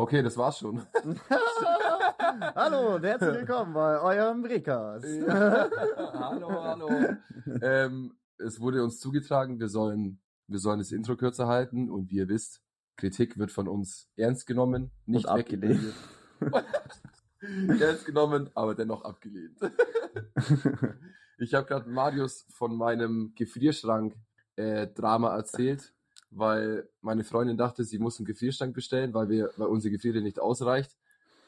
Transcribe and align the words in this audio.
Okay, 0.00 0.22
das 0.22 0.38
war's 0.38 0.58
schon. 0.58 0.80
hallo 2.54 2.94
und 2.94 3.04
herzlich 3.04 3.34
willkommen 3.34 3.74
bei 3.74 4.00
eurem 4.00 4.42
Recast. 4.46 5.04
Ja. 5.04 5.68
hallo, 6.14 6.50
hallo. 6.50 6.88
Ähm, 7.60 8.14
es 8.38 8.58
wurde 8.58 8.82
uns 8.82 8.98
zugetragen, 8.98 9.60
wir 9.60 9.68
sollen, 9.68 10.22
wir 10.46 10.58
sollen 10.58 10.78
das 10.78 10.90
Intro 10.90 11.16
kürzer 11.16 11.48
halten 11.48 11.90
und 11.90 12.10
wie 12.10 12.16
ihr 12.16 12.28
wisst, 12.30 12.62
Kritik 12.96 13.36
wird 13.36 13.52
von 13.52 13.68
uns 13.68 14.08
ernst 14.16 14.46
genommen, 14.46 14.90
nicht 15.04 15.26
Und 15.26 15.32
abgelehnt. 15.32 15.92
ernst 17.78 18.06
genommen, 18.06 18.48
aber 18.54 18.74
dennoch 18.74 19.04
abgelehnt. 19.04 19.60
ich 21.38 21.52
habe 21.52 21.66
gerade 21.66 21.90
Marius 21.90 22.46
von 22.54 22.74
meinem 22.74 23.34
Gefrierschrank 23.36 24.16
äh, 24.56 24.86
Drama 24.86 25.36
erzählt, 25.36 25.92
weil 26.30 26.88
meine 27.00 27.24
Freundin 27.24 27.56
dachte, 27.56 27.84
sie 27.84 27.98
muss 27.98 28.18
einen 28.18 28.26
Gefrierschrank 28.26 28.74
bestellen, 28.74 29.14
weil 29.14 29.28
wir, 29.28 29.50
weil 29.56 29.68
unsere 29.68 29.92
Gefriere 29.92 30.20
nicht 30.20 30.38
ausreicht. 30.38 30.96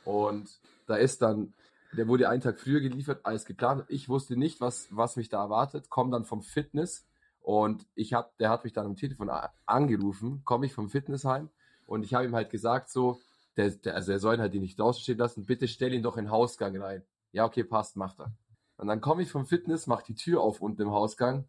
Und 0.04 0.58
da 0.86 0.96
ist 0.96 1.22
dann, 1.22 1.54
der 1.92 2.08
wurde 2.08 2.28
einen 2.28 2.42
Tag 2.42 2.58
früher 2.58 2.80
geliefert 2.80 3.24
als 3.24 3.44
geplant. 3.44 3.84
Ich 3.88 4.08
wusste 4.08 4.36
nicht, 4.36 4.60
was, 4.60 4.88
was 4.90 5.16
mich 5.16 5.28
da 5.28 5.42
erwartet, 5.42 5.88
komme 5.90 6.10
dann 6.10 6.24
vom 6.24 6.42
Fitness 6.42 7.06
und 7.40 7.86
ich 7.94 8.14
hab, 8.14 8.36
der 8.38 8.50
hat 8.50 8.64
mich 8.64 8.72
dann 8.72 8.86
am 8.86 8.96
Telefon 8.96 9.30
angerufen, 9.66 10.42
komme 10.44 10.66
ich 10.66 10.74
vom 10.74 10.88
Fitnessheim 10.88 11.50
und 11.86 12.04
ich 12.04 12.14
habe 12.14 12.24
ihm 12.24 12.34
halt 12.34 12.50
gesagt 12.50 12.88
so, 12.88 13.20
der, 13.56 13.70
der, 13.70 13.94
also 13.94 14.12
er 14.12 14.18
soll 14.18 14.36
ihn 14.36 14.40
halt 14.40 14.54
nicht 14.54 14.78
draußen 14.78 15.02
stehen 15.02 15.18
lassen, 15.18 15.44
bitte 15.44 15.68
stell 15.68 15.92
ihn 15.92 16.02
doch 16.02 16.16
in 16.16 16.24
den 16.24 16.30
Hausgang 16.30 16.76
rein. 16.80 17.02
Ja, 17.32 17.44
okay, 17.44 17.64
passt, 17.64 17.96
macht 17.96 18.20
er. 18.20 18.32
Und 18.76 18.88
dann 18.88 19.00
komme 19.00 19.22
ich 19.22 19.30
vom 19.30 19.46
Fitness, 19.46 19.86
mach 19.86 20.02
die 20.02 20.14
Tür 20.14 20.40
auf 20.40 20.60
unten 20.60 20.82
im 20.82 20.90
Hausgang 20.90 21.48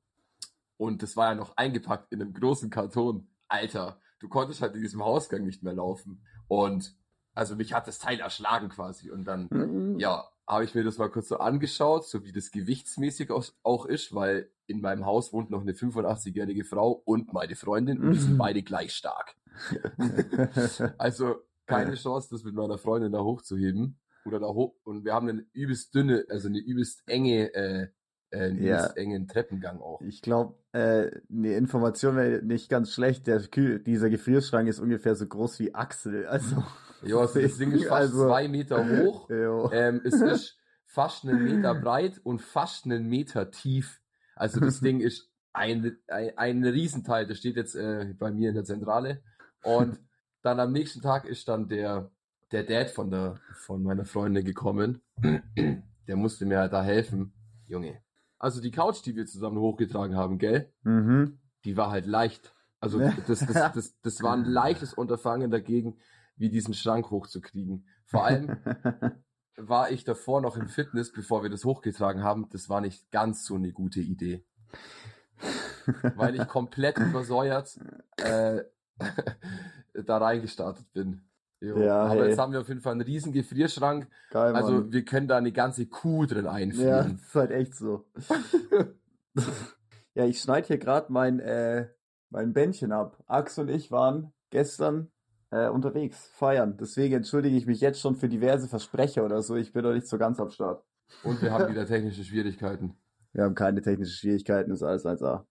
und 0.77 1.02
das 1.02 1.16
war 1.16 1.29
ja 1.29 1.35
noch 1.35 1.55
eingepackt 1.55 2.12
in 2.12 2.22
einem 2.22 2.34
großen 2.34 2.70
Karton. 2.70 3.27
Alter, 3.54 3.99
du 4.20 4.27
konntest 4.27 4.62
halt 4.62 4.76
in 4.76 4.82
diesem 4.82 5.04
Hausgang 5.04 5.43
nicht 5.46 5.63
mehr 5.63 5.73
laufen. 5.73 6.23
Und 6.48 6.96
also 7.34 7.55
mich 7.55 7.73
hat 7.73 7.87
das 7.87 7.99
Teil 7.99 8.20
erschlagen 8.20 8.70
quasi. 8.70 9.12
Und 9.12 9.26
dann, 9.26 9.48
ja, 9.99 10.27
habe 10.48 10.63
ich 10.65 10.76
mir 10.76 10.84
das 10.84 10.98
mal 10.98 11.10
kurz 11.10 11.29
so 11.29 11.37
angeschaut, 11.37 12.05
so 12.05 12.23
wie 12.26 12.32
das 12.32 12.51
gewichtsmäßig 12.51 13.29
auch 13.32 13.85
ist, 13.85 14.13
weil 14.13 14.49
in 14.65 14.82
meinem 14.82 15.05
Haus 15.05 15.34
wohnt 15.34 15.49
noch 15.49 15.62
eine 15.62 15.73
85-jährige 15.73 16.63
Frau 16.63 16.91
und 16.91 17.34
meine 17.34 17.55
Freundin 17.55 18.01
und 18.01 18.12
die 18.13 18.20
sind 18.20 18.37
beide 18.37 18.63
gleich 18.63 18.93
stark. 18.93 19.35
Also 20.98 21.35
keine 21.65 21.95
Chance, 21.95 22.29
das 22.32 22.43
mit 22.43 22.55
meiner 22.55 22.77
Freundin 22.77 23.12
da 23.12 23.21
hochzuheben. 23.21 23.99
Oder 24.26 24.40
da 24.40 24.48
hoch. 24.48 24.73
Und 24.84 25.05
wir 25.05 25.13
haben 25.13 25.29
eine 25.29 25.45
übelst 25.51 25.93
dünne, 25.93 26.26
also 26.29 26.48
eine 26.48 26.60
übelst 26.60 27.04
enge, 27.07 27.54
äh, 27.54 27.88
äh, 28.34 28.51
Ja. 28.53 28.87
engen 28.95 29.27
Treppengang 29.27 29.79
auch. 29.79 30.01
Ich 30.01 30.21
glaube, 30.21 30.55
äh, 30.73 31.12
eine 31.31 31.55
Information 31.55 32.15
wäre 32.15 32.41
nicht 32.43 32.70
ganz 32.70 32.91
schlecht. 32.91 33.27
Der 33.27 33.39
Kühl, 33.41 33.79
dieser 33.79 34.09
Gefrierschrank 34.09 34.67
ist 34.67 34.79
ungefähr 34.79 35.15
so 35.15 35.26
groß 35.27 35.59
wie 35.59 35.73
Axel. 35.76 36.26
Also, 36.27 36.63
Ja, 37.04 37.17
also 37.17 37.41
das 37.41 37.57
Ding 37.57 37.71
ist 37.71 37.85
fast 37.85 38.01
Also- 38.13 38.27
zwei 38.27 38.48
Meter 38.48 38.85
hoch. 38.87 39.29
jo. 39.29 39.70
Ähm, 39.73 40.01
es 40.05 40.15
ist 40.21 40.57
fast 40.85 41.26
einen 41.26 41.43
Meter 41.43 41.76
breit 41.76 42.20
und 42.23 42.41
fast 42.41 42.85
einen 42.85 43.07
Meter 43.07 43.51
tief. 43.51 43.99
Also 44.35 44.59
das 44.59 44.79
Ding 44.79 44.99
ist 45.01 45.29
ein, 45.51 45.98
ein, 46.07 46.31
ein 46.37 46.63
Riesenteil. 46.63 47.27
Das 47.27 47.37
steht 47.39 47.55
jetzt 47.57 47.76
äh, 47.76 48.13
bei 48.17 48.31
mir 48.31 48.49
in 48.49 48.55
der 48.55 48.63
Zentrale. 48.63 49.21
Und 49.63 49.99
dann 50.41 50.59
am 50.59 50.71
nächsten 50.71 51.01
Tag 51.01 51.26
ist 51.26 51.48
dann 51.48 51.67
der, 51.67 52.09
der 52.51 52.63
Dad 52.63 52.89
von, 52.89 53.09
der, 53.11 53.35
von 53.54 53.84
meiner 53.84 54.05
Freundin 54.05 54.43
gekommen. 54.45 55.01
Der 56.07 56.17
musste 56.17 56.45
mir 56.45 56.59
halt 56.59 56.73
da 56.73 56.84
helfen. 56.84 57.34
Junge. 57.65 58.02
Also 58.44 58.60
die 58.60 58.72
Couch, 58.72 59.05
die 59.05 59.16
wir 59.16 59.26
zusammen 59.26 59.58
hochgetragen 59.58 60.18
haben, 60.18 60.38
gell? 60.38 60.70
mhm. 60.84 61.40
die 61.63 61.77
war 61.77 61.91
halt 61.91 62.05
leicht. 62.05 62.54
Also 62.82 63.00
das, 63.00 63.40
das, 63.40 63.72
das, 63.72 64.02
das 64.02 64.22
war 64.22 64.34
ein 64.34 64.44
leichtes 64.59 64.94
Unterfangen 64.94 65.50
dagegen, 65.50 65.97
wie 66.35 66.50
diesen 66.50 66.73
Schrank 66.73 67.09
hochzukriegen. 67.09 67.88
Vor 68.03 68.25
allem 68.25 68.57
war 69.56 69.91
ich 69.91 70.03
davor 70.03 70.41
noch 70.41 70.57
im 70.57 70.67
Fitness, 70.67 71.13
bevor 71.13 71.41
wir 71.44 71.50
das 71.50 71.63
hochgetragen 71.63 72.22
haben. 72.22 72.50
Das 72.50 72.67
war 72.67 72.81
nicht 72.81 73.09
ganz 73.12 73.45
so 73.45 73.56
eine 73.56 73.72
gute 73.72 74.01
Idee. 74.01 74.46
Weil 76.16 76.35
ich 76.35 76.46
komplett 76.50 76.97
übersäuert 76.97 77.79
äh, 78.17 78.66
da 80.06 80.17
reingestartet 80.17 80.91
bin. 80.91 81.22
Jo. 81.63 81.78
Ja, 81.78 82.03
Aber 82.03 82.24
hey. 82.24 82.29
jetzt 82.29 82.40
haben 82.40 82.51
wir 82.51 82.59
auf 82.59 82.68
jeden 82.68 82.81
Fall 82.81 82.91
einen 82.91 83.01
riesen 83.01 83.31
Gefrierschrank. 83.31 84.09
Geil, 84.31 84.51
Mann. 84.51 84.62
Also 84.62 84.91
wir 84.91 85.06
können 85.06 85.29
da 85.29 85.38
eine 85.38 85.53
ganze 85.53 85.85
Kuh 85.85 86.25
drin 86.25 86.44
ja, 86.44 86.51
einführen. 86.51 87.16
ist 87.16 87.34
halt 87.34 87.51
echt 87.51 87.75
so. 87.75 88.06
ja, 90.13 90.25
ich 90.25 90.41
schneide 90.41 90.68
hier 90.68 90.78
gerade 90.78 91.12
mein, 91.13 91.40
äh, 91.40 91.88
mein 92.29 92.52
Bändchen 92.52 92.91
ab. 92.91 93.23
Ax 93.28 93.57
und 93.59 93.69
ich 93.69 93.91
waren 93.91 94.34
gestern 94.50 95.09
äh, 95.52 95.69
unterwegs, 95.69 96.28
feiern. 96.34 96.75
Deswegen 96.75 97.16
entschuldige 97.16 97.56
ich 97.56 97.66
mich 97.66 97.79
jetzt 97.79 98.02
schon 98.02 98.18
für 98.18 98.28
diverse 98.28 98.68
Versprecher 98.68 99.23
oder 99.23 99.41
so. 99.41 99.56
Ich 99.56 99.72
bin 99.72 99.84
noch 99.84 99.94
nicht 99.94 100.07
so 100.07 100.18
ganz 100.18 100.41
am 100.41 100.50
Start. 100.50 100.84
Und 101.23 101.41
wir 101.41 101.53
haben 101.53 101.69
wieder 101.72 101.85
technische 101.85 102.25
Schwierigkeiten. 102.25 102.97
Wir 103.31 103.46
haben 103.46 103.56
keine 103.56 103.81
technischen 103.81 104.13
Schwierigkeiten, 104.13 104.72
ist 104.72 104.84
alles 104.84 105.06
1A. 105.06 105.46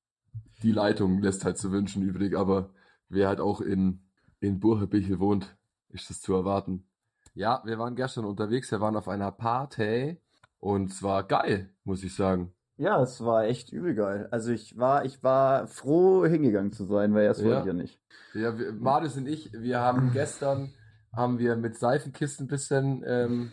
Die 0.63 0.73
Leitung 0.73 1.23
lässt 1.23 1.47
halt 1.47 1.57
zu 1.57 1.73
wünschen 1.73 2.03
übrig, 2.03 2.37
aber 2.37 2.69
wer 3.09 3.29
halt 3.29 3.41
auch 3.41 3.63
in, 3.63 4.03
in 4.41 4.61
Burhebichel 4.61 5.19
wohnt, 5.19 5.57
ist 5.93 6.11
das 6.11 6.21
zu 6.21 6.35
erwarten. 6.35 6.87
Ja, 7.35 7.63
wir 7.65 7.79
waren 7.79 7.95
gestern 7.97 8.25
unterwegs, 8.25 8.71
wir 8.71 8.81
waren 8.81 8.97
auf 8.97 9.09
einer 9.09 9.33
Party 9.33 10.21
und 10.59 10.91
es 10.91 11.03
war 11.03 11.23
geil, 11.25 11.71
muss 11.85 12.03
ich 12.05 12.15
sagen. 12.15 12.53
Ja, 12.77 13.01
es 13.03 13.23
war 13.25 13.45
echt 13.45 13.73
übel 13.73 13.95
geil. 13.95 14.29
Also 14.31 14.51
ich 14.51 14.77
war, 14.77 15.05
ich 15.05 15.23
war 15.23 15.67
froh 15.69 16.27
hingegangen 16.27 16.73
zu 16.73 16.85
sein, 16.85 17.15
weil 17.15 17.25
erst 17.25 17.41
Ja. 17.41 17.47
wollte 17.47 17.61
ich 17.61 17.67
ja 17.67 17.73
nicht. 17.73 18.01
Ja, 18.35 18.59
wir, 18.59 18.73
Marius 18.73 19.17
und 19.17 19.27
ich, 19.29 19.53
wir 19.53 19.81
haben 19.81 20.11
gestern, 20.13 20.73
haben 21.13 21.39
wir 21.39 21.57
mit 21.57 21.79
Seifenkisten 21.79 22.47
ein 22.47 22.49
bisschen 22.49 23.03
ähm, 23.07 23.53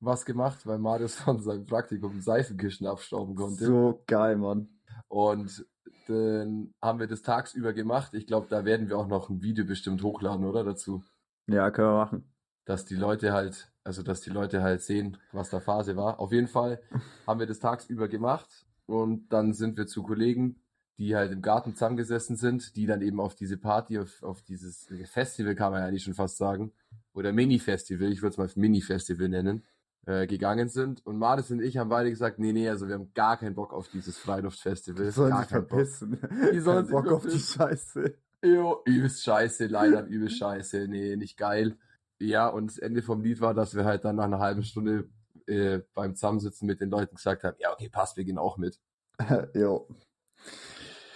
was 0.00 0.24
gemacht, 0.24 0.66
weil 0.66 0.78
Marius 0.78 1.14
von 1.16 1.40
seinem 1.40 1.66
Praktikum 1.66 2.20
Seifenkisten 2.20 2.86
abstauben 2.86 3.34
konnte. 3.34 3.66
So 3.66 4.02
geil, 4.06 4.36
Mann. 4.36 4.68
Und 5.08 5.66
dann 6.08 6.74
haben 6.80 6.98
wir 6.98 7.06
das 7.06 7.22
tagsüber 7.22 7.72
gemacht. 7.72 8.14
Ich 8.14 8.26
glaube, 8.26 8.46
da 8.48 8.64
werden 8.64 8.88
wir 8.88 8.98
auch 8.98 9.06
noch 9.06 9.28
ein 9.28 9.42
Video 9.42 9.64
bestimmt 9.64 10.02
hochladen, 10.02 10.44
oder 10.44 10.64
dazu? 10.64 11.04
Ja, 11.52 11.70
können 11.70 11.88
wir 11.88 12.04
machen. 12.04 12.24
dass 12.64 12.84
die 12.84 12.94
Leute 12.96 13.32
halt, 13.32 13.70
also 13.84 14.02
dass 14.02 14.20
die 14.20 14.30
Leute 14.30 14.62
halt 14.62 14.82
sehen, 14.82 15.18
was 15.32 15.50
da 15.50 15.60
Phase 15.60 15.96
war. 15.96 16.20
Auf 16.20 16.32
jeden 16.32 16.48
Fall 16.48 16.80
haben 17.26 17.40
wir 17.40 17.46
das 17.46 17.58
tagsüber 17.60 18.08
gemacht 18.08 18.66
und 18.86 19.28
dann 19.32 19.52
sind 19.52 19.76
wir 19.76 19.86
zu 19.86 20.02
Kollegen, 20.02 20.56
die 20.98 21.16
halt 21.16 21.32
im 21.32 21.42
Garten 21.42 21.74
zusammengesessen 21.74 22.36
sind, 22.36 22.76
die 22.76 22.86
dann 22.86 23.02
eben 23.02 23.20
auf 23.20 23.34
diese 23.34 23.56
Party, 23.56 23.98
auf, 23.98 24.22
auf 24.22 24.42
dieses 24.42 24.86
Festival 25.06 25.54
kann 25.54 25.72
man 25.72 25.80
ja 25.82 25.88
eigentlich 25.88 26.04
schon 26.04 26.14
fast 26.14 26.36
sagen, 26.36 26.72
oder 27.12 27.32
Mini-Festival, 27.32 28.12
ich 28.12 28.22
würde 28.22 28.32
es 28.32 28.38
mal 28.38 28.50
Mini-Festival 28.54 29.28
nennen, 29.28 29.64
äh, 30.06 30.26
gegangen 30.26 30.68
sind. 30.68 31.04
Und 31.06 31.18
Maris 31.18 31.50
und 31.50 31.60
ich 31.62 31.76
haben 31.78 31.88
beide 31.88 32.10
gesagt, 32.10 32.38
nee, 32.38 32.52
nee, 32.52 32.68
also 32.68 32.86
wir 32.88 32.94
haben 32.94 33.12
gar 33.14 33.36
keinen 33.36 33.54
Bock 33.54 33.72
auf 33.72 33.88
dieses 33.88 34.18
Freiluftfestival. 34.18 35.04
Die 35.04 35.10
sollen 35.10 35.36
gar 35.36 35.38
sich 35.38 35.48
keinen 35.48 35.66
Bock. 35.66 35.86
verpissen. 35.86 36.18
Die 36.52 36.60
sollen 36.60 36.84
Kein 36.84 36.86
sich 36.86 36.96
Bock 36.96 37.08
auf 37.08 37.26
die 37.26 37.38
verpissen. 37.38 37.58
Scheiße. 37.58 38.14
Jo, 38.44 38.82
übelst 38.84 39.22
scheiße, 39.22 39.66
leider 39.66 40.04
übelst 40.04 40.38
scheiße, 40.38 40.88
nee, 40.88 41.16
nicht 41.16 41.36
geil. 41.36 41.76
Ja, 42.18 42.48
und 42.48 42.70
das 42.70 42.78
Ende 42.78 43.02
vom 43.02 43.22
Lied 43.22 43.40
war, 43.40 43.54
dass 43.54 43.74
wir 43.74 43.84
halt 43.84 44.04
dann 44.04 44.16
nach 44.16 44.24
einer 44.24 44.38
halben 44.40 44.62
Stunde 44.62 45.08
äh, 45.46 45.80
beim 45.94 46.14
Zusammensitzen 46.14 46.66
mit 46.66 46.80
den 46.80 46.90
Leuten 46.90 47.16
gesagt 47.16 47.44
haben, 47.44 47.56
ja, 47.60 47.72
okay, 47.72 47.88
passt, 47.88 48.16
wir 48.16 48.24
gehen 48.24 48.38
auch 48.38 48.58
mit. 48.58 48.80
jo. 49.54 49.88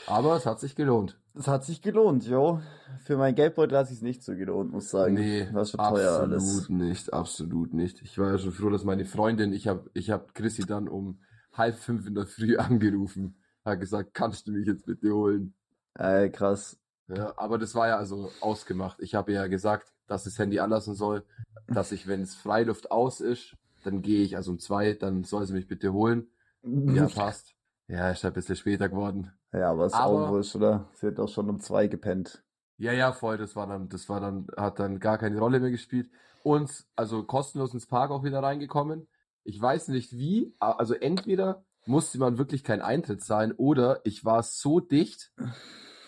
Aber 0.07 0.37
es 0.37 0.47
hat 0.47 0.61
sich 0.61 0.77
gelohnt. 0.77 1.21
Es 1.35 1.49
hat 1.49 1.65
sich 1.65 1.83
gelohnt, 1.83 2.27
jo. 2.27 2.61
Für 3.05 3.17
mein 3.17 3.35
Geldbeutel 3.35 3.77
hat 3.77 3.89
sich 3.89 4.03
nicht 4.03 4.23
so 4.23 4.35
gelohnt, 4.37 4.73
muss 4.73 4.91
sagen. 4.91 5.15
Nee, 5.15 5.49
War 5.53 5.65
schon 5.65 5.79
teuer 5.79 6.13
absolut 6.13 6.33
alles. 6.33 6.69
nicht, 6.69 7.13
absolut 7.13 7.75
nicht. 7.75 8.03
Ich 8.03 8.19
war 8.19 8.33
ja 8.33 8.39
schon 8.39 8.53
froh, 8.53 8.71
dass 8.71 8.85
meine 8.85 9.05
Freundin, 9.05 9.53
ich 9.53 9.67
habe 9.69 9.91
ich 9.95 10.11
hab 10.11 10.35
Chrissy 10.35 10.65
dann 10.65 10.89
um 10.89 11.21
halb 11.53 11.77
fünf 11.77 12.07
in 12.07 12.15
der 12.15 12.27
Früh 12.27 12.57
angerufen, 12.59 13.37
hat 13.65 13.81
gesagt, 13.81 14.15
kannst 14.15 14.47
du 14.47 14.53
mich 14.53 14.67
jetzt 14.67 14.87
bitte 14.87 15.13
holen? 15.13 15.55
Ey, 15.95 16.31
krass. 16.31 16.79
Ja, 17.09 17.35
aber 17.37 17.59
das 17.59 17.75
war 17.75 17.89
ja 17.89 17.97
also 17.97 18.31
ausgemacht. 18.41 18.99
Ich 19.01 19.15
habe 19.15 19.33
ja 19.33 19.47
gesagt, 19.47 19.93
dass 20.07 20.25
das 20.25 20.39
Handy 20.39 20.59
anlassen 20.61 20.95
soll, 20.95 21.25
dass 21.69 21.93
ich, 21.93 22.07
wenn 22.07 22.23
es 22.23 22.35
Freiluft 22.35 22.91
aus 22.91 23.21
ist, 23.21 23.57
dann 23.85 24.03
gehe 24.03 24.23
ich 24.23 24.37
also 24.37 24.51
um 24.53 24.59
zwei, 24.59 24.95
dann 24.95 25.23
soll 25.25 25.47
sie 25.47 25.53
mich 25.53 25.69
bitte 25.69 25.93
holen. 25.93 26.29
Ja, 26.63 27.07
passt. 27.15 27.55
Ja, 27.89 28.11
ist 28.11 28.25
halt 28.25 28.35
ein 28.35 28.35
bisschen 28.35 28.57
später 28.57 28.89
geworden. 28.89 29.33
Ja, 29.53 29.71
aber 29.71 29.87
ist 29.87 29.95
Aber- 29.95 30.27
auch 30.27 30.31
wurscht, 30.31 30.57
oder? 30.57 30.89
Sie 30.95 31.07
hat 31.07 31.19
doch 31.19 31.29
schon 31.29 31.49
um 31.49 31.61
zwei 31.61 31.87
gepennt. 31.87 32.43
Ja, 32.79 32.93
ja, 32.93 33.13
voll, 33.13 33.39
das 33.39 33.57
war 33.57 33.67
dann, 33.67 33.89
das 33.89 34.09
war 34.09 34.21
dann, 34.21 34.49
hat 34.57 34.79
dann 34.81 34.99
gar 34.99 35.17
keine 35.19 35.39
Rolle 35.39 35.61
mehr 35.61 35.71
gespielt. 35.71 36.11
Und 36.43 36.85
also 36.95 37.23
kostenlos 37.23 37.73
ins 37.73 37.87
Park 37.87 38.11
auch 38.11 38.23
wieder 38.23 38.43
reingekommen. 38.43 39.09
Ich 39.45 39.61
weiß 39.61 39.89
nicht 39.89 40.13
wie, 40.13 40.55
also 40.59 40.95
entweder 40.95 41.65
musste 41.87 42.19
man 42.19 42.37
wirklich 42.37 42.65
keinen 42.65 42.83
Eintritt 42.83 43.23
zahlen 43.23 43.53
oder 43.53 44.01
ich 44.05 44.25
war 44.25 44.43
so 44.43 44.81
dicht, 44.81 45.33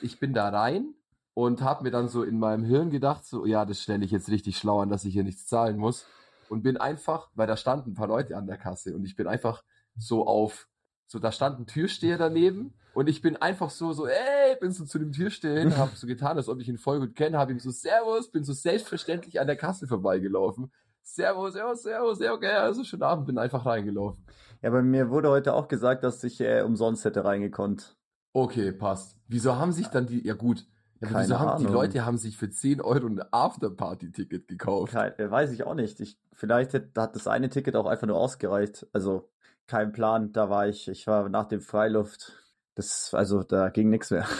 ich 0.03 0.21
bin 0.21 0.33
da 0.35 0.49
rein 0.49 0.95
und 1.35 1.63
habe 1.63 1.85
mir 1.85 1.91
dann 1.91 2.09
so 2.09 2.23
in 2.23 2.39
meinem 2.39 2.65
Hirn 2.65 2.91
gedacht, 2.91 3.25
so, 3.25 3.47
ja, 3.47 3.65
das 3.65 3.81
stelle 3.83 4.05
ich 4.05 4.11
jetzt 4.11 4.29
richtig 4.29 4.59
schlau 4.59 4.81
an, 4.81 4.89
dass 4.91 5.05
ich 5.05 5.13
hier 5.13 5.25
nichts 5.25 5.47
zahlen 5.47 5.77
muss. 5.77 6.07
Und 6.49 6.63
bin 6.63 6.79
einfach, 6.79 7.31
weil 7.35 7.47
da 7.47 7.57
standen 7.57 7.91
ein 7.91 7.95
paar 7.95 8.09
Leute 8.09 8.37
an 8.37 8.47
der 8.47 8.57
Kasse 8.57 8.95
und 8.95 9.05
ich 9.05 9.17
bin 9.17 9.27
einfach 9.27 9.63
so 9.97 10.27
auf 10.27 10.67
So, 11.07 11.19
da 11.19 11.31
stand 11.33 11.59
ein 11.59 11.67
Türsteher 11.67 12.19
daneben 12.19 12.75
und 12.95 13.09
ich 13.09 13.23
bin 13.23 13.37
einfach 13.37 13.71
so, 13.71 13.93
so, 13.93 14.07
ey, 14.07 14.57
bin 14.61 14.73
so 14.73 14.85
zu 14.85 14.99
dem 14.99 15.13
Türsteher 15.13 15.61
hin, 15.61 15.77
hab 15.77 15.95
so 15.95 16.07
getan, 16.07 16.37
als 16.37 16.49
ob 16.49 16.61
ich 16.61 16.69
ihn 16.69 16.79
voll 16.79 17.01
gut 17.01 17.15
kenne, 17.15 17.39
hab 17.39 17.51
ihm 17.51 17.59
so 17.59 17.71
Servus, 17.71 18.31
bin 18.31 18.45
so 18.45 18.53
selbstverständlich 18.53 19.41
an 19.41 19.47
der 19.47 19.57
Kasse 19.57 19.87
vorbeigelaufen. 19.87 20.73
Servus, 21.03 21.55
servus, 21.55 21.83
servus, 21.83 22.21
ja, 22.21 22.33
okay, 22.33 22.53
also 22.53 22.85
schönen 22.85 23.03
Abend, 23.03 23.27
bin 23.27 23.39
einfach 23.39 23.65
reingelaufen. 23.65 24.23
Ja, 24.61 24.71
bei 24.71 24.83
mir 24.83 25.11
wurde 25.11 25.31
heute 25.31 25.55
auch 25.55 25.69
gesagt, 25.69 26.05
dass 26.05 26.23
ich 26.25 26.41
äh, 26.41 26.63
umsonst 26.63 27.05
hätte 27.05 27.25
reingekonnt. 27.25 27.98
Okay, 28.33 28.73
passt. 28.73 29.17
Wieso 29.29 29.57
haben 29.57 29.73
sich 29.73 29.89
dann 29.89 30.07
die, 30.07 30.27
ja 30.27 30.35
gut, 30.35 30.67
ja, 31.01 31.09
Keine 31.09 31.25
wieso 31.25 31.39
haben 31.39 31.59
die 31.59 31.65
Ahnung. 31.65 31.73
Leute 31.75 32.05
haben 32.05 32.19
sich 32.19 32.37
für 32.37 32.51
10 32.51 32.81
Euro 32.81 33.07
ein 33.07 33.21
Afterparty-Ticket 33.31 34.49
gekauft? 34.49 34.93
Kein, 34.93 35.13
weiß 35.19 35.53
ich 35.53 35.63
auch 35.65 35.75
nicht. 35.75 36.01
Ich, 36.01 36.19
vielleicht 36.33 36.75
hat, 36.75 36.85
hat 36.97 37.15
das 37.15 37.29
eine 37.29 37.49
Ticket 37.49 37.77
auch 37.77 37.87
einfach 37.87 38.07
nur 38.07 38.17
ausgereicht. 38.17 38.87
Also 38.93 39.31
kein 39.69 39.93
Plan. 39.93 40.33
Da 40.33 40.51
war 40.51 40.67
ich, 40.67 40.89
ich 40.89 41.07
war 41.07 41.29
nach 41.29 41.47
dem 41.47 41.61
Freiluft. 41.61 42.33
Das, 42.75 43.15
also 43.15 43.45
da 43.45 43.69
ging 43.69 43.91
nichts 43.91 44.11
mehr. 44.11 44.27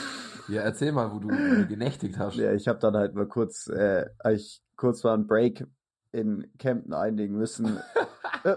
Ja, 0.49 0.63
erzähl 0.63 0.93
mal, 0.93 1.13
wo 1.13 1.19
du, 1.19 1.29
wo 1.29 1.55
du 1.57 1.67
genächtigt 1.67 2.17
hast. 2.19 2.37
Ja, 2.37 2.55
ich 2.55 2.69
habe 2.69 2.79
dann 2.79 2.97
halt 2.97 3.15
mal 3.15 3.29
kurz, 3.29 3.67
äh, 3.67 4.07
ich 4.31 4.63
kurz 4.77 5.05
mal 5.05 5.13
einen 5.13 5.27
Break 5.27 5.67
in 6.13 6.51
Kempten 6.59 6.93
einlegen 6.95 7.37
müssen. 7.37 7.79
Äh, 8.45 8.55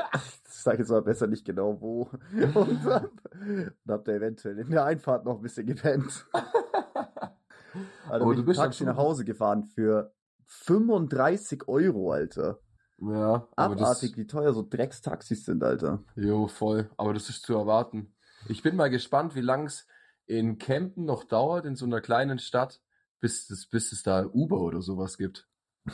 ich 0.47 0.53
sage 0.53 0.77
jetzt 0.79 0.89
mal 0.89 1.01
besser 1.01 1.25
nicht 1.25 1.43
genau 1.43 1.81
wo. 1.81 2.03
Und, 2.33 2.83
hab- 2.85 3.09
und 3.33 3.73
hab 3.87 4.05
da 4.05 4.11
eventuell 4.11 4.59
in 4.59 4.69
der 4.69 4.85
Einfahrt 4.85 5.25
noch 5.25 5.37
ein 5.37 5.41
bisschen 5.41 5.65
gepennt. 5.65 6.27
Also 6.33 8.25
Aber 8.25 8.25
bin 8.27 8.35
du 8.35 8.39
ich 8.41 8.45
bist 8.45 8.59
dann 8.59 8.65
Taxi 8.67 8.83
nach 8.83 8.97
Hause 8.97 9.25
gefahren 9.25 9.63
für 9.63 10.13
35 10.45 11.67
Euro, 11.67 12.11
Alter. 12.11 12.59
Ja, 12.99 13.47
Abartig, 13.55 14.17
wie 14.17 14.27
teuer 14.27 14.53
so 14.53 14.61
Dreckstaxis 14.61 15.45
sind, 15.45 15.63
Alter. 15.63 16.03
jo, 16.15 16.47
voll. 16.47 16.87
Aber 16.97 17.15
das 17.15 17.29
ist 17.29 17.41
zu 17.43 17.55
erwarten. 17.55 18.13
Ich 18.49 18.61
bin 18.61 18.75
mal 18.75 18.91
gespannt, 18.91 19.33
wie 19.33 19.41
lang 19.41 19.65
es 19.65 19.87
in 20.27 20.59
Kempten 20.59 21.05
noch 21.05 21.23
dauert, 21.23 21.65
in 21.65 21.75
so 21.75 21.85
einer 21.85 22.01
kleinen 22.01 22.37
Stadt, 22.37 22.81
bis 23.19 23.49
es, 23.49 23.67
bis 23.67 23.91
es 23.93 24.03
da 24.03 24.25
Uber 24.27 24.61
oder 24.61 24.81
sowas 24.83 25.17
gibt. 25.17 25.47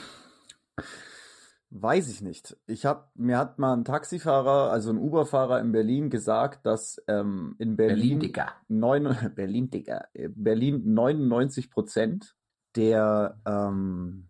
Weiß 1.69 2.09
ich 2.09 2.21
nicht. 2.21 2.55
Ich 2.65 2.85
hab, 2.85 3.11
mir 3.15 3.37
hat 3.37 3.59
mal 3.59 3.73
ein 3.73 3.83
Taxifahrer, 3.83 4.71
also 4.71 4.89
ein 4.89 4.97
Uber-Fahrer 4.97 5.59
in 5.59 5.73
Berlin 5.73 6.09
gesagt, 6.09 6.65
dass 6.65 7.01
ähm, 7.07 7.55
in 7.59 7.75
Berlin, 7.75 8.19
Digga. 8.21 8.53
neun, 8.69 9.03
Berlin, 9.35 9.69
Digga, 9.69 10.05
äh, 10.13 10.29
Berlin 10.29 10.93
99 10.93 11.69
Prozent 11.69 12.35
der, 12.77 13.41
ähm, 13.45 14.29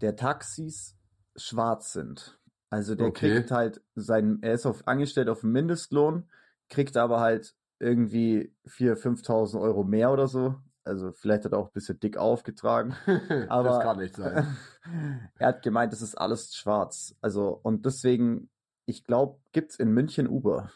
der 0.00 0.14
Taxis 0.14 0.96
schwarz 1.34 1.92
sind. 1.92 2.38
Also 2.70 2.94
der 2.94 3.08
Okay. 3.08 3.32
kriegt 3.32 3.50
halt 3.50 3.82
sein, 3.96 4.38
er 4.42 4.54
ist 4.54 4.66
auf, 4.66 4.86
angestellt 4.86 5.28
auf 5.28 5.42
Mindestlohn, 5.42 6.28
kriegt 6.68 6.96
aber 6.96 7.20
halt 7.20 7.56
irgendwie 7.80 8.54
4.000, 8.66 8.96
5.000 8.96 9.60
Euro 9.60 9.82
mehr 9.82 10.12
oder 10.12 10.28
so. 10.28 10.56
Also 10.86 11.12
vielleicht 11.12 11.44
hat 11.44 11.52
er 11.52 11.58
auch 11.58 11.66
ein 11.68 11.72
bisschen 11.72 11.98
dick 12.00 12.16
aufgetragen. 12.16 12.94
Aber 13.48 13.68
das 13.70 13.80
kann 13.80 13.98
nicht 13.98 14.16
sein. 14.16 14.56
er 15.38 15.48
hat 15.48 15.62
gemeint, 15.62 15.92
das 15.92 16.02
ist 16.02 16.16
alles 16.16 16.54
schwarz. 16.54 17.14
Also, 17.20 17.58
und 17.62 17.84
deswegen, 17.86 18.48
ich 18.86 19.04
glaube, 19.04 19.38
gibt's 19.52 19.76
in 19.76 19.92
München 19.92 20.28
Uber. 20.28 20.70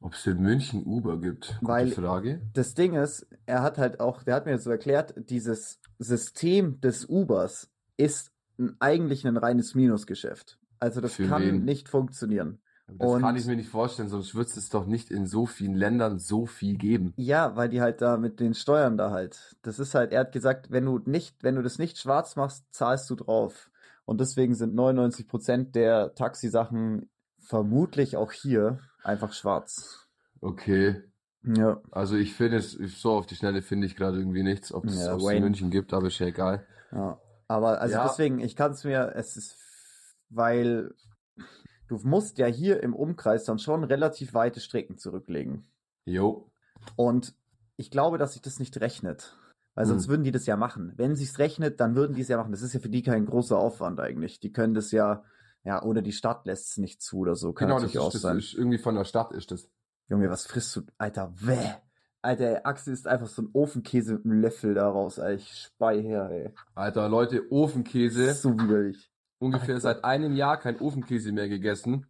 Ob 0.00 0.14
es 0.14 0.26
in 0.26 0.40
München 0.40 0.84
Uber 0.84 1.20
gibt? 1.20 1.56
Gute 1.60 1.72
Weil- 1.72 1.90
Frage. 1.92 2.42
Das 2.54 2.74
Ding 2.74 2.94
ist, 2.94 3.26
er 3.46 3.62
hat 3.62 3.78
halt 3.78 4.00
auch, 4.00 4.22
der 4.24 4.34
hat 4.34 4.46
mir 4.46 4.58
so 4.58 4.70
erklärt, 4.70 5.14
dieses 5.16 5.80
System 5.98 6.80
des 6.80 7.08
Ubers 7.08 7.70
ist 7.96 8.32
ein, 8.58 8.76
eigentlich 8.80 9.26
ein 9.26 9.36
reines 9.36 9.74
Minusgeschäft. 9.74 10.58
Also 10.80 11.00
das 11.00 11.14
Für 11.14 11.28
kann 11.28 11.42
wen? 11.42 11.64
nicht 11.64 11.88
funktionieren. 11.88 12.60
Das 12.98 13.10
Und- 13.10 13.22
kann 13.22 13.36
ich 13.36 13.46
mir 13.46 13.56
nicht 13.56 13.68
vorstellen, 13.68 14.08
sonst 14.08 14.34
wird 14.34 14.48
es 14.48 14.68
doch 14.68 14.86
nicht 14.86 15.10
in 15.10 15.26
so 15.26 15.46
vielen 15.46 15.74
Ländern 15.74 16.18
so 16.18 16.46
viel 16.46 16.76
geben. 16.76 17.12
Ja, 17.16 17.56
weil 17.56 17.68
die 17.68 17.80
halt 17.80 18.00
da 18.02 18.16
mit 18.16 18.40
den 18.40 18.54
Steuern 18.54 18.96
da 18.96 19.10
halt. 19.10 19.56
Das 19.62 19.78
ist 19.78 19.94
halt, 19.94 20.12
er 20.12 20.20
hat 20.20 20.32
gesagt, 20.32 20.70
wenn 20.70 20.84
du 20.84 20.98
nicht, 21.04 21.42
wenn 21.42 21.54
du 21.56 21.62
das 21.62 21.78
nicht 21.78 21.98
schwarz 21.98 22.36
machst, 22.36 22.64
zahlst 22.72 23.08
du 23.10 23.14
drauf. 23.16 23.70
Und 24.04 24.20
deswegen 24.20 24.54
sind 24.54 24.74
99 24.74 25.28
Prozent 25.28 25.74
der 25.74 26.14
Taxisachen 26.14 27.08
vermutlich 27.38 28.16
auch 28.16 28.32
hier 28.32 28.80
einfach 29.04 29.32
schwarz. 29.32 30.08
Okay. 30.40 31.02
Ja. 31.44 31.80
Also 31.90 32.16
ich 32.16 32.34
finde 32.34 32.58
es, 32.58 32.72
so 32.72 33.12
auf 33.12 33.26
die 33.26 33.34
Schnelle 33.34 33.62
finde 33.62 33.86
ich 33.86 33.96
gerade 33.96 34.18
irgendwie 34.18 34.42
nichts, 34.44 34.72
ob 34.72 34.84
es 34.86 35.00
Ja, 35.04 35.16
in. 35.30 35.42
München 35.42 35.70
gibt, 35.70 35.92
aber 35.92 36.06
ist 36.08 36.18
ja 36.20 36.26
egal. 36.26 36.66
Ja, 36.92 37.18
aber 37.48 37.80
also 37.80 37.94
Ja. 37.94 38.04
deswegen, 38.06 38.38
ich 38.40 38.54
kann 38.54 38.72
es 38.72 38.84
mir, 38.84 39.12
es 39.16 39.36
ist, 39.36 39.56
weil 40.30 40.94
du 41.88 41.98
musst 42.04 42.38
ja 42.38 42.46
hier 42.46 42.82
im 42.82 42.94
Umkreis 42.94 43.44
dann 43.44 43.58
schon 43.58 43.84
relativ 43.84 44.34
weite 44.34 44.60
Strecken 44.60 44.98
zurücklegen. 44.98 45.64
Jo. 46.04 46.50
Und 46.96 47.34
ich 47.76 47.90
glaube, 47.90 48.18
dass 48.18 48.32
sich 48.32 48.42
das 48.42 48.58
nicht 48.58 48.80
rechnet. 48.80 49.36
Weil 49.74 49.86
sonst 49.86 50.04
Hm. 50.04 50.10
würden 50.10 50.24
die 50.24 50.32
das 50.32 50.44
ja 50.46 50.56
machen. 50.56 50.92
Wenn 50.96 51.16
sich's 51.16 51.38
rechnet, 51.38 51.80
dann 51.80 51.94
würden 51.94 52.14
die 52.14 52.20
es 52.22 52.28
ja 52.28 52.36
machen. 52.36 52.52
Das 52.52 52.60
ist 52.60 52.74
ja 52.74 52.80
für 52.80 52.90
die 52.90 53.02
kein 53.02 53.24
großer 53.24 53.56
Aufwand 53.58 54.00
eigentlich. 54.00 54.38
Die 54.38 54.52
können 54.52 54.74
das 54.74 54.90
ja, 54.90 55.24
ja, 55.64 55.82
oder 55.82 56.02
die 56.02 56.12
Stadt 56.12 56.44
lässt 56.44 56.70
es 56.72 56.76
nicht 56.76 57.00
zu 57.00 57.18
oder 57.20 57.36
so. 57.36 57.52
Kann 57.54 57.68
Genau, 57.68 57.80
das 57.80 57.94
ist, 57.94 58.24
das 58.24 58.36
ist 58.36 58.54
irgendwie 58.54 58.76
von 58.78 58.94
der 58.96 59.04
Stadt 59.04 59.32
ist 59.32 59.50
das. 59.50 59.70
Junge, 60.08 60.28
was 60.28 60.46
frisst 60.46 60.76
du? 60.76 60.82
Alter, 60.98 61.32
weh. 61.36 61.70
Alter, 62.20 62.66
Axel 62.66 62.92
ist 62.92 63.06
einfach 63.08 63.26
so 63.28 63.42
ein 63.42 63.48
Ofenkäse 63.52 64.14
mit 64.14 64.24
einem 64.26 64.40
Löffel 64.42 64.74
daraus, 64.74 65.18
ey. 65.18 65.36
Ich 65.36 65.50
spei 65.52 66.02
her, 66.02 66.28
ey. 66.30 66.50
Alter, 66.74 67.08
Leute, 67.08 67.50
Ofenkäse. 67.50 68.34
So 68.34 68.52
widerlich. 68.58 69.10
Ungefähr 69.42 69.74
Alter. 69.74 69.80
seit 69.80 70.04
einem 70.04 70.36
Jahr 70.36 70.56
kein 70.56 70.78
Ofenkäse 70.80 71.32
mehr 71.32 71.48
gegessen. 71.48 72.06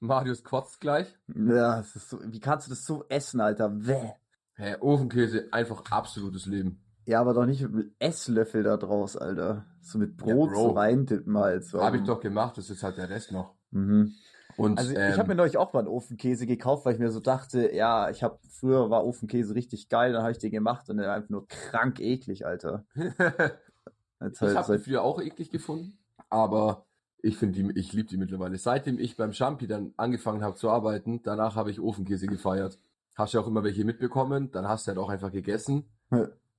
Marius 0.00 0.42
kotzt 0.42 0.80
gleich. 0.80 1.06
Ja, 1.32 1.78
es 1.78 1.94
ist 1.94 2.10
so, 2.10 2.18
wie 2.24 2.40
kannst 2.40 2.66
du 2.66 2.70
das 2.70 2.84
so 2.84 3.04
essen, 3.08 3.40
Alter? 3.40 3.70
Weh. 3.86 4.10
Hä, 4.54 4.76
Ofenkäse, 4.80 5.48
einfach 5.52 5.84
absolutes 5.90 6.46
Leben. 6.46 6.82
Ja, 7.06 7.20
aber 7.20 7.34
doch 7.34 7.46
nicht 7.46 7.62
mit 7.62 7.72
einem 7.72 7.94
Esslöffel 8.00 8.64
da 8.64 8.76
draus, 8.76 9.16
Alter. 9.16 9.64
So 9.80 9.98
mit 9.98 10.16
Brot 10.16 10.50
Bro. 10.50 10.54
so 10.54 10.70
reintippen 10.70 11.38
halt. 11.38 11.64
So. 11.64 11.80
Habe 11.80 11.98
ich 11.98 12.02
doch 12.04 12.20
gemacht, 12.20 12.58
das 12.58 12.68
ist 12.68 12.82
halt 12.82 12.98
der 12.98 13.08
Rest 13.08 13.30
noch. 13.30 13.54
Mhm. 13.70 14.12
Und 14.56 14.76
Also 14.76 14.92
ähm, 14.94 15.12
ich 15.12 15.18
habe 15.18 15.28
mir 15.28 15.36
neulich 15.36 15.56
auch 15.56 15.72
mal 15.72 15.78
einen 15.80 15.88
Ofenkäse 15.88 16.46
gekauft, 16.46 16.84
weil 16.84 16.94
ich 16.94 16.98
mir 16.98 17.10
so 17.10 17.20
dachte, 17.20 17.72
ja, 17.72 18.10
ich 18.10 18.24
habe 18.24 18.40
früher 18.48 18.90
war 18.90 19.06
Ofenkäse 19.06 19.54
richtig 19.54 19.88
geil, 19.88 20.12
dann 20.12 20.22
habe 20.22 20.32
ich 20.32 20.38
den 20.38 20.50
gemacht 20.50 20.90
und 20.90 20.96
der 20.96 21.06
war 21.06 21.14
einfach 21.14 21.30
nur 21.30 21.46
krank 21.46 22.00
eklig, 22.00 22.44
Alter. 22.44 22.84
Ich 24.22 24.38
halt, 24.42 24.54
habe 24.54 24.66
seit, 24.66 24.82
früher 24.82 25.02
auch 25.02 25.20
eklig 25.20 25.50
gefunden, 25.50 25.98
aber 26.30 26.86
ich 27.22 27.36
finde 27.36 27.62
die, 27.62 27.78
ich 27.78 27.92
liebe 27.92 28.08
die 28.08 28.16
mittlerweile. 28.16 28.56
Seitdem 28.56 28.98
ich 28.98 29.16
beim 29.16 29.32
Champi 29.32 29.66
dann 29.66 29.92
angefangen 29.98 30.42
habe 30.42 30.56
zu 30.56 30.70
arbeiten, 30.70 31.22
danach 31.22 31.54
habe 31.56 31.70
ich 31.70 31.80
Ofenkäse 31.80 32.26
gefeiert. 32.26 32.78
Hast 33.16 33.34
ja 33.34 33.40
auch 33.40 33.46
immer 33.46 33.62
welche 33.62 33.84
mitbekommen, 33.84 34.50
dann 34.52 34.66
hast 34.66 34.86
du 34.86 34.90
halt 34.90 34.98
auch 34.98 35.10
einfach 35.10 35.30
gegessen 35.32 35.84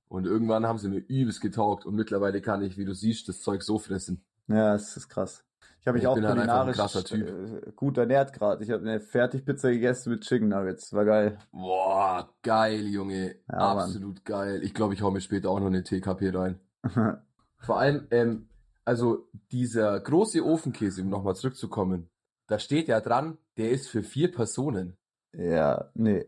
und 0.08 0.26
irgendwann 0.26 0.66
haben 0.66 0.78
sie 0.78 0.88
mir 0.88 0.98
übelst 1.08 1.40
getaugt 1.40 1.84
und 1.86 1.94
mittlerweile 1.96 2.40
kann 2.40 2.62
ich, 2.62 2.76
wie 2.76 2.84
du 2.84 2.94
siehst, 2.94 3.28
das 3.28 3.40
Zeug 3.40 3.62
so 3.62 3.78
fressen. 3.78 4.24
ja, 4.46 4.74
es 4.74 4.96
ist 4.96 5.08
krass. 5.08 5.44
Ich 5.80 5.88
habe 5.88 5.96
mich 5.96 6.04
Ich 6.04 6.08
auch 6.08 6.14
bin 6.14 6.24
halt 6.24 6.36
kulinarisch 6.36 7.12
äh, 7.12 7.72
gut 7.74 7.98
ernährt 7.98 8.32
gerade. 8.32 8.62
Ich 8.62 8.70
habe 8.70 8.82
eine 8.82 9.00
Fertigpizza 9.00 9.70
gegessen 9.70 10.10
mit 10.10 10.20
Chicken 10.20 10.48
Nuggets, 10.48 10.92
war 10.92 11.04
geil. 11.04 11.38
Boah, 11.50 12.28
geil, 12.42 12.86
Junge. 12.86 13.34
Ja, 13.50 13.74
Mann. 13.74 13.78
Absolut 13.78 14.24
geil. 14.24 14.60
Ich 14.62 14.74
glaube, 14.74 14.94
ich 14.94 15.02
hau 15.02 15.10
mir 15.10 15.20
später 15.20 15.50
auch 15.50 15.58
noch 15.58 15.66
eine 15.66 15.82
TKP 15.82 16.30
rein. 16.30 16.60
Vor 17.58 17.80
allem, 17.80 18.06
ähm, 18.12 18.48
also 18.84 19.28
dieser 19.50 20.00
große 20.00 20.44
Ofenkäse, 20.44 21.02
um 21.02 21.08
nochmal 21.08 21.36
zurückzukommen, 21.36 22.10
da 22.48 22.58
steht 22.58 22.88
ja 22.88 23.00
dran, 23.00 23.38
der 23.56 23.70
ist 23.70 23.88
für 23.88 24.02
vier 24.02 24.30
Personen. 24.32 24.96
ja, 25.32 25.90
nee. 25.94 26.24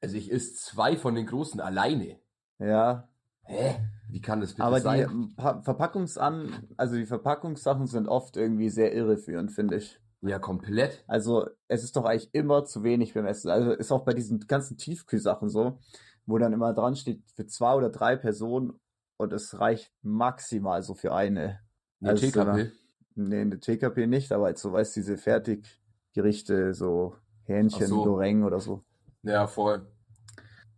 Also 0.00 0.16
ich 0.16 0.30
esse 0.30 0.54
zwei 0.54 0.96
von 0.96 1.14
den 1.14 1.26
großen 1.26 1.60
alleine. 1.60 2.20
Ja, 2.58 3.08
Hä? 3.46 3.76
Wie 4.08 4.20
kann 4.20 4.40
das 4.40 4.52
bitte 4.54 4.64
aber 4.64 4.76
die 4.78 4.82
sein? 4.82 5.34
Pa- 5.36 5.62
Verpackungsan, 5.62 6.68
also 6.76 6.96
die 6.96 7.06
Verpackungssachen 7.06 7.86
sind 7.86 8.08
oft 8.08 8.36
irgendwie 8.36 8.70
sehr 8.70 8.92
irreführend, 8.92 9.52
finde 9.52 9.76
ich. 9.76 10.00
Ja, 10.22 10.38
komplett. 10.38 11.04
Also, 11.06 11.46
es 11.68 11.84
ist 11.84 11.96
doch 11.96 12.04
eigentlich 12.04 12.32
immer 12.34 12.64
zu 12.64 12.82
wenig 12.82 13.14
beim 13.14 13.26
Essen. 13.26 13.50
Also, 13.50 13.72
ist 13.72 13.92
auch 13.92 14.04
bei 14.04 14.14
diesen 14.14 14.40
ganzen 14.40 14.76
Tiefkühlsachen 14.76 15.48
so, 15.48 15.78
wo 16.24 16.38
dann 16.38 16.52
immer 16.52 16.72
dran 16.72 16.96
steht, 16.96 17.22
für 17.34 17.46
zwei 17.46 17.74
oder 17.74 17.90
drei 17.90 18.16
Personen 18.16 18.72
und 19.16 19.32
es 19.32 19.58
reicht 19.60 19.92
maximal 20.02 20.82
so 20.82 20.94
für 20.94 21.14
eine. 21.14 21.60
Eine 22.00 22.10
Also, 22.10 22.26
TKP. 22.26 22.72
Nee, 23.14 23.40
eine 23.40 23.58
TKP 23.58 24.06
nicht, 24.06 24.32
aber 24.32 24.54
so, 24.56 24.72
weißt 24.72 24.96
du, 24.96 25.00
diese 25.00 25.16
Fertiggerichte, 25.16 26.74
so 26.74 27.16
Hähnchen, 27.44 27.86
so. 27.86 28.04
Goreng 28.04 28.44
oder 28.44 28.60
so. 28.60 28.84
Ja, 29.22 29.46
voll. 29.46 29.86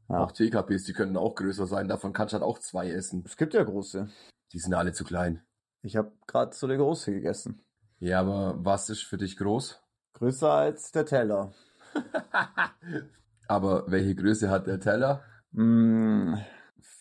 Ja. 0.08 0.20
Auch 0.20 0.32
TKPs, 0.32 0.84
die 0.84 0.92
können 0.92 1.16
auch 1.16 1.34
größer 1.34 1.66
sein. 1.66 1.88
Davon 1.88 2.12
kannst 2.12 2.32
du 2.32 2.36
halt 2.36 2.44
auch 2.44 2.58
zwei 2.58 2.90
essen. 2.90 3.24
Es 3.26 3.36
gibt 3.36 3.54
ja 3.54 3.62
große. 3.62 4.08
Die 4.52 4.58
sind 4.58 4.72
alle 4.72 4.92
zu 4.92 5.04
klein. 5.04 5.42
Ich 5.82 5.96
habe 5.96 6.12
gerade 6.26 6.54
so 6.54 6.66
eine 6.66 6.76
große 6.76 7.12
gegessen. 7.12 7.62
Ja, 7.98 8.20
aber 8.20 8.54
was 8.58 8.88
ist 8.88 9.02
für 9.02 9.18
dich 9.18 9.36
groß? 9.36 9.82
Größer 10.14 10.50
als 10.50 10.92
der 10.92 11.04
Teller. 11.04 11.52
aber 13.48 13.90
welche 13.90 14.14
Größe 14.14 14.48
hat 14.48 14.66
der 14.66 14.80
Teller? 14.80 15.22
Mm, 15.52 16.34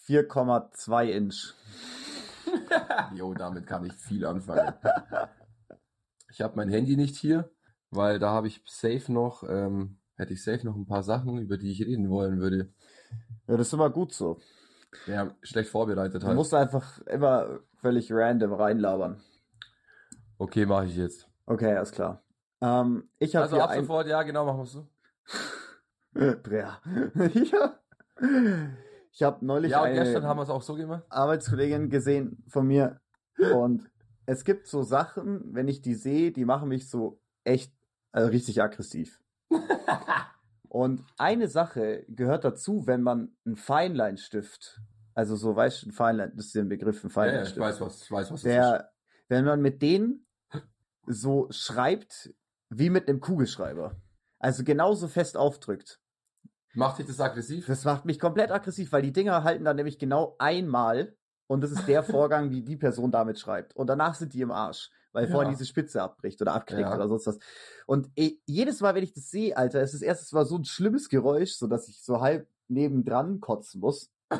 4,2 0.07 1.05
Inch. 1.05 1.53
Jo, 3.15 3.33
damit 3.33 3.65
kann 3.67 3.85
ich 3.85 3.93
viel 3.93 4.25
anfangen. 4.25 4.73
Ich 6.31 6.41
habe 6.41 6.55
mein 6.55 6.69
Handy 6.69 6.97
nicht 6.97 7.15
hier, 7.15 7.49
weil 7.89 8.19
da 8.19 8.31
habe 8.31 8.47
ich 8.47 8.61
safe 8.65 9.11
noch 9.11 9.43
ähm, 9.47 9.99
hätte 10.17 10.33
ich 10.33 10.43
safe 10.43 10.65
noch 10.65 10.75
ein 10.75 10.85
paar 10.87 11.03
Sachen, 11.03 11.37
über 11.37 11.57
die 11.57 11.71
ich 11.71 11.81
reden 11.81 12.09
wollen 12.09 12.39
würde. 12.39 12.73
Ja, 13.47 13.55
das 13.57 13.67
ist 13.67 13.73
immer 13.73 13.89
gut 13.89 14.13
so. 14.13 14.39
Ja, 15.05 15.35
schlecht 15.41 15.69
vorbereitet 15.69 16.23
Du 16.23 16.27
halt. 16.27 16.35
musst 16.35 16.53
einfach 16.53 16.99
immer 17.07 17.59
völlig 17.75 18.11
random 18.11 18.53
reinlabern. 18.53 19.21
Okay, 20.37 20.65
mache 20.65 20.85
ich 20.85 20.95
jetzt. 20.95 21.29
Okay, 21.45 21.75
alles 21.75 21.91
klar. 21.91 22.23
Ähm, 22.61 23.09
ich 23.19 23.35
habe 23.35 23.43
Also 23.43 23.59
ab 23.61 23.73
sofort, 23.75 24.07
ja, 24.07 24.23
genau, 24.23 24.45
machen 24.45 24.59
wir 24.59 24.65
so. 24.65 24.87
Ja. 27.51 27.79
Ich 29.17 29.23
habe 29.23 29.43
neulich 29.43 29.71
Ja, 29.71 29.81
eine 29.81 30.05
so. 30.05 30.19
Arbeitskollegin 31.09 31.89
gesehen 31.89 32.43
von 32.47 32.67
mir. 32.67 33.01
Und 33.51 33.89
es 34.27 34.43
gibt 34.43 34.67
so 34.67 34.83
Sachen, 34.83 35.55
wenn 35.55 35.67
ich 35.67 35.81
die 35.81 35.95
sehe, 35.95 36.31
die 36.31 36.45
machen 36.45 36.69
mich 36.69 36.87
so 36.87 37.19
echt 37.43 37.73
äh, 38.11 38.21
richtig 38.21 38.61
aggressiv. 38.61 39.19
Und 40.69 41.03
eine 41.17 41.47
Sache 41.47 42.05
gehört 42.09 42.43
dazu, 42.43 42.85
wenn 42.85 43.01
man 43.01 43.35
einen 43.43 43.55
Feinleinstift, 43.55 44.81
also 45.15 45.35
so, 45.35 45.55
weißt 45.55 45.81
du, 45.81 45.89
ein 45.89 45.93
Feinlein, 45.93 46.33
das 46.35 46.47
ist 46.47 46.55
der 46.55 46.65
Begriff, 46.65 47.03
ein 47.03 47.09
Ja, 47.09 47.25
ja, 47.25 47.41
ich 47.41 47.55
Feinleinstift, 47.55 47.59
weiß, 47.59 47.81
was, 47.81 48.03
ich 48.03 48.11
weiß, 48.11 48.31
was 48.33 48.41
der, 48.43 48.91
wenn 49.29 49.45
man 49.45 49.63
mit 49.63 49.81
denen 49.81 50.27
so 51.07 51.47
schreibt, 51.49 52.35
wie 52.69 52.91
mit 52.91 53.07
einem 53.07 53.19
Kugelschreiber, 53.19 53.99
also 54.37 54.63
genauso 54.63 55.07
fest 55.07 55.37
aufdrückt, 55.37 55.99
Macht 56.77 56.99
dich 56.99 57.07
das 57.07 57.19
aggressiv? 57.19 57.65
das 57.65 57.83
macht 57.85 58.05
mich 58.05 58.19
komplett 58.19 58.51
aggressiv, 58.51 58.91
weil 58.91 59.01
die 59.01 59.11
Dinger 59.11 59.43
halten 59.43 59.65
dann 59.65 59.75
nämlich 59.75 59.97
genau 59.97 60.35
einmal 60.37 61.15
und 61.47 61.61
das 61.61 61.71
ist 61.71 61.87
der 61.87 62.03
Vorgang, 62.03 62.51
wie 62.51 62.61
die 62.61 62.77
Person 62.77 63.11
damit 63.11 63.39
schreibt. 63.39 63.75
Und 63.75 63.87
danach 63.87 64.13
sind 64.15 64.33
die 64.33 64.41
im 64.41 64.51
Arsch, 64.51 64.91
weil 65.11 65.25
Ja. 65.25 65.31
vorhin 65.31 65.49
diese 65.49 65.65
Spitze 65.65 66.01
abbricht 66.03 66.39
oder 66.41 66.53
abknickt 66.53 66.89
Ja. 66.89 66.95
oder 66.95 67.07
sonst 67.07 67.25
was. 67.27 67.39
Und 67.87 68.09
eh, 68.15 68.37
jedes 68.45 68.79
Mal, 68.81 68.93
wenn 68.95 69.03
ich 69.03 69.13
das 69.13 69.29
sehe, 69.31 69.57
Alter, 69.57 69.81
es 69.81 69.93
ist 69.95 70.01
erstes 70.03 70.31
Mal 70.33 70.45
so 70.45 70.57
ein 70.57 70.65
schlimmes 70.65 71.09
Geräusch, 71.09 71.53
so 71.53 71.65
dass 71.67 71.87
ich 71.89 72.03
so 72.03 72.21
halb 72.21 72.47
nebendran 72.67 73.39
kotzen 73.39 73.81
muss. 73.81 74.11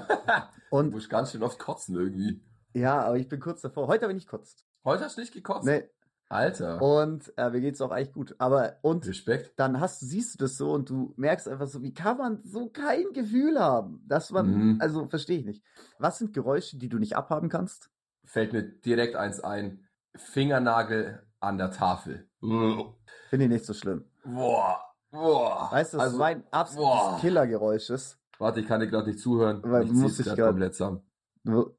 Du 0.70 0.78
Und 0.78 0.92
musst 0.92 1.10
ganz 1.10 1.32
schön 1.32 1.42
oft 1.44 1.58
kotzen 1.60 1.96
irgendwie. 1.96 2.42
ja, 2.74 3.00
aber 3.02 3.18
ich 3.18 3.30
bin 3.30 3.40
kurz 3.40 3.62
davor. 3.62 3.88
Heute 3.88 4.04
habe 4.04 4.12
ich 4.12 4.18
nicht 4.18 4.30
gekotzt. 4.30 4.66
Heute 4.84 5.06
hast 5.06 5.16
du 5.18 5.22
nicht 5.22 5.34
gekotzt? 5.34 5.66
Nee. 5.66 5.90
Alter. 6.30 6.82
Und 6.82 7.32
äh, 7.38 7.50
mir 7.50 7.62
geht's 7.62 7.80
auch 7.82 7.92
eigentlich 7.92 8.12
gut. 8.14 8.36
Aber 8.38 8.76
und 8.82 9.08
Respekt. 9.08 9.54
dann 9.58 9.80
hast, 9.80 10.02
siehst 10.02 10.34
du 10.36 10.44
das 10.44 10.58
so 10.58 10.72
und 10.74 10.90
du 10.90 11.14
merkst 11.16 11.48
einfach 11.48 11.68
so, 11.68 11.82
wie 11.82 11.94
kann 11.94 12.18
man 12.18 12.42
so 12.44 12.68
kein 12.70 13.06
Gefühl 13.14 13.58
haben, 13.60 14.04
dass 14.08 14.32
man, 14.32 14.48
Mhm. 14.74 14.78
also 14.82 15.08
verstehe 15.08 15.40
ich 15.40 15.46
nicht. 15.46 15.64
Was 16.00 16.18
sind 16.20 16.34
Geräusche, 16.34 16.78
die 16.78 16.90
du 16.90 16.98
nicht 17.00 17.16
abhaben 17.16 17.48
kannst? 17.50 17.90
Fällt 18.26 18.52
mir 18.52 18.64
direkt 18.64 19.16
eins 19.16 19.40
ein. 19.40 19.88
Fingernagel 20.16 21.22
an 21.40 21.58
der 21.58 21.72
Tafel. 21.72 22.28
Finde 22.42 23.46
ich 23.46 23.50
nicht 23.50 23.66
so 23.66 23.74
schlimm. 23.74 24.04
Boah. 24.26 24.82
Boah. 25.12 25.70
Weißt 25.72 25.94
du, 25.94 25.98
was 26.00 26.06
also, 26.08 26.18
mein 26.18 26.44
absolutes 26.52 27.00
boah. 27.00 27.18
Killergeräusch 27.22 27.90
ist? 27.90 28.20
Warte, 28.40 28.60
ich 28.60 28.68
kann 28.68 28.82
dir 28.82 28.88
gerade 28.88 29.08
nicht 29.10 29.20
zuhören. 29.20 29.62
Weil 29.64 29.86
ich 29.86 29.92
muss 29.94 30.20
ich 30.20 30.26
grad- 30.26 30.40
komplett 30.40 30.76
zusammen. 30.76 31.02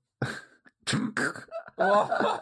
Boah. 1.79 2.41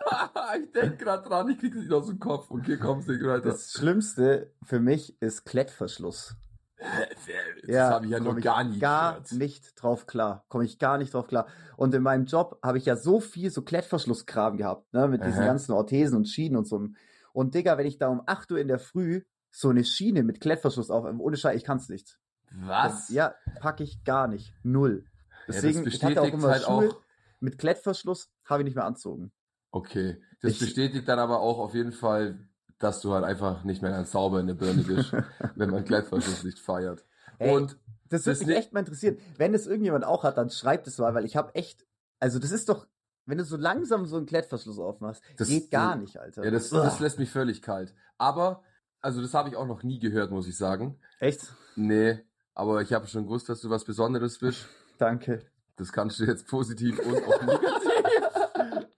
ich 0.62 0.72
denke 0.72 0.96
gerade 0.96 1.28
dran, 1.28 1.48
ich 1.50 1.58
krieg's 1.58 1.76
nicht 1.76 1.92
aus 1.92 2.06
dem 2.06 2.18
Kopf. 2.18 2.50
Okay, 2.50 2.76
kommst 2.78 3.08
nicht 3.08 3.22
weiter. 3.22 3.40
Das 3.50 3.72
Schlimmste 3.72 4.52
für 4.62 4.80
mich 4.80 5.20
ist 5.20 5.44
Klettverschluss. 5.44 6.34
das 6.78 7.78
habe 7.78 8.04
ich 8.06 8.10
ja 8.10 8.18
komm 8.18 8.36
noch 8.36 8.42
gar 8.42 8.64
nie 8.64 8.78
Gar 8.78 9.12
gehört. 9.20 9.32
nicht 9.32 9.82
drauf 9.82 10.06
klar. 10.06 10.44
Komme 10.48 10.64
ich 10.64 10.78
gar 10.78 10.98
nicht 10.98 11.14
drauf 11.14 11.26
klar. 11.26 11.46
Und 11.76 11.94
in 11.94 12.02
meinem 12.02 12.24
Job 12.26 12.58
habe 12.62 12.78
ich 12.78 12.86
ja 12.86 12.96
so 12.96 13.20
viel 13.20 13.50
so 13.50 13.62
Klettverschlusskram 13.62 14.56
gehabt, 14.56 14.92
ne, 14.92 15.08
mit 15.08 15.24
diesen 15.24 15.40
Aha. 15.40 15.46
ganzen 15.46 15.72
Orthesen 15.72 16.16
und 16.16 16.26
Schienen 16.26 16.56
und 16.56 16.66
so. 16.66 16.86
Und 17.32 17.54
Digga, 17.54 17.76
wenn 17.78 17.86
ich 17.86 17.98
da 17.98 18.08
um 18.08 18.22
8 18.24 18.50
Uhr 18.52 18.58
in 18.58 18.68
der 18.68 18.78
Früh 18.78 19.22
so 19.50 19.68
eine 19.68 19.84
Schiene 19.84 20.22
mit 20.22 20.40
Klettverschluss 20.40 20.90
auf, 20.90 21.06
ohne 21.18 21.36
Scheiß, 21.36 21.56
ich 21.56 21.64
kann's 21.64 21.88
nicht. 21.88 22.18
Was? 22.52 23.06
Das, 23.06 23.08
ja, 23.10 23.34
packe 23.60 23.82
ich 23.84 24.04
gar 24.04 24.28
nicht. 24.28 24.54
Null. 24.62 25.04
Ja, 25.46 25.54
Deswegen, 25.54 25.84
das 25.84 25.94
ich 25.94 26.04
hatte 26.04 26.22
auch 26.22 26.32
immer 26.32 26.48
halt 26.48 26.62
Schuhe 26.62 26.90
auch. 26.90 27.00
mit 27.40 27.58
Klettverschluss, 27.58 28.30
habe 28.46 28.62
ich 28.62 28.64
nicht 28.66 28.74
mehr 28.76 28.84
anzogen. 28.84 29.32
Okay. 29.70 30.20
Das 30.40 30.52
Ich- 30.52 30.58
bestätigt 30.60 31.08
dann 31.08 31.18
aber 31.18 31.40
auch 31.40 31.58
auf 31.58 31.74
jeden 31.74 31.92
Fall, 31.92 32.38
dass 32.78 33.00
du 33.00 33.12
halt 33.12 33.24
einfach 33.24 33.64
nicht 33.64 33.82
mehr 33.82 33.90
ganz 33.90 34.12
sauber 34.12 34.40
in 34.40 34.46
der 34.46 34.54
Birne 34.54 34.82
bist, 34.82 35.12
wenn 35.56 35.70
man 35.70 35.84
Klettverschluss 35.84 36.44
nicht 36.44 36.58
feiert. 36.58 37.04
Ey, 37.38 37.54
Und 37.54 37.78
Das 38.08 38.26
würde 38.26 38.38
mich 38.40 38.48
ne- 38.48 38.56
echt 38.56 38.72
mal 38.72 38.80
interessieren. 38.80 39.18
Wenn 39.36 39.54
es 39.54 39.66
irgendjemand 39.66 40.04
auch 40.04 40.24
hat, 40.24 40.36
dann 40.38 40.50
schreibt 40.50 40.86
es 40.86 40.98
mal, 40.98 41.14
weil 41.14 41.24
ich 41.24 41.36
habe 41.36 41.54
echt, 41.54 41.86
also 42.20 42.38
das 42.38 42.52
ist 42.52 42.68
doch, 42.68 42.86
wenn 43.24 43.38
du 43.38 43.44
so 43.44 43.56
langsam 43.56 44.06
so 44.06 44.16
einen 44.16 44.26
Klettverschluss 44.26 44.78
aufmachst, 44.78 45.22
Das- 45.36 45.48
geht 45.48 45.70
gar 45.70 45.96
nicht, 45.96 46.18
Alter. 46.18 46.44
ja, 46.44 46.50
das, 46.50 46.70
das 46.70 47.00
lässt 47.00 47.18
mich 47.18 47.30
völlig 47.30 47.62
kalt. 47.62 47.94
Aber, 48.18 48.62
also 49.00 49.20
das 49.20 49.34
habe 49.34 49.48
ich 49.48 49.56
auch 49.56 49.66
noch 49.66 49.82
nie 49.82 49.98
gehört, 49.98 50.30
muss 50.30 50.46
ich 50.46 50.56
sagen. 50.56 50.98
echt? 51.18 51.54
Nee, 51.74 52.20
aber 52.54 52.80
ich 52.82 52.92
habe 52.92 53.06
schon 53.06 53.24
gewusst, 53.24 53.48
dass 53.48 53.60
du 53.60 53.68
was 53.70 53.84
Besonderes 53.84 54.38
bist. 54.38 54.66
Danke. 54.98 55.44
Das 55.76 55.92
kannst 55.92 56.18
du 56.20 56.24
jetzt 56.24 56.46
positiv 56.48 56.98
und 57.00 57.22
auch 57.24 57.42
negativ 57.42 57.95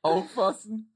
auffassen. 0.09 0.93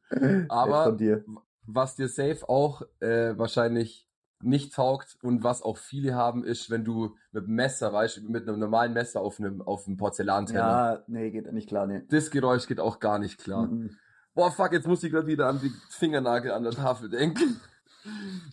Aber- 0.49 0.77
Echt 0.79 0.85
von 0.89 0.99
dir. 0.99 1.25
Was 1.67 1.95
dir 1.95 2.09
safe 2.09 2.49
auch 2.49 2.83
äh, 3.01 3.39
wahrscheinlich 3.39 4.09
nicht 4.43 4.75
taugt 4.75 5.17
und 5.23 5.45
was 5.45 5.63
auch 5.63 5.79
viele 5.79 6.17
haben, 6.17 6.43
ist, 6.45 6.69
wenn 6.71 6.85
du 6.85 7.15
mit 7.31 7.45
einem 7.45 7.55
Messer, 7.55 7.93
weißt 7.93 8.17
du, 8.17 8.23
mit 8.29 8.49
einem 8.49 8.59
normalen 8.59 8.93
Messer 8.93 9.21
auf 9.21 9.39
einem, 9.39 9.63
auf 9.63 9.87
einem 9.87 9.97
Porzellanteller. 9.97 10.59
Ja, 10.97 11.03
nee, 11.07 11.31
geht 11.31 11.51
nicht 11.53 11.69
klar, 11.69 11.87
nee. 11.87 12.03
Das 12.11 12.31
Geräusch 12.33 12.67
geht 12.67 12.81
auch 12.81 12.99
gar 12.99 13.21
nicht 13.21 13.39
klar. 13.39 13.67
Mhm. 13.67 13.97
Boah, 14.35 14.51
fuck, 14.51 14.73
jetzt 14.73 14.89
muss 14.89 15.05
ich 15.05 15.13
gerade 15.13 15.29
wieder 15.29 15.47
an 15.47 15.61
die 15.61 15.71
Fingernagel 15.91 16.51
an 16.51 16.65
der 16.65 16.73
Tafel 16.73 17.09
denken. 17.09 17.61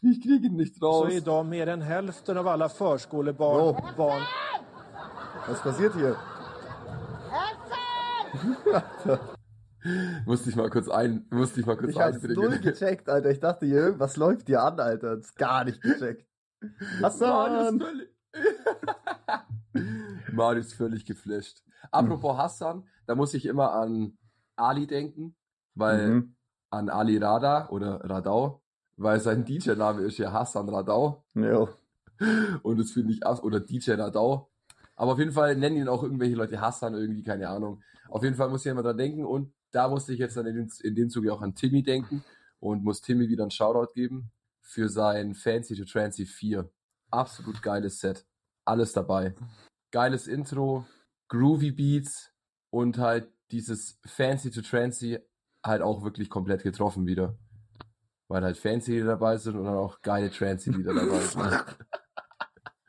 Ich 0.04 0.22
kriege 0.22 0.46
ihn 0.46 0.56
nicht 0.58 0.80
raus. 0.80 1.10
är 1.12 1.18
idag 1.18 1.46
mer 1.48 1.68
än 1.68 1.82
hälften 1.82 2.38
av 2.38 2.48
alla 2.48 2.70
förskolebarn 2.70 3.60
Oh. 3.60 3.76
barn 3.98 4.22
Was 5.48 5.62
passiert 5.64 5.96
hier? 5.96 6.16
Musste 10.26 10.50
ich 10.50 10.56
mal 10.56 10.70
kurz 10.70 10.90
ein, 10.90 11.26
musste 11.30 11.60
ich 11.62 11.66
mal 11.66 11.78
kurz 11.78 11.92
Ich 11.92 12.00
hab's 12.00 12.22
null 12.24 12.60
gecheckt, 12.60 13.10
Alter. 13.10 13.30
Ich 13.32 13.40
dachte, 13.40 13.66
hier, 13.66 13.78
irgendwas 13.78 14.18
läuft 14.18 14.48
dir 14.48 14.64
an, 14.64 14.80
Alter. 14.80 15.18
Das 15.18 15.28
ist 15.28 15.38
gar 15.38 15.64
nicht 15.64 15.82
gecheckt. 15.82 16.28
Hassan! 17.02 17.78
Marius 17.78 17.88
völlig, 17.88 18.10
Marius 20.34 20.74
völlig 20.74 21.06
geflasht. 21.06 21.64
Apropos 21.92 22.38
Hassan, 22.38 22.84
da 23.06 23.16
muss 23.16 23.34
ich 23.34 23.46
immer 23.46 23.72
an 23.74 24.18
Ali 24.56 24.88
denken, 24.88 25.36
weil 25.76 26.08
Mhm. 26.10 26.36
an 26.72 26.90
Ali 26.90 27.18
Rada 27.18 27.70
oder 27.70 28.02
Radau, 28.04 28.62
weil 28.98 29.20
sein 29.20 29.46
DJ-Name 29.46 30.02
ist 30.02 30.18
ja 30.18 30.32
Hassan 30.32 30.68
Radau 30.70 31.24
Jo. 31.34 31.70
und 32.64 32.80
das 32.80 32.92
finde 32.92 33.14
ich 33.14 33.26
ab 33.26 33.42
oder 33.44 33.60
DJ 33.62 33.92
Radau. 33.94 34.52
Aber 34.98 35.14
auf 35.14 35.20
jeden 35.20 35.32
Fall 35.32 35.56
nennen 35.56 35.78
ihn 35.78 35.88
auch 35.88 36.04
irgendwelche 36.04 36.36
Leute 36.36 36.60
Hassan 36.60 36.94
irgendwie, 36.94 37.24
keine 37.24 37.48
Ahnung. 37.48 37.82
Auf 38.10 38.24
jeden 38.24 38.36
Fall 38.36 38.50
muss 38.50 38.66
ich 38.66 38.72
immer 38.72 38.84
dran 38.84 38.98
denken 38.98 39.24
und 39.26 39.54
da 39.72 39.88
musste 39.88 40.14
ich 40.14 40.20
jetzt 40.20 40.38
dann 40.38 40.46
in 40.46 40.56
dem, 40.56 40.70
in 40.84 40.96
dem 40.96 41.10
Zuge 41.10 41.34
auch 41.34 41.42
an 41.42 41.56
Timmy 41.56 41.84
denken 41.84 42.24
und 42.60 42.84
muss 42.84 43.02
Timmy 43.02 43.30
wieder 43.30 43.44
einen 43.44 43.52
Shoutout 43.52 43.94
geben 43.94 44.32
für 44.62 44.90
sein 44.90 45.34
Fancy 45.34 45.76
to 45.76 45.86
Transy 45.86 46.26
4. 46.26 46.70
Absolut 47.12 47.62
geiles 47.62 48.00
Set. 48.00 48.26
Alles 48.66 48.94
dabei. 48.94 49.34
Geiles 49.92 50.28
Intro, 50.28 50.86
groovy 51.28 51.72
Beats 51.72 52.32
und 52.70 52.98
halt 52.98 53.28
dieses 53.52 54.00
Fancy 54.06 54.52
to 54.52 54.62
Transy 54.62 55.20
halt 55.64 55.82
auch 55.82 56.04
wirklich 56.04 56.30
komplett 56.30 56.64
getroffen 56.64 57.08
wieder. 57.08 57.38
Weil 58.28 58.44
halt 58.44 58.58
Fancy 58.58 58.92
Lieder 58.92 59.08
dabei 59.08 59.38
sind 59.38 59.56
und 59.56 59.66
dann 59.66 59.76
auch 59.76 60.02
geile 60.02 60.30
Transy 60.30 60.70
Lieder 60.72 60.94
dabei 60.94 61.20
sind. 61.20 61.66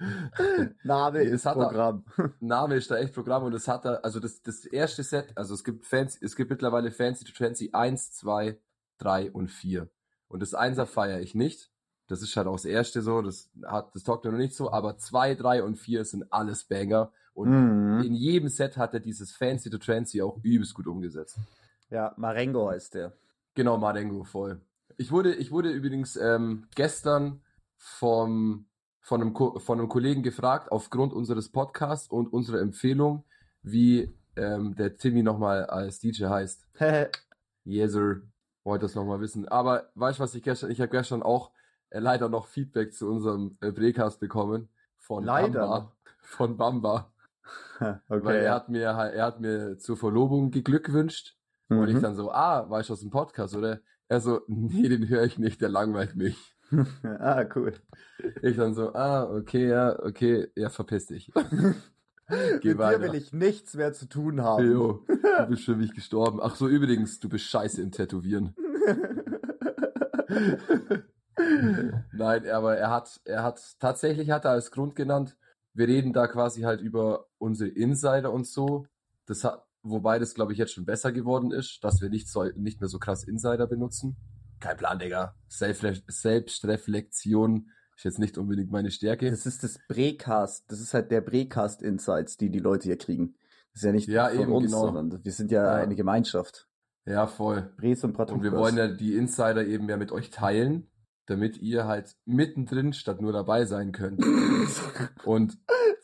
Name 0.84 1.20
ist 1.22 1.44
hat 1.46 1.56
er- 1.56 1.64
Programm. 1.66 2.04
Name 2.40 2.76
ist 2.76 2.90
da 2.90 2.96
echt 2.96 3.14
Programm 3.14 3.44
und 3.44 3.52
das 3.52 3.68
hat 3.68 3.84
er, 3.84 4.04
also 4.04 4.20
das, 4.20 4.42
das 4.42 4.64
erste 4.64 5.02
Set, 5.02 5.32
also 5.36 5.54
es 5.54 5.64
gibt 5.64 5.84
Fancy, 5.86 6.18
es 6.24 6.36
gibt 6.36 6.50
mittlerweile 6.50 6.90
Fancy 6.90 7.24
to 7.24 7.32
Fancy 7.32 7.70
1, 7.72 8.12
2, 8.12 8.58
3 8.98 9.30
und 9.32 9.48
4. 9.48 9.88
Und 10.28 10.40
das 10.42 10.54
1er 10.54 10.86
feiere 10.86 11.20
ich 11.20 11.34
nicht. 11.34 11.70
Das 12.06 12.22
ist 12.22 12.36
halt 12.36 12.46
auch 12.48 12.54
das 12.56 12.64
erste 12.64 13.02
so, 13.02 13.22
das 13.22 13.50
hat, 13.66 13.94
das 13.94 14.02
taugt 14.02 14.24
mir 14.24 14.32
noch 14.32 14.38
nicht 14.38 14.54
so, 14.54 14.72
aber 14.72 14.96
2, 14.98 15.34
3 15.36 15.62
und 15.62 15.76
4 15.76 16.04
sind 16.04 16.32
alles 16.32 16.64
Banger. 16.64 17.12
Und 17.32 17.50
Mhm. 17.50 18.02
in 18.02 18.14
jedem 18.14 18.48
Set 18.48 18.76
hat 18.76 18.94
er 18.94 19.00
dieses 19.00 19.32
Fancy 19.32 19.70
to 19.70 19.78
Fancy 19.78 20.20
auch 20.20 20.38
übelst 20.42 20.74
gut 20.74 20.86
umgesetzt. 20.88 21.38
Ja, 21.88 22.12
Marengo 22.16 22.68
heißt 22.70 22.94
der. 22.94 23.12
Genau, 23.54 23.78
Marengo 23.78 24.24
voll. 24.24 24.60
Ich 24.96 25.10
wurde, 25.12 25.34
ich 25.34 25.50
wurde 25.52 25.70
übrigens 25.70 26.16
ähm, 26.16 26.66
gestern 26.74 27.42
vom, 27.76 28.66
von, 29.00 29.20
einem, 29.20 29.32
Ko- 29.34 29.58
von 29.58 29.78
einem 29.78 29.88
Kollegen 29.88 30.22
gefragt, 30.22 30.70
aufgrund 30.72 31.12
unseres 31.12 31.50
Podcasts 31.50 32.08
und 32.08 32.32
unserer 32.32 32.60
Empfehlung, 32.60 33.24
wie 33.62 34.14
ähm, 34.36 34.74
der 34.76 34.96
Timmy 34.96 35.22
nochmal 35.22 35.66
als 35.66 35.98
DJ 36.00 36.26
heißt. 36.26 36.66
Yes, 37.64 37.92
sir. 37.92 38.22
Wollte 38.64 38.86
das 38.86 38.94
nochmal 38.94 39.20
wissen. 39.20 39.46
Aber 39.46 39.90
weißt 39.94 40.18
du, 40.18 40.22
was 40.22 40.34
ich 40.34 40.42
gestern, 40.42 40.70
ich 40.70 40.80
habe 40.80 40.90
gestern 40.90 41.22
auch 41.22 41.52
äh, 41.90 41.98
leider 41.98 42.28
noch 42.30 42.46
Feedback 42.46 42.94
zu 42.94 43.06
unserem 43.08 43.56
äh, 43.60 43.70
Precast 43.70 44.18
bekommen 44.18 44.68
von 44.96 45.24
Leider 45.24 45.60
Bamba. 45.60 45.92
Von 46.22 46.56
Bamba. 46.56 47.12
Weil 47.78 48.00
okay. 48.08 48.44
er 48.44 48.54
hat 48.54 48.68
mir, 48.68 48.82
er 48.82 49.24
hat 49.26 49.40
mir 49.40 49.76
zur 49.78 49.96
Verlobung 49.96 50.50
geglückwünscht. 50.50 51.36
Und 51.68 51.88
ich 51.88 51.96
Mhm. 51.96 52.00
dann 52.02 52.14
so, 52.16 52.32
ah, 52.32 52.68
weißt 52.68 52.88
du 52.88 52.92
aus 52.94 53.00
dem 53.00 53.10
Podcast, 53.10 53.54
oder? 53.54 53.80
Er 54.08 54.20
so, 54.20 54.40
nee, 54.48 54.88
den 54.88 55.08
höre 55.08 55.24
ich 55.24 55.38
nicht, 55.38 55.60
der 55.60 55.68
langweilt 55.68 56.16
mich. 56.16 56.36
ah, 57.02 57.44
cool. 57.54 57.74
Ich 58.42 58.56
dann 58.56 58.74
so, 58.74 58.92
ah, 58.94 59.24
okay, 59.24 59.68
ja, 59.68 59.98
okay, 60.00 60.48
ja, 60.56 60.68
verpiss 60.68 61.06
dich. 61.06 61.30
Geh 62.60 62.68
Mit 62.68 62.78
weiter. 62.78 62.98
dir 62.98 63.12
will 63.12 63.14
ich 63.20 63.32
nichts 63.32 63.74
mehr 63.74 63.92
zu 63.92 64.08
tun 64.08 64.40
haben. 64.42 64.70
Jo, 64.70 65.04
du 65.08 65.46
bist 65.48 65.64
für 65.64 65.74
mich 65.74 65.92
gestorben. 65.94 66.38
Ach 66.40 66.54
so, 66.54 66.68
übrigens, 66.68 67.18
du 67.18 67.28
bist 67.28 67.46
scheiße 67.46 67.82
im 67.82 67.90
Tätowieren. 67.90 68.54
Nein, 72.12 72.48
aber 72.48 72.76
er 72.76 72.90
hat, 72.90 73.20
er 73.24 73.42
hat, 73.42 73.60
tatsächlich 73.80 74.30
hat 74.30 74.44
er 74.44 74.52
als 74.52 74.70
Grund 74.70 74.94
genannt, 74.94 75.36
wir 75.74 75.88
reden 75.88 76.12
da 76.12 76.26
quasi 76.26 76.62
halt 76.62 76.80
über 76.80 77.26
unsere 77.38 77.70
Insider 77.70 78.32
und 78.32 78.46
so. 78.46 78.86
Das 79.26 79.42
hat, 79.44 79.64
wobei 79.82 80.18
das 80.18 80.34
glaube 80.34 80.52
ich 80.52 80.58
jetzt 80.58 80.72
schon 80.72 80.84
besser 80.84 81.10
geworden 81.10 81.50
ist, 81.50 81.82
dass 81.82 82.00
wir 82.00 82.10
nicht 82.10 82.28
so, 82.28 82.44
nicht 82.56 82.80
mehr 82.80 82.88
so 82.88 82.98
krass 82.98 83.24
Insider 83.24 83.66
benutzen. 83.66 84.16
Kein 84.60 84.76
Plan, 84.76 84.98
Digga. 84.98 85.34
Selbstre 85.48 85.94
Selbstreflexion 86.06 87.70
ist 87.96 88.04
jetzt 88.04 88.18
nicht 88.18 88.38
unbedingt 88.38 88.70
meine 88.70 88.90
Stärke. 88.90 89.30
Das 89.30 89.46
ist 89.46 89.62
das 89.62 89.78
Brecast. 89.88 90.64
Das 90.70 90.80
ist 90.80 90.94
halt 90.94 91.10
der 91.10 91.20
Brecast 91.20 91.82
Insights, 91.82 92.36
die 92.36 92.50
die 92.50 92.58
Leute 92.58 92.84
hier 92.84 92.98
kriegen. 92.98 93.34
Das 93.72 93.82
ist 93.82 93.86
ja 93.86 93.92
nicht 93.92 94.08
Ja, 94.08 94.28
von 94.28 94.40
eben, 94.40 94.52
uns, 94.52 94.66
genau. 94.66 94.80
sondern 94.92 95.24
wir 95.24 95.32
sind 95.32 95.50
ja, 95.50 95.64
Ja. 95.78 95.82
eine 95.82 95.94
Gemeinschaft. 95.96 96.66
Ja, 97.06 97.26
voll. 97.26 97.72
Bres 97.78 98.04
und 98.04 98.10
Und 98.10 98.16
Pratunkas. 98.16 98.44
wir 98.52 98.58
wollen 98.58 98.76
ja 98.76 98.88
die 98.88 99.14
Insider 99.16 99.64
eben 99.66 99.88
ja 99.88 99.96
mit 99.96 100.12
euch 100.12 100.30
teilen, 100.30 100.90
damit 101.26 101.58
ihr 101.58 101.86
halt 101.86 102.16
mittendrin 102.24 102.92
statt 102.92 103.20
nur 103.20 103.32
dabei 103.32 103.64
sein 103.64 103.92
könnt. 103.92 104.22
Und 105.24 105.58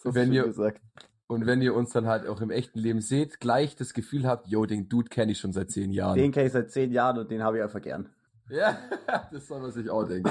wenn 0.05 0.33
ihr- 0.33 0.45
gesagt. 0.45 0.81
Und 1.29 1.45
wenn 1.45 1.61
ihr 1.61 1.75
uns 1.75 1.91
dann 1.91 2.07
halt 2.07 2.29
auch 2.29 2.41
im 2.41 2.51
echten 2.51 2.79
Leben 2.79 3.01
seht, 3.01 3.41
gleich 3.41 3.75
das 3.75 3.95
Gefühl 3.95 4.27
habt, 4.29 4.47
yo, 4.47 4.65
den 4.65 4.89
Dude 4.89 5.09
kenne 5.09 5.33
ich 5.33 5.39
schon 5.41 5.53
seit 5.53 5.73
zehn 5.73 5.91
Jahren. 5.91 6.15
Den 6.17 6.31
kenne 6.31 6.47
ich 6.47 6.53
seit 6.53 6.71
zehn 6.71 6.93
Jahren 6.93 7.19
und 7.19 7.33
den 7.33 7.43
habe 7.43 7.57
ich 7.57 7.65
einfach 7.65 7.83
gern. 7.83 8.09
Ja, 8.49 8.79
das 9.33 9.47
soll 9.47 9.61
man 9.61 9.73
sich 9.73 9.91
auch 9.91 10.05
denken. 10.05 10.31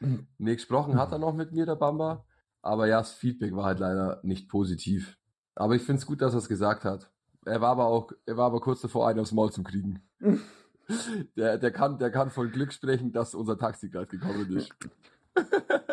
nee, 0.38 0.54
gesprochen 0.54 0.98
hat 0.98 1.12
er 1.12 1.18
noch 1.18 1.34
mit 1.34 1.52
mir, 1.52 1.66
der 1.66 1.76
Bamba. 1.76 2.24
Aber 2.60 2.86
ja, 2.86 2.98
das 2.98 3.12
Feedback 3.12 3.54
war 3.54 3.64
halt 3.64 3.80
leider 3.80 4.20
nicht 4.22 4.48
positiv. 4.48 5.18
Aber 5.54 5.74
ich 5.74 5.82
finde 5.82 6.00
es 6.00 6.06
gut, 6.06 6.22
dass 6.22 6.34
er 6.34 6.38
es 6.38 6.48
gesagt 6.48 6.84
hat. 6.84 7.10
Er 7.44 7.60
war 7.60 7.70
aber 7.70 7.86
auch, 7.86 8.12
er 8.24 8.36
war 8.36 8.46
aber 8.46 8.60
kurz 8.60 8.80
davor, 8.80 9.08
einen 9.08 9.18
aufs 9.18 9.32
Maul 9.32 9.52
zu 9.52 9.62
kriegen. 9.62 10.02
Der, 11.36 11.56
der, 11.56 11.70
kann, 11.70 11.96
der 11.98 12.10
kann 12.10 12.28
von 12.28 12.50
Glück 12.50 12.72
sprechen, 12.72 13.12
dass 13.12 13.34
unser 13.34 13.56
Taxi 13.56 13.88
gerade 13.88 14.08
gekommen 14.08 14.54
ist. 14.56 14.74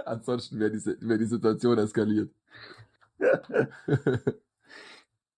Ansonsten 0.04 0.60
wäre 0.60 0.72
die, 0.72 0.84
wär 1.00 1.18
die 1.18 1.26
Situation 1.26 1.78
eskaliert. 1.78 2.34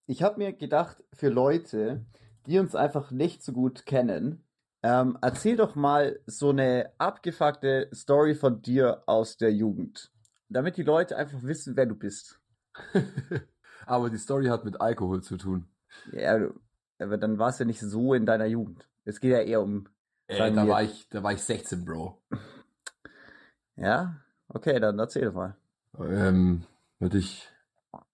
Ich 0.07 0.23
habe 0.23 0.39
mir 0.39 0.53
gedacht, 0.53 1.03
für 1.13 1.29
Leute, 1.29 2.05
die 2.47 2.59
uns 2.59 2.75
einfach 2.75 3.11
nicht 3.11 3.43
so 3.43 3.51
gut 3.51 3.85
kennen, 3.85 4.43
ähm, 4.83 5.17
erzähl 5.21 5.55
doch 5.57 5.75
mal 5.75 6.19
so 6.25 6.49
eine 6.49 6.91
abgefuckte 6.97 7.89
Story 7.93 8.35
von 8.35 8.61
dir 8.61 9.03
aus 9.05 9.37
der 9.37 9.53
Jugend. 9.53 10.11
Damit 10.49 10.77
die 10.77 10.83
Leute 10.83 11.15
einfach 11.17 11.43
wissen, 11.43 11.75
wer 11.77 11.85
du 11.85 11.95
bist. 11.95 12.39
aber 13.85 14.09
die 14.09 14.17
Story 14.17 14.47
hat 14.47 14.65
mit 14.65 14.81
Alkohol 14.81 15.21
zu 15.23 15.37
tun. 15.37 15.67
Ja, 16.11 16.39
aber 16.99 17.17
dann 17.17 17.37
war 17.37 17.49
es 17.49 17.59
ja 17.59 17.65
nicht 17.65 17.79
so 17.79 18.13
in 18.13 18.25
deiner 18.25 18.45
Jugend. 18.45 18.87
Es 19.05 19.19
geht 19.19 19.31
ja 19.31 19.39
eher 19.41 19.61
um. 19.61 19.87
Ey, 20.27 20.37
Sagen 20.37 20.55
da 20.55 20.65
wir- 20.65 20.73
war 20.73 20.83
ich, 20.83 21.09
da 21.09 21.23
war 21.23 21.33
ich 21.33 21.41
16, 21.43 21.85
Bro. 21.85 22.21
Ja? 23.75 24.15
Okay, 24.47 24.79
dann 24.79 24.99
erzähl 24.99 25.25
doch 25.25 25.33
mal. 25.33 25.55
Ähm, 25.97 26.63
würde 26.99 27.17
ich. 27.17 27.49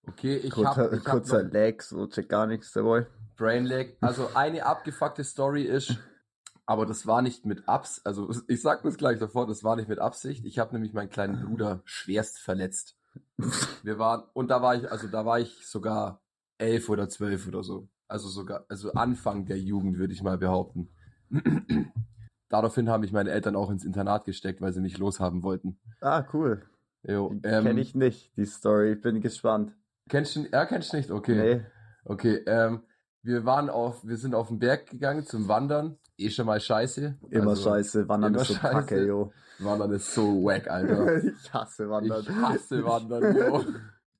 Okay, 0.06 0.36
ich 0.36 0.50
kurzer 0.50 0.76
habe 0.76 0.96
ich 0.96 1.04
hab 1.04 1.12
kurzer 1.12 1.42
noch 1.44 1.52
Lag, 1.52 1.80
so 1.82 2.06
check 2.06 2.28
gar 2.28 2.46
nichts, 2.46 2.72
der 2.72 2.82
Boy. 2.82 3.06
Brain 3.36 3.66
Lag. 3.66 3.86
Also 4.00 4.30
eine 4.34 4.64
abgefuckte 4.64 5.22
Story 5.24 5.62
ist, 5.64 5.96
aber 6.68 6.84
das 6.84 7.06
war 7.06 7.22
nicht 7.22 7.46
mit 7.46 7.66
Abs, 7.66 8.02
also 8.04 8.30
ich 8.46 8.60
sag 8.60 8.82
das 8.82 8.98
gleich 8.98 9.18
davor, 9.18 9.46
das 9.46 9.64
war 9.64 9.74
nicht 9.74 9.88
mit 9.88 9.98
Absicht. 9.98 10.44
Ich 10.44 10.58
habe 10.58 10.74
nämlich 10.74 10.92
meinen 10.92 11.08
kleinen 11.08 11.40
Bruder 11.46 11.80
schwerst 11.84 12.38
verletzt. 12.38 12.96
Wir 13.82 13.98
waren 13.98 14.24
und 14.34 14.48
da 14.48 14.60
war 14.60 14.76
ich, 14.76 14.92
also 14.92 15.08
da 15.08 15.24
war 15.24 15.40
ich 15.40 15.66
sogar 15.66 16.20
elf 16.58 16.90
oder 16.90 17.08
zwölf 17.08 17.48
oder 17.48 17.62
so. 17.62 17.88
Also 18.06 18.28
sogar, 18.28 18.66
also 18.68 18.92
Anfang 18.92 19.46
der 19.46 19.58
Jugend 19.58 19.96
würde 19.96 20.12
ich 20.12 20.22
mal 20.22 20.36
behaupten. 20.36 20.90
Daraufhin 22.50 22.90
haben 22.90 23.00
mich 23.00 23.12
meine 23.12 23.30
Eltern 23.30 23.56
auch 23.56 23.70
ins 23.70 23.84
Internat 23.84 24.26
gesteckt, 24.26 24.60
weil 24.60 24.72
sie 24.74 24.80
mich 24.82 24.98
loshaben 24.98 25.42
wollten. 25.42 25.78
Ah, 26.02 26.26
cool. 26.34 26.66
Jo, 27.02 27.30
ähm, 27.44 27.64
Kenne 27.64 27.80
ich 27.80 27.94
nicht, 27.94 28.36
die 28.36 28.44
Story. 28.44 28.92
Ich 28.92 29.00
bin 29.00 29.22
gespannt. 29.22 29.74
Kennst 30.10 30.36
du, 30.36 30.46
ja, 30.52 30.66
kennst 30.66 30.92
du 30.92 30.98
nicht? 30.98 31.10
Okay. 31.10 31.34
Nee. 31.34 31.66
Okay, 32.04 32.42
ähm, 32.46 32.82
wir 33.28 33.44
waren 33.44 33.68
auf, 33.68 34.06
wir 34.06 34.16
sind 34.16 34.34
auf 34.34 34.48
den 34.48 34.58
Berg 34.58 34.86
gegangen 34.90 35.24
zum 35.26 35.48
Wandern. 35.48 35.98
Eh 36.16 36.30
schon 36.30 36.46
mal 36.46 36.58
scheiße. 36.60 37.18
Immer 37.30 37.50
Also, 37.50 37.70
scheiße. 37.70 38.08
Wandern 38.08 38.32
immer 38.32 38.42
ist 38.42 38.48
so 38.48 38.54
scheiße. 38.54 38.72
kacke, 38.74 39.06
yo. 39.06 39.32
Wandern 39.58 39.92
ist 39.92 40.14
so 40.14 40.42
wack, 40.44 40.68
Alter. 40.68 41.22
ich 41.24 41.52
hasse 41.52 41.88
Wandern. 41.90 42.22
Ich 42.22 42.30
hasse 42.30 42.84
Wandern, 42.84 43.36
yo. 43.36 43.64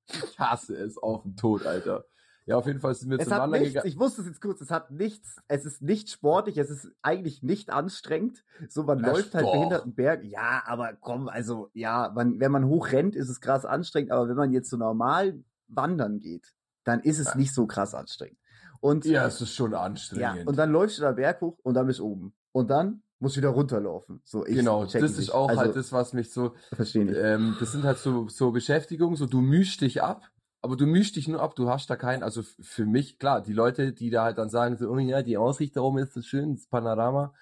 Ich 0.07 0.39
hasse 0.39 0.77
es 0.77 0.99
auf 0.99 1.23
den 1.23 1.37
Tod, 1.37 1.67
Alter. 1.67 2.05
Ja, 2.47 2.57
auf 2.57 2.67
jeden 2.67 2.81
Fall 2.81 2.95
sind 2.95 3.11
wir 3.11 3.19
Es 3.19 3.25
zum 3.25 3.35
hat 3.35 3.43
Wandern 3.43 3.61
nichts, 3.61 3.75
gegangen. 3.75 3.89
ich 3.93 3.99
wusste 3.99 4.23
es 4.23 4.27
jetzt 4.29 4.41
kurz, 4.41 4.61
es 4.63 4.71
hat 4.71 4.91
nichts, 4.91 5.37
es 5.49 5.67
ist 5.67 5.83
nicht 5.83 6.09
sportlich, 6.11 6.57
es 6.59 6.71
ist 6.71 6.91
eigentlich 7.03 7.43
nicht 7.43 7.71
anstrengend. 7.71 8.43
So, 8.69 8.85
man 8.85 9.01
Na, 9.01 9.11
läuft 9.13 9.35
halt 9.35 9.45
doch. 9.45 9.53
behinderten 9.53 9.95
Berg. 9.95 10.25
Ja, 10.25 10.63
aber 10.67 10.95
komm, 11.01 11.29
also, 11.29 11.69
ja, 11.75 12.11
man, 12.15 12.41
wenn 12.41 12.51
man 12.53 12.65
hoch 12.67 12.91
rennt, 12.93 13.15
ist 13.17 13.29
es 13.29 13.41
krass 13.41 13.65
anstrengend, 13.67 14.13
aber 14.13 14.29
wenn 14.29 14.37
man 14.37 14.53
jetzt 14.53 14.71
so 14.71 14.77
normal 14.79 15.43
wandern 15.69 16.21
geht, 16.21 16.55
dann 16.85 17.01
ist 17.01 17.19
es 17.19 17.29
Ja. 17.29 17.37
nicht 17.37 17.53
so 17.55 17.67
krass 17.67 17.95
anstrengend. 17.95 18.39
Und, 18.81 19.05
Ja, 19.05 19.27
es 19.27 19.41
ist 19.41 19.55
schon 19.55 19.73
ja, 19.73 19.81
anstrengend. 19.83 20.47
und 20.47 20.57
dann 20.57 20.71
läufst 20.71 20.99
du 20.99 21.03
da 21.03 21.13
Berg 21.13 21.41
hoch 21.41 21.59
und 21.63 21.75
dann 21.75 21.87
bist 21.87 21.99
du 21.99 22.07
oben. 22.07 22.35
Und 22.53 22.71
dann 22.71 23.03
musst 23.21 23.37
du 23.37 23.41
wieder 23.41 23.51
runterlaufen. 23.51 24.21
So, 24.25 24.47
ich 24.47 24.55
genau, 24.57 24.85
das 24.85 24.95
nicht. 24.95 25.19
ist 25.19 25.31
auch 25.31 25.49
also, 25.49 25.61
halt 25.61 25.77
das, 25.77 25.93
was 25.93 26.13
mich 26.13 26.31
so, 26.33 26.55
Verstehe 26.73 27.05
nicht. 27.05 27.17
ähm, 27.21 27.57
das 27.59 27.73
sind 27.73 27.85
halt 27.85 27.99
so, 27.99 28.29
so 28.29 28.53
Beschäftigungen, 28.53 29.17
so 29.17 29.27
du 29.27 29.41
mischst 29.41 29.81
dich 29.81 30.03
ab, 30.03 30.23
aber 30.61 30.77
du 30.77 30.87
mischst 30.87 31.17
dich 31.17 31.29
nur 31.29 31.41
ab, 31.41 31.55
du 31.57 31.69
hast 31.69 31.89
da 31.91 31.97
keinen, 31.97 32.23
also 32.23 32.43
für 32.43 32.85
mich, 32.87 33.19
klar, 33.19 33.41
die 33.43 33.53
Leute, 33.53 33.93
die 33.93 34.11
da 34.11 34.25
halt 34.25 34.39
dann 34.39 34.49
sagen, 34.51 34.77
so, 34.77 34.89
oh 34.89 34.99
ja, 34.99 35.23
die 35.23 35.37
Aussicht 35.37 35.77
da 35.77 35.81
oben 35.81 35.99
ist 35.99 36.15
so 36.15 36.23
schön, 36.23 36.55
das 36.55 36.67
Panorama, 36.67 37.33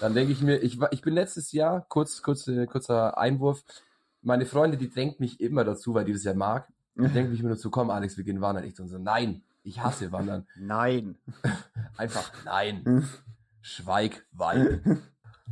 dann 0.00 0.14
denke 0.14 0.32
ich 0.32 0.42
mir, 0.42 0.58
ich, 0.58 0.78
ich 0.90 1.02
bin 1.02 1.14
letztes 1.14 1.52
Jahr, 1.52 1.86
kurz, 1.88 2.22
kurz, 2.22 2.46
äh, 2.48 2.66
kurzer 2.66 3.16
Einwurf, 3.18 3.64
meine 4.22 4.46
Freunde, 4.46 4.76
die 4.76 4.90
drängt 4.90 5.20
mich 5.20 5.40
immer 5.40 5.64
dazu, 5.64 5.94
weil 5.94 6.04
die 6.04 6.12
das 6.12 6.24
ja 6.24 6.34
mag, 6.34 6.68
die 6.94 7.08
denken 7.14 7.30
mich 7.30 7.40
immer 7.40 7.50
nur 7.50 7.58
so, 7.58 7.70
komm 7.70 7.90
Alex, 7.90 8.16
wir 8.16 8.24
gehen 8.24 8.40
wandern. 8.40 8.64
Ich 8.64 8.76
so, 8.76 8.84
nein, 8.98 9.42
ich 9.62 9.80
hasse 9.82 10.12
wandern. 10.12 10.46
Nein. 10.56 11.18
Einfach 11.96 12.32
nein. 12.44 13.08
Schweig, 13.60 14.26
Wein. 14.32 15.02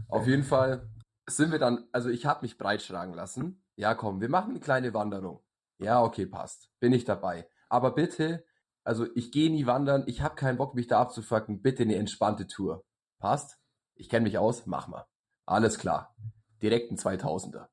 Auf 0.08 0.26
jeden 0.26 0.44
Fall 0.44 0.88
sind 1.26 1.50
wir 1.50 1.58
dann, 1.58 1.86
also 1.92 2.08
ich 2.08 2.26
habe 2.26 2.42
mich 2.42 2.56
breitschlagen 2.56 3.14
lassen. 3.14 3.62
Ja, 3.74 3.94
komm, 3.94 4.20
wir 4.20 4.28
machen 4.28 4.50
eine 4.50 4.60
kleine 4.60 4.94
Wanderung. 4.94 5.40
Ja, 5.78 6.02
okay, 6.02 6.26
passt. 6.26 6.70
Bin 6.80 6.92
ich 6.92 7.04
dabei. 7.04 7.48
Aber 7.68 7.94
bitte, 7.94 8.44
also 8.84 9.06
ich 9.14 9.32
gehe 9.32 9.50
nie 9.50 9.66
wandern, 9.66 10.04
ich 10.06 10.22
habe 10.22 10.36
keinen 10.36 10.56
Bock, 10.56 10.74
mich 10.74 10.86
da 10.86 11.00
abzufacken. 11.00 11.60
Bitte 11.60 11.82
eine 11.82 11.96
entspannte 11.96 12.46
Tour. 12.46 12.84
Passt? 13.18 13.58
Ich 13.94 14.08
kenne 14.08 14.24
mich 14.24 14.38
aus, 14.38 14.66
mach 14.66 14.88
mal. 14.88 15.06
Alles 15.44 15.78
klar. 15.78 16.14
Direkt 16.62 16.90
ein 16.90 16.96
2000er. 16.96 17.66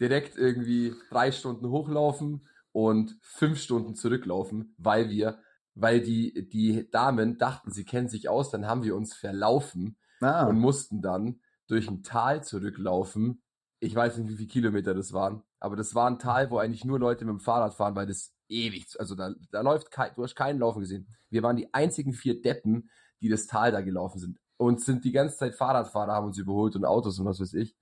Direkt 0.00 0.36
irgendwie 0.36 0.94
drei 1.10 1.32
Stunden 1.32 1.68
hochlaufen 1.68 2.46
und 2.72 3.18
fünf 3.22 3.58
Stunden 3.58 3.94
zurücklaufen, 3.94 4.74
weil 4.78 5.10
wir, 5.10 5.40
weil 5.74 6.00
die, 6.00 6.48
die 6.48 6.88
Damen 6.90 7.38
dachten, 7.38 7.70
sie 7.70 7.84
kennen 7.84 8.08
sich 8.08 8.28
aus, 8.28 8.50
dann 8.50 8.66
haben 8.66 8.82
wir 8.82 8.96
uns 8.96 9.14
verlaufen 9.14 9.96
Ah, 10.20 10.46
und 10.46 10.58
mussten 10.58 11.00
dann 11.00 11.40
durch 11.66 11.88
ein 11.88 12.02
Tal 12.02 12.44
zurücklaufen. 12.44 13.42
Ich 13.78 13.94
weiß 13.94 14.18
nicht, 14.18 14.28
wie 14.28 14.36
viele 14.36 14.48
Kilometer 14.48 14.94
das 14.94 15.12
waren, 15.12 15.42
aber 15.58 15.76
das 15.76 15.94
war 15.94 16.08
ein 16.08 16.18
Tal, 16.18 16.50
wo 16.50 16.58
eigentlich 16.58 16.84
nur 16.84 16.98
Leute 16.98 17.24
mit 17.24 17.32
dem 17.32 17.40
Fahrrad 17.40 17.74
fahren, 17.74 17.96
weil 17.96 18.06
das 18.06 18.34
ewig, 18.48 18.86
also 18.98 19.14
da, 19.14 19.32
da 19.50 19.60
läuft 19.62 19.90
kein, 19.90 20.12
du 20.14 20.22
hast 20.22 20.34
keinen 20.34 20.58
Laufen 20.58 20.80
gesehen. 20.80 21.08
Wir 21.30 21.42
waren 21.42 21.56
die 21.56 21.72
einzigen 21.72 22.12
vier 22.12 22.42
Deppen, 22.42 22.90
die 23.22 23.28
das 23.28 23.46
Tal 23.46 23.72
da 23.72 23.80
gelaufen 23.80 24.18
sind 24.18 24.38
und 24.60 24.82
sind 24.82 25.04
die 25.06 25.12
ganze 25.12 25.38
Zeit 25.38 25.54
Fahrradfahrer, 25.54 26.12
haben 26.12 26.26
uns 26.26 26.36
überholt 26.36 26.76
und 26.76 26.84
Autos 26.84 27.18
und 27.18 27.24
was 27.24 27.40
weiß 27.40 27.54
ich. 27.54 27.74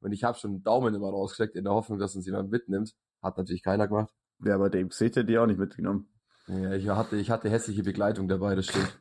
Und 0.00 0.12
ich 0.12 0.24
habe 0.24 0.36
schon 0.36 0.50
einen 0.50 0.62
Daumen 0.64 0.92
immer 0.92 1.08
rausgesteckt 1.08 1.54
in 1.54 1.62
der 1.62 1.72
Hoffnung, 1.72 2.00
dass 2.00 2.16
uns 2.16 2.26
jemand 2.26 2.50
mitnimmt. 2.50 2.92
Hat 3.22 3.38
natürlich 3.38 3.62
keiner 3.62 3.86
gemacht. 3.86 4.12
Ja, 4.44 4.54
aber 4.54 4.70
dem 4.70 4.90
seht 4.90 5.16
ihr 5.16 5.24
die 5.24 5.38
auch 5.38 5.46
nicht 5.46 5.58
mitgenommen. 5.58 6.08
Ja, 6.46 6.72
ich 6.72 6.88
hatte, 6.88 7.16
ich 7.16 7.30
hatte 7.30 7.48
hässliche 7.48 7.82
Begleitung 7.82 8.28
dabei, 8.28 8.54
das 8.54 8.66
stimmt. 8.66 9.00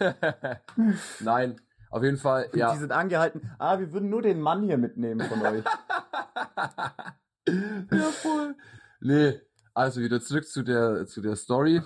Nein, 1.20 1.60
auf 1.90 2.02
jeden 2.02 2.16
Fall, 2.16 2.48
ja. 2.54 2.72
Die 2.72 2.78
sind 2.78 2.92
angehalten. 2.92 3.50
Ah, 3.58 3.78
wir 3.78 3.92
würden 3.92 4.10
nur 4.10 4.22
den 4.22 4.40
Mann 4.40 4.62
hier 4.62 4.78
mitnehmen 4.78 5.20
von 5.28 5.42
euch. 5.42 5.64
ja, 7.90 8.04
voll. 8.12 8.54
Nee, 9.00 9.40
also 9.74 10.00
wieder 10.00 10.20
zurück 10.20 10.46
zu 10.46 10.62
der, 10.62 11.06
zu 11.06 11.20
der 11.20 11.36
Story. 11.36 11.82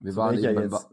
Wir 0.00 0.12
Zu 0.12 0.16
waren 0.16 0.38
eben, 0.38 0.62
jetzt? 0.62 0.90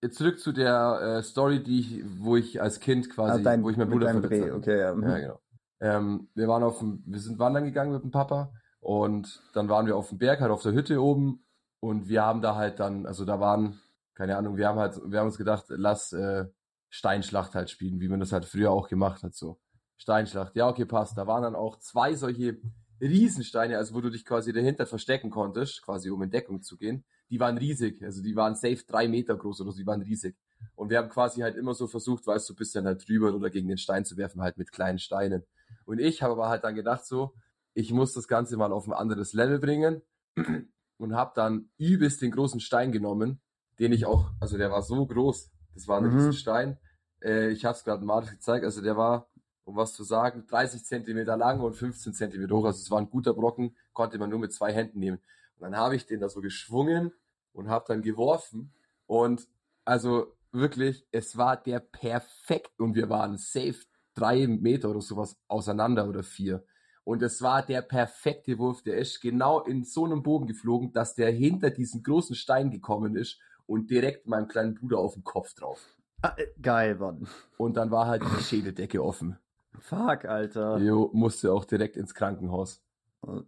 Jetzt 0.00 0.18
zurück 0.18 0.38
zu 0.38 0.52
der 0.52 1.18
äh, 1.18 1.22
Story, 1.22 1.62
die 1.62 1.80
ich, 1.80 2.04
wo 2.20 2.36
ich 2.36 2.60
als 2.62 2.78
Kind 2.78 3.10
quasi, 3.10 3.40
ah, 3.40 3.42
dein, 3.42 3.64
wo 3.64 3.70
ich 3.70 3.76
meinen 3.76 3.90
Bruder 3.90 4.10
verletzt 4.10 4.42
habe. 4.42 4.54
okay, 4.54 4.78
ja. 4.78 4.94
mhm. 4.94 5.02
Ja, 5.02 5.18
genau. 5.18 5.40
Ähm, 5.80 6.28
wir 6.34 6.48
waren 6.48 6.62
auf 6.62 6.78
dem, 6.80 7.02
wir 7.06 7.20
sind 7.20 7.38
wandern 7.38 7.64
gegangen 7.64 7.92
mit 7.92 8.02
dem 8.02 8.10
Papa 8.10 8.52
und 8.80 9.42
dann 9.54 9.68
waren 9.68 9.86
wir 9.86 9.96
auf 9.96 10.10
dem 10.10 10.18
Berg, 10.18 10.40
halt 10.40 10.50
auf 10.50 10.62
der 10.62 10.72
Hütte 10.72 11.02
oben 11.02 11.44
und 11.80 12.08
wir 12.08 12.22
haben 12.22 12.42
da 12.42 12.54
halt 12.54 12.80
dann, 12.80 13.06
also 13.06 13.24
da 13.24 13.40
waren, 13.40 13.80
keine 14.14 14.36
Ahnung, 14.36 14.56
wir 14.56 14.68
haben 14.68 14.78
halt, 14.78 15.00
wir 15.04 15.20
haben 15.20 15.26
uns 15.26 15.38
gedacht, 15.38 15.66
lass 15.68 16.12
äh, 16.12 16.46
Steinschlacht 16.88 17.54
halt 17.54 17.70
spielen, 17.70 18.00
wie 18.00 18.08
man 18.08 18.20
das 18.20 18.32
halt 18.32 18.44
früher 18.44 18.70
auch 18.70 18.88
gemacht 18.88 19.22
hat, 19.22 19.34
so. 19.34 19.60
Steinschlacht. 19.98 20.54
Ja, 20.54 20.68
okay, 20.68 20.84
passt. 20.84 21.18
Da 21.18 21.26
waren 21.26 21.42
dann 21.42 21.56
auch 21.56 21.78
zwei 21.80 22.14
solche 22.14 22.58
Riesensteine, 23.00 23.76
also 23.76 23.94
wo 23.94 24.00
du 24.00 24.10
dich 24.10 24.24
quasi 24.24 24.52
dahinter 24.52 24.86
verstecken 24.86 25.30
konntest, 25.30 25.82
quasi 25.82 26.10
um 26.10 26.22
in 26.22 26.30
Deckung 26.30 26.62
zu 26.62 26.76
gehen. 26.76 27.04
Die 27.30 27.40
waren 27.40 27.58
riesig, 27.58 28.02
also 28.02 28.22
die 28.22 28.34
waren 28.36 28.54
safe 28.54 28.82
drei 28.86 29.06
Meter 29.06 29.36
groß 29.36 29.60
oder 29.60 29.72
so, 29.72 29.78
die 29.78 29.86
waren 29.86 30.00
riesig. 30.00 30.36
Und 30.74 30.88
wir 30.90 30.98
haben 30.98 31.10
quasi 31.10 31.42
halt 31.42 31.56
immer 31.56 31.74
so 31.74 31.86
versucht, 31.86 32.26
weißt 32.26 32.48
du, 32.48 32.54
ein 32.54 32.56
bisschen 32.56 32.86
halt 32.86 33.06
drüber 33.06 33.34
oder 33.34 33.50
gegen 33.50 33.68
den 33.68 33.76
Stein 33.76 34.04
zu 34.04 34.16
werfen, 34.16 34.40
halt 34.40 34.56
mit 34.56 34.72
kleinen 34.72 34.98
Steinen. 34.98 35.44
Und 35.84 36.00
ich 36.00 36.22
habe 36.22 36.32
aber 36.32 36.48
halt 36.48 36.64
dann 36.64 36.74
gedacht 36.74 37.04
so, 37.04 37.34
ich 37.78 37.92
muss 37.92 38.12
das 38.12 38.26
Ganze 38.26 38.56
mal 38.56 38.72
auf 38.72 38.88
ein 38.88 38.92
anderes 38.92 39.34
Level 39.34 39.60
bringen 39.60 40.02
und 40.98 41.14
habe 41.14 41.30
dann 41.36 41.70
übelst 41.78 42.20
den 42.22 42.32
großen 42.32 42.58
Stein 42.58 42.90
genommen, 42.90 43.40
den 43.78 43.92
ich 43.92 44.04
auch, 44.04 44.32
also 44.40 44.58
der 44.58 44.72
war 44.72 44.82
so 44.82 45.06
groß, 45.06 45.52
das 45.74 45.86
war 45.86 45.98
ein 45.98 46.06
Mhm. 46.06 46.12
Riesenstein. 46.12 46.78
Äh, 47.22 47.50
ich 47.50 47.64
habe 47.64 47.76
es 47.76 47.84
gerade 47.84 48.04
mal 48.04 48.26
gezeigt, 48.26 48.64
also 48.64 48.82
der 48.82 48.96
war, 48.96 49.28
um 49.64 49.76
was 49.76 49.92
zu 49.92 50.02
sagen, 50.02 50.44
30 50.48 50.84
Zentimeter 50.84 51.36
lang 51.36 51.60
und 51.60 51.74
15 51.76 52.14
Zentimeter 52.14 52.56
hoch, 52.56 52.64
also 52.64 52.80
es 52.80 52.90
war 52.90 52.98
ein 52.98 53.10
guter 53.10 53.32
Brocken, 53.32 53.76
konnte 53.92 54.18
man 54.18 54.30
nur 54.30 54.40
mit 54.40 54.52
zwei 54.52 54.72
Händen 54.72 54.98
nehmen. 54.98 55.18
Und 55.54 55.62
dann 55.62 55.76
habe 55.76 55.94
ich 55.94 56.04
den 56.06 56.18
da 56.18 56.28
so 56.28 56.40
geschwungen 56.40 57.12
und 57.52 57.68
habe 57.68 57.84
dann 57.86 58.02
geworfen 58.02 58.72
und 59.06 59.46
also 59.84 60.34
wirklich, 60.50 61.06
es 61.12 61.36
war 61.36 61.56
der 61.56 61.78
perfekt 61.78 62.80
und 62.80 62.96
wir 62.96 63.08
waren 63.08 63.38
safe 63.38 63.78
drei 64.14 64.48
Meter 64.48 64.90
oder 64.90 65.00
sowas 65.00 65.36
auseinander 65.46 66.08
oder 66.08 66.24
vier. 66.24 66.64
Und 67.08 67.22
es 67.22 67.40
war 67.40 67.62
der 67.62 67.80
perfekte 67.80 68.58
Wurf. 68.58 68.82
Der 68.82 68.98
ist 68.98 69.22
genau 69.22 69.60
in 69.60 69.82
so 69.82 70.04
einem 70.04 70.22
Bogen 70.22 70.46
geflogen, 70.46 70.92
dass 70.92 71.14
der 71.14 71.30
hinter 71.30 71.70
diesen 71.70 72.02
großen 72.02 72.36
Stein 72.36 72.70
gekommen 72.70 73.16
ist 73.16 73.38
und 73.64 73.88
direkt 73.88 74.26
meinem 74.26 74.46
kleinen 74.46 74.74
Bruder 74.74 74.98
auf 74.98 75.14
den 75.14 75.24
Kopf 75.24 75.54
drauf. 75.54 75.96
Ah, 76.20 76.34
äh, 76.36 76.48
geil, 76.60 76.96
Mann. 76.96 77.26
Und 77.56 77.78
dann 77.78 77.90
war 77.90 78.08
halt 78.08 78.22
die 78.22 78.42
Schädeldecke 78.42 79.02
offen. 79.02 79.38
Fuck, 79.78 80.26
Alter. 80.26 80.76
Jo, 80.80 81.08
musste 81.14 81.50
auch 81.50 81.64
direkt 81.64 81.96
ins 81.96 82.12
Krankenhaus. 82.12 82.82
Die, 83.26 83.40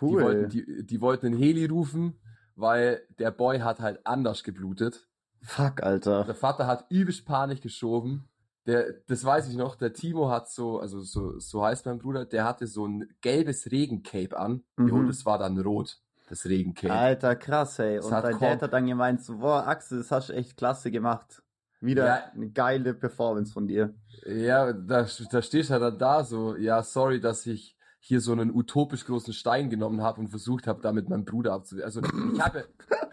Cool. 0.00 0.22
wollten, 0.22 0.50
die, 0.50 0.86
die 0.86 1.00
wollten 1.00 1.26
einen 1.26 1.38
Heli 1.38 1.66
rufen, 1.66 2.20
weil 2.54 3.02
der 3.18 3.32
Boy 3.32 3.58
hat 3.58 3.80
halt 3.80 4.06
anders 4.06 4.44
geblutet. 4.44 5.08
Fuck, 5.42 5.82
Alter. 5.82 6.22
Der 6.22 6.36
Vater 6.36 6.68
hat 6.68 6.86
übelst 6.88 7.26
Panik 7.26 7.62
geschoben. 7.62 8.27
Der, 8.68 8.92
das 9.06 9.24
weiß 9.24 9.48
ich 9.48 9.56
noch, 9.56 9.76
der 9.76 9.94
Timo 9.94 10.28
hat 10.28 10.50
so, 10.50 10.78
also 10.78 11.00
so, 11.00 11.38
so 11.38 11.64
heißt 11.64 11.86
mein 11.86 11.98
Bruder, 11.98 12.26
der 12.26 12.44
hatte 12.44 12.66
so 12.66 12.86
ein 12.86 13.08
gelbes 13.22 13.70
Regencape 13.70 14.38
an. 14.38 14.62
Mhm. 14.76 14.88
Jo, 14.88 15.02
das 15.04 15.24
war 15.24 15.38
dann 15.38 15.58
rot, 15.58 15.98
das 16.28 16.44
Regencape. 16.44 16.92
Alter, 16.92 17.34
krass, 17.34 17.78
ey. 17.78 17.96
Das 17.96 18.04
Und 18.04 18.12
hat 18.12 18.24
dein 18.24 18.38
Dad 18.38 18.60
hat 18.60 18.72
dann 18.74 18.86
gemeint, 18.86 19.22
so, 19.24 19.38
boah, 19.38 19.66
Axel, 19.66 19.98
das 19.98 20.10
hast 20.10 20.28
du 20.28 20.34
echt 20.34 20.58
klasse 20.58 20.90
gemacht. 20.90 21.42
Wieder 21.80 22.06
Ja. 22.06 22.22
eine 22.34 22.50
geile 22.50 22.92
Performance 22.92 23.52
von 23.54 23.66
dir. 23.66 23.94
Ja, 24.26 24.70
da, 24.74 25.06
da 25.30 25.42
stehst 25.42 25.70
du 25.70 25.72
halt 25.72 25.82
dann 25.82 25.98
da 25.98 26.22
so, 26.24 26.54
ja, 26.54 26.82
sorry, 26.82 27.20
dass 27.20 27.46
ich 27.46 27.74
hier 28.00 28.20
so 28.20 28.32
einen 28.32 28.54
utopisch 28.54 29.06
großen 29.06 29.32
Stein 29.32 29.70
genommen 29.70 30.02
habe 30.02 30.20
und 30.20 30.28
versucht 30.28 30.66
habe, 30.66 30.82
damit 30.82 31.08
meinen 31.08 31.24
Bruder 31.24 31.54
abzuwehren. 31.54 31.86
Also 31.86 32.02
ich 32.34 32.40
habe, 32.40 32.68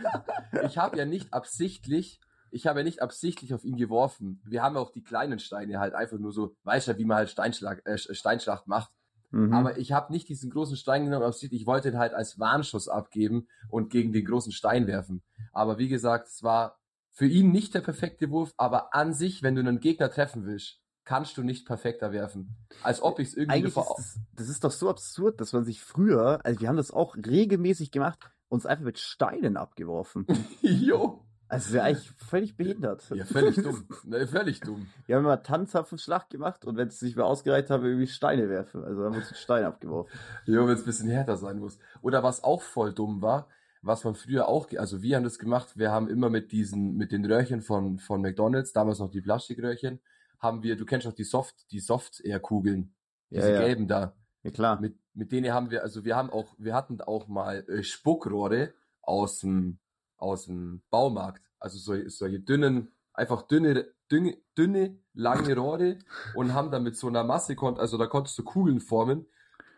ich 0.66 0.78
habe 0.78 0.98
ja 0.98 1.06
nicht 1.06 1.34
absichtlich, 1.34 2.20
ich 2.52 2.68
habe 2.68 2.80
ja 2.80 2.84
nicht 2.84 3.02
absichtlich 3.02 3.54
auf 3.54 3.64
ihn 3.64 3.78
geworfen. 3.78 4.42
Wir 4.46 4.64
haben 4.64 4.78
auch 4.78 4.92
die 4.92 5.04
kleinen 5.04 5.40
Steine 5.40 5.80
halt 5.80 5.94
einfach 5.94 6.18
nur 6.18 6.32
so, 6.32 6.56
weißt 6.64 6.88
ja, 6.88 6.98
wie 6.98 7.06
man 7.06 7.18
halt 7.18 7.30
Steinschlag, 7.30 7.86
äh, 7.86 7.98
Steinschlacht 7.98 8.68
macht. 8.68 8.92
Mhm. 9.32 9.54
Aber 9.54 9.78
ich 9.78 9.92
habe 9.92 10.14
nicht 10.14 10.30
diesen 10.30 10.50
großen 10.50 10.78
Stein 10.78 11.06
genommen, 11.06 11.26
absichtlich. 11.26 11.62
Ich 11.62 11.68
wollte 11.68 11.90
ihn 11.90 11.98
halt 11.98 12.14
als 12.14 12.40
Warnschuss 12.40 12.88
abgeben 12.88 13.48
und 13.70 13.90
gegen 13.90 14.14
den 14.14 14.26
großen 14.26 14.52
Stein 14.52 14.88
werfen. 14.88 15.24
Aber 15.52 15.78
wie 15.78 15.90
gesagt, 15.90 16.28
es 16.28 16.44
war 16.44 16.80
für 17.12 17.26
ihn 17.26 17.52
nicht 17.52 17.74
der 17.74 17.82
perfekte 17.82 18.30
Wurf, 18.30 18.54
aber 18.58 18.94
an 18.94 19.14
sich, 19.14 19.42
wenn 19.44 19.56
du 19.56 19.62
einen 19.62 19.80
Gegner 19.80 20.10
treffen 20.10 20.46
willst, 20.46 20.82
kannst 21.06 21.38
du 21.38 21.44
nicht 21.44 21.66
perfekter 21.66 22.12
werfen. 22.12 22.56
Als 22.84 23.02
ob 23.02 23.20
ich 23.20 23.30
es 23.30 23.34
irgendwie 23.36 23.58
Eigentlich 23.58 23.78
ist 23.78 23.90
das, 23.98 24.20
das 24.34 24.50
ist 24.50 24.64
doch 24.64 24.72
so 24.72 24.90
absurd, 24.90 25.40
dass 25.40 25.54
man 25.54 25.64
sich 25.64 25.82
früher, 25.82 26.40
also 26.44 26.60
wir 26.60 26.68
haben 26.68 26.78
das 26.78 26.92
auch 26.92 27.16
regelmäßig 27.16 27.92
gemacht, 27.92 28.20
uns 28.50 28.66
einfach 28.66 28.86
mit 28.86 29.00
Steinen 29.00 29.58
abgeworfen. 29.58 30.26
jo. 30.62 31.25
Also 31.48 31.78
ja 31.78 31.84
eigentlich 31.84 32.12
völlig 32.18 32.58
behindert. 32.58 33.08
Ja, 33.14 33.24
völlig 33.26 33.56
dumm. 33.56 33.88
Ne, 34.04 34.28
völlig 34.28 34.60
dumm. 34.62 34.88
Wir 35.06 35.16
haben 35.16 35.26
immer 35.26 35.44
Tanzapfenschlag 35.44 36.30
gemacht 36.30 36.66
und 36.66 36.76
wenn 36.78 36.88
es 36.88 37.02
nicht 37.02 37.16
mehr 37.16 37.26
ausgereicht 37.26 37.70
hat, 37.70 37.82
irgendwie 37.84 38.08
Steine 38.08 38.50
werfen. 38.50 38.84
Also 38.84 39.02
wir 39.02 39.08
uns 39.08 39.30
mit 39.30 39.38
Steinen 39.38 39.68
abgeworfen. 39.68 40.12
Jo, 40.46 40.68
wenn 40.68 40.74
es 40.74 40.82
ein 40.82 40.86
bisschen 40.86 41.10
härter 41.10 41.38
sein 41.38 41.60
muss. 41.60 41.78
Oder 42.02 42.24
was 42.24 42.44
auch 42.44 42.62
voll 42.62 42.94
dumm 42.94 43.22
war, 43.22 43.48
was 43.82 44.04
man 44.04 44.16
früher 44.16 44.48
auch, 44.48 44.68
also 44.78 45.04
wir 45.04 45.16
haben 45.16 45.24
das 45.24 45.38
gemacht, 45.38 45.78
wir 45.78 45.92
haben 45.92 46.10
immer 46.10 46.32
mit 46.32 46.52
diesen, 46.52 46.96
mit 46.96 47.12
den 47.12 47.24
Röhrchen 47.24 47.62
von, 47.62 48.00
von 48.00 48.22
McDonalds, 48.22 48.74
damals 48.74 48.98
noch 48.98 49.12
die 49.12 49.22
Plastikröhrchen, 49.22 50.00
haben 50.40 50.64
wir, 50.64 50.76
du 50.76 50.86
kennst 50.86 51.06
doch 51.06 51.14
die 51.14 51.24
Soft, 51.24 51.72
die 51.72 51.80
Soft-Air-Kugeln, 51.80 52.96
Ja, 53.30 53.42
diese 53.42 53.54
ja. 53.54 53.60
gelben 53.62 53.88
da. 53.88 54.16
Ja 54.42 54.52
klar. 54.52 54.82
Mit, 54.82 54.98
mit 55.14 55.32
denen 55.32 55.54
haben 55.54 55.70
wir, 55.70 55.84
also 55.84 56.04
wir 56.04 56.16
haben 56.16 56.32
auch, 56.32 56.56
wir 56.58 56.74
hatten 56.74 57.00
auch 57.02 57.28
mal 57.28 57.64
äh, 57.70 57.84
Spuckrohre 57.84 58.74
aus 59.02 59.40
dem, 59.40 59.80
aus 60.18 60.46
dem 60.46 60.82
Baumarkt. 60.90 61.44
Also 61.60 61.78
so, 61.78 62.10
solche 62.10 62.40
dünnen, 62.40 62.94
einfach 63.14 63.44
dünne, 63.44 63.94
dünne, 64.12 64.38
dünne, 64.58 65.00
lange 65.14 65.56
Rohre 65.56 66.00
und 66.36 66.54
haben 66.54 66.72
dann 66.72 66.84
mit 66.84 66.96
so 66.96 67.08
einer 67.08 67.24
Masse, 67.24 67.56
konnt, 67.56 67.80
also 67.80 67.98
da 67.98 68.08
konntest 68.08 68.38
du 68.38 68.44
Kugeln 68.44 68.80
formen 68.80 69.26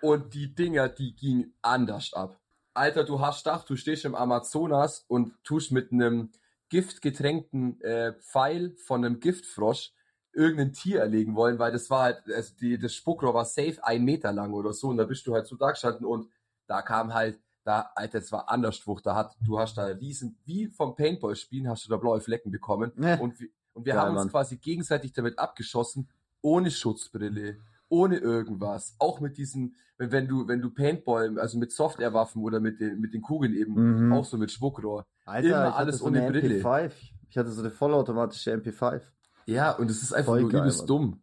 und 0.02 0.34
die 0.34 0.54
Dinger, 0.54 0.90
die 0.90 1.16
gingen 1.16 1.54
anders 1.62 2.14
ab. 2.14 2.40
Alter, 2.74 3.04
du 3.04 3.20
hast 3.20 3.44
gedacht, 3.44 3.70
du 3.70 3.76
stehst 3.76 4.06
im 4.06 4.16
Amazonas 4.16 5.04
und 5.08 5.34
tust 5.44 5.72
mit 5.72 5.92
einem 5.92 6.32
giftgetränkten 6.70 7.82
äh, 7.82 8.14
Pfeil 8.14 8.76
von 8.76 9.04
einem 9.04 9.20
Giftfrosch 9.20 9.94
irgendein 10.34 10.74
Tier 10.74 11.00
erlegen 11.00 11.36
wollen, 11.36 11.58
weil 11.58 11.72
das 11.72 11.90
war 11.90 12.04
halt, 12.04 12.22
also 12.32 12.54
die, 12.56 12.78
das 12.78 12.94
Spuckrohr 12.94 13.34
war 13.34 13.46
safe 13.46 13.84
ein 13.84 14.04
Meter 14.04 14.32
lang 14.32 14.54
oder 14.54 14.74
so 14.74 14.90
und 14.90 14.98
da 14.98 15.06
bist 15.06 15.26
du 15.26 15.34
halt 15.34 15.48
so 15.48 15.56
da 15.56 15.72
gestanden 15.72 16.06
und 16.06 16.30
da 16.68 16.84
kam 16.84 17.14
halt, 17.14 17.40
da, 17.68 17.92
Alter, 17.96 18.20
das 18.20 18.32
war 18.32 18.50
Andersdruck, 18.50 19.04
da 19.04 19.16
hat, 19.16 19.36
du 19.46 19.60
hast 19.60 19.78
da 19.78 19.86
riesen, 19.86 20.38
wie 20.46 20.68
vom 20.68 20.96
Paintball-Spielen 20.96 21.68
hast 21.70 21.86
du 21.86 21.90
da 21.90 21.98
blaue 21.98 22.22
Flecken 22.22 22.50
bekommen 22.52 22.92
Ne. 22.96 23.20
und, 23.22 23.40
wir- 23.40 23.50
und 23.74 23.86
wir 23.86 23.94
Geil, 23.94 24.02
haben 24.02 24.12
uns 24.12 24.20
Mann. 24.26 24.30
quasi 24.30 24.58
gegenseitig 24.58 25.14
damit 25.14 25.38
abgeschossen, 25.38 26.10
ohne 26.42 26.72
Schutzbrille, 26.72 27.58
ohne 27.90 28.18
irgendwas, 28.18 28.96
auch 29.00 29.20
mit 29.20 29.38
diesen, 29.38 29.76
wenn, 29.98 30.12
wenn 30.12 30.28
du, 30.28 30.48
wenn 30.48 30.62
du 30.62 30.70
Paintball, 30.70 31.38
also 31.40 31.58
mit 31.58 31.72
Soft-Air-Waffen 31.72 32.42
oder 32.42 32.60
mit 32.60 32.80
den, 32.80 33.00
mit 33.00 33.14
den 33.14 33.22
Kugeln 33.22 33.54
eben, 33.54 34.08
Mhm. 34.08 34.14
auch 34.14 34.26
so 34.26 34.38
mit 34.38 34.52
Spuckrohr. 34.52 35.06
Alter, 35.26 35.48
immer 35.48 35.76
alles 35.76 35.98
so 36.00 36.06
ohne 36.06 36.26
Brille. 36.32 36.60
MP5. 36.62 36.92
Ich 37.30 37.38
hatte 37.38 37.52
so 37.52 37.62
eine 37.62 37.72
vollautomatische 37.72 38.52
MP5. 38.54 39.02
Ja, 39.46 39.72
und 39.72 39.92
es 39.92 40.02
ist 40.02 40.14
einfach 40.14 40.32
Voll 40.34 40.42
nur 40.42 40.52
geil, 40.52 40.62
übelst 40.62 40.80
Mann. 40.80 40.88
dumm. 40.88 41.22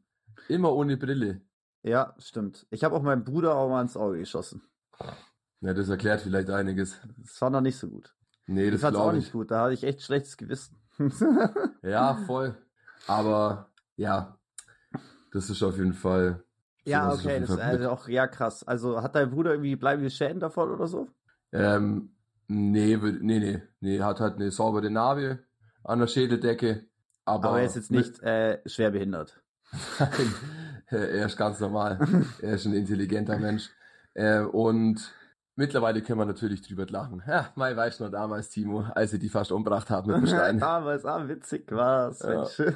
Immer 0.48 0.72
ohne 0.74 0.96
Brille. 0.98 1.40
Ja, 1.82 2.14
stimmt. 2.18 2.66
Ich 2.70 2.84
habe 2.84 2.94
auch 2.96 3.02
meinem 3.02 3.24
Bruder 3.24 3.56
auch 3.56 3.68
mal 3.68 3.82
ins 3.82 3.96
Auge 3.96 4.18
geschossen. 4.18 4.62
Ja, 5.64 5.72
das 5.72 5.88
erklärt 5.88 6.20
vielleicht 6.20 6.50
einiges. 6.50 7.00
Das 7.16 7.38
fand 7.38 7.56
er 7.56 7.62
nicht 7.62 7.78
so 7.78 7.88
gut. 7.88 8.14
Nee, 8.46 8.70
Das 8.70 8.80
das 8.80 8.80
fand's 8.82 9.00
auch 9.00 9.12
nicht 9.12 9.26
ich. 9.28 9.32
gut. 9.32 9.50
Da 9.50 9.62
hatte 9.62 9.72
ich 9.72 9.82
echt 9.82 10.02
schlechtes 10.02 10.36
Gewissen. 10.36 10.76
Ja, 11.82 12.16
voll. 12.26 12.54
Aber 13.06 13.70
ja, 13.96 14.38
das 15.32 15.48
ist 15.50 15.62
auf 15.62 15.76
jeden 15.78 15.94
Fall. 15.94 16.44
ja, 16.84 17.12
okay, 17.12 17.40
das 17.40 17.50
ist 17.50 17.58
also 17.58 17.90
auch 17.90 18.08
ja 18.08 18.26
krass. 18.26 18.62
Also 18.62 19.02
hat 19.02 19.14
dein 19.14 19.30
Bruder 19.30 19.52
irgendwie 19.52 19.74
bleibende 19.76 20.10
Schäden 20.10 20.38
davon 20.40 20.70
oder 20.70 20.86
so? 20.86 21.08
Ähm, 21.52 22.10
nee, 22.46 22.96
nee, 22.96 23.38
nee, 23.38 23.62
nee, 23.80 24.00
hat 24.00 24.20
halt 24.20 24.34
eine 24.36 24.50
saubere 24.50 24.90
Narbe 24.90 25.40
an 25.82 25.98
der 25.98 26.06
Schädeldecke. 26.06 26.84
Aber, 27.24 27.48
Aber 27.48 27.58
er 27.60 27.66
ist 27.66 27.76
jetzt 27.76 27.90
nicht 27.90 28.22
äh, 28.22 28.60
schwer 28.66 28.90
behindert. 28.90 29.42
Nein, 29.98 30.34
er 30.90 31.26
ist 31.26 31.36
ganz 31.36 31.58
normal. 31.58 31.98
er 32.42 32.54
ist 32.54 32.66
ein 32.66 32.74
intelligenter 32.74 33.38
Mensch. 33.38 33.70
Äh, 34.14 34.40
und 34.42 35.10
mittlerweile 35.56 36.02
können 36.02 36.18
wir 36.18 36.26
natürlich 36.26 36.62
drüber 36.62 36.86
lachen. 36.86 37.22
Ja, 37.26 37.52
mein 37.54 37.76
weiß 37.76 38.00
noch 38.00 38.10
damals, 38.10 38.50
Timo, 38.50 38.82
als 38.94 39.10
sie 39.10 39.18
die 39.18 39.28
fast 39.28 39.52
umgebracht 39.52 39.90
haben 39.90 40.10
mit 40.10 40.16
dem 40.16 40.26
Stein. 40.26 40.58
Damals, 40.60 41.04
ah, 41.04 41.26
witzig 41.28 41.70
war's. 41.70 42.20
Ja. 42.20 42.46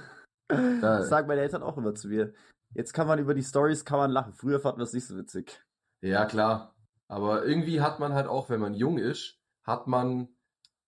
Das 0.51 1.11
sagen 1.11 1.29
meine 1.29 1.43
Eltern 1.43 1.63
auch 1.63 1.77
immer 1.77 1.95
zu 1.95 2.09
mir. 2.09 2.33
Jetzt 2.73 2.95
kann 2.95 3.07
man 3.07 3.19
über 3.19 3.35
die 3.35 3.43
Stories 3.43 3.85
kann 3.85 3.99
man 3.99 4.11
lachen. 4.11 4.33
Früher 4.33 4.61
fanden 4.61 4.79
wir 4.79 4.85
es 4.85 4.95
nicht 4.95 5.07
so 5.07 5.15
witzig. 5.15 5.63
Ja, 6.01 6.25
klar. 6.25 6.75
Aber 7.07 7.45
irgendwie 7.45 7.83
hat 7.83 8.01
man 8.01 8.15
halt 8.15 8.27
auch, 8.27 8.49
wenn 8.49 8.61
man 8.61 8.73
jung 8.73 8.97
ist, 8.97 9.39
hat 9.65 9.89
man 9.89 10.29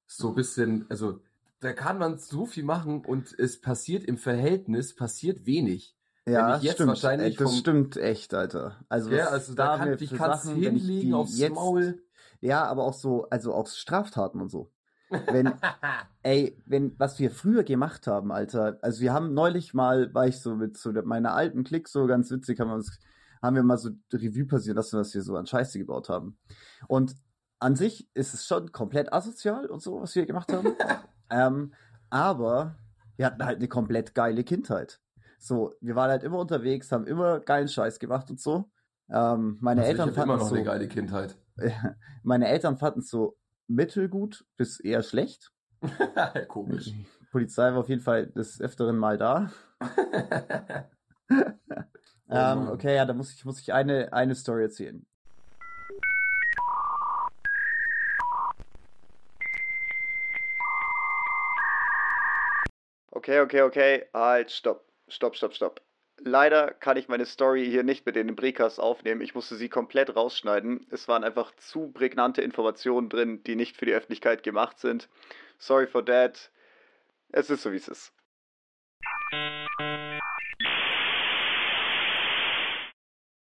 so 0.07 0.31
ein 0.31 0.35
bisschen, 0.35 0.87
also 0.89 1.21
da 1.61 1.75
kann 1.75 1.99
man 1.99 2.19
so 2.19 2.47
viel 2.47 2.65
machen 2.65 3.05
und 3.05 3.39
es 3.39 3.61
passiert 3.61 4.05
im 4.05 4.17
Verhältnis, 4.17 4.97
passiert 4.97 5.45
wenig. 5.45 5.95
Ja, 6.29 6.57
ich 6.57 6.63
jetzt 6.63 6.75
stimmt. 6.75 6.89
wahrscheinlich 6.89 7.35
Äh, 7.35 7.39
das 7.39 7.51
vom- 7.51 7.59
stimmt 7.59 7.97
echt, 7.97 8.35
Alter. 8.35 8.77
Also, 8.89 9.11
Ja, 9.11 9.29
also 9.29 9.55
da 9.55 9.77
kann, 9.79 9.89
mir 9.91 9.97
dich 9.97 10.11
für 10.11 10.17
kannst 10.17 10.45
Sachen, 10.45 10.61
wenn 10.63 10.77
ich 10.77 10.83
hinlegen 10.83 11.09
die 11.09 11.15
aufs 11.15 11.39
jetzt, 11.39 11.55
Maul. 11.55 12.03
Ja, 12.41 12.65
aber 12.65 12.85
auch 12.85 12.95
so, 12.95 13.29
also 13.31 13.55
auch 13.55 13.67
Straftaten 13.67 14.41
und 14.41 14.51
so. 14.51 14.71
Wenn, 15.27 15.53
ey, 16.23 16.57
wenn, 16.67 16.99
was 16.99 17.19
wir 17.19 17.31
früher 17.31 17.65
gemacht 17.65 18.07
haben, 18.07 18.31
Alter, 18.33 18.79
also 18.83 19.01
wir 19.01 19.13
haben 19.13 19.35
neulich 19.35 19.75
mal, 19.75 20.13
war 20.15 20.27
ich 20.29 20.41
so 20.41 20.55
mit 20.55 20.77
so 20.77 20.93
meiner 20.93 21.35
alten 21.35 21.65
Klick, 21.65 21.89
so 21.89 22.07
ganz 22.07 22.31
witzig, 22.31 22.61
haben 22.61 22.69
wir 22.69 22.75
uns, 22.77 22.99
haben 23.43 23.57
wir 23.57 23.63
mal 23.63 23.79
so 23.79 23.91
Revue 24.13 24.47
passieren 24.47 24.77
lassen, 24.77 24.99
was 24.99 25.15
wir 25.15 25.23
so 25.23 25.37
an 25.37 25.47
Scheiße 25.47 25.79
gebaut 25.79 26.09
haben. 26.09 26.39
Und 26.87 27.17
an 27.59 27.77
sich 27.77 28.09
ist 28.15 28.35
es 28.35 28.47
schon 28.47 28.73
komplett 28.73 29.13
asozial 29.13 29.67
und 29.67 29.83
so, 29.83 30.01
was 30.01 30.15
wir 30.15 30.27
gemacht 30.27 30.53
haben. 30.53 30.75
ähm, 31.31 31.73
aber 32.09 32.77
wir 33.17 33.27
hatten 33.27 33.45
halt 33.45 33.59
eine 33.59 33.69
komplett 33.69 34.15
geile 34.15 34.45
Kindheit. 34.45 35.01
So, 35.41 35.75
wir 35.81 35.97
waren 35.97 36.11
halt 36.11 36.23
immer 36.23 36.39
unterwegs, 36.39 36.93
haben 36.93 37.07
immer 37.07 37.41
geilen 37.41 37.69
Scheiß 37.69 37.99
gemacht 37.99 38.31
und 38.31 38.39
so. 38.39 38.71
Ähm, 39.11 39.57
meine 39.61 39.81
Also 39.81 39.93
Eltern 39.93 40.11
ich 40.11 40.17
habe 40.19 40.25
immer 40.25 40.39
fanden 40.39 40.45
noch 40.45 40.49
so, 40.49 40.55
eine 40.55 40.65
geile 40.65 40.89
Kindheit. 40.89 41.37
meine 42.23 42.47
Eltern 42.49 42.77
fanden 42.77 43.01
es 43.01 43.09
so 43.09 43.37
mittelgut 43.67 44.45
bis 44.57 44.81
eher 44.81 45.03
schlecht. 45.03 45.51
Komisch. 46.49 46.93
Die 46.93 47.07
Polizei 47.33 47.73
war 47.73 47.79
auf 47.79 47.89
jeden 47.89 48.03
Fall 48.03 48.27
des 48.27 48.61
Öfteren 48.61 48.97
mal 48.97 49.19
da. 49.19 49.51
Oh 52.33 52.37
ähm, 52.37 52.59
Mann. 52.65 52.69
okay, 52.69 52.95
ja, 52.95 53.05
da 53.05 53.13
muss 53.13 53.33
ich, 53.33 53.45
muss 53.45 53.59
ich 53.59 53.73
eine, 53.73 54.13
eine 54.13 54.37
Story 54.37 54.63
erzählen. 54.63 55.05
Okay, 63.11 63.41
okay, 63.41 63.63
okay, 63.63 64.05
halt, 64.15 64.53
stopp, 64.53 64.90
stopp, 65.11 65.37
stopp, 65.37 65.55
stopp. 65.55 65.81
Leider 66.23 66.73
kann 66.73 66.97
ich 66.97 67.09
meine 67.09 67.25
Story 67.25 67.65
hier 67.65 67.83
nicht 67.83 68.05
mit 68.05 68.15
den 68.15 68.37
Breakers 68.37 68.79
aufnehmen. 68.79 69.23
Ich 69.23 69.35
musste 69.35 69.57
sie 69.57 69.69
komplett 69.69 70.15
rausschneiden. 70.15 70.87
Es 70.91 71.09
waren 71.09 71.25
einfach 71.25 71.55
zu 71.57 71.93
prägnante 71.93 72.43
Informationen 72.43 73.09
drin, 73.09 73.43
die 73.45 73.57
nicht 73.57 73.77
für 73.77 73.87
die 73.87 73.95
Öffentlichkeit 73.95 74.43
gemacht 74.43 74.79
sind. 74.79 75.09
Sorry 75.59 75.87
for 75.87 76.05
that. 76.05 76.51
Es 77.33 77.49
ist 77.49 77.63
so, 77.63 77.73
wie 77.73 77.77
es 77.77 77.89
ist. 77.89 78.13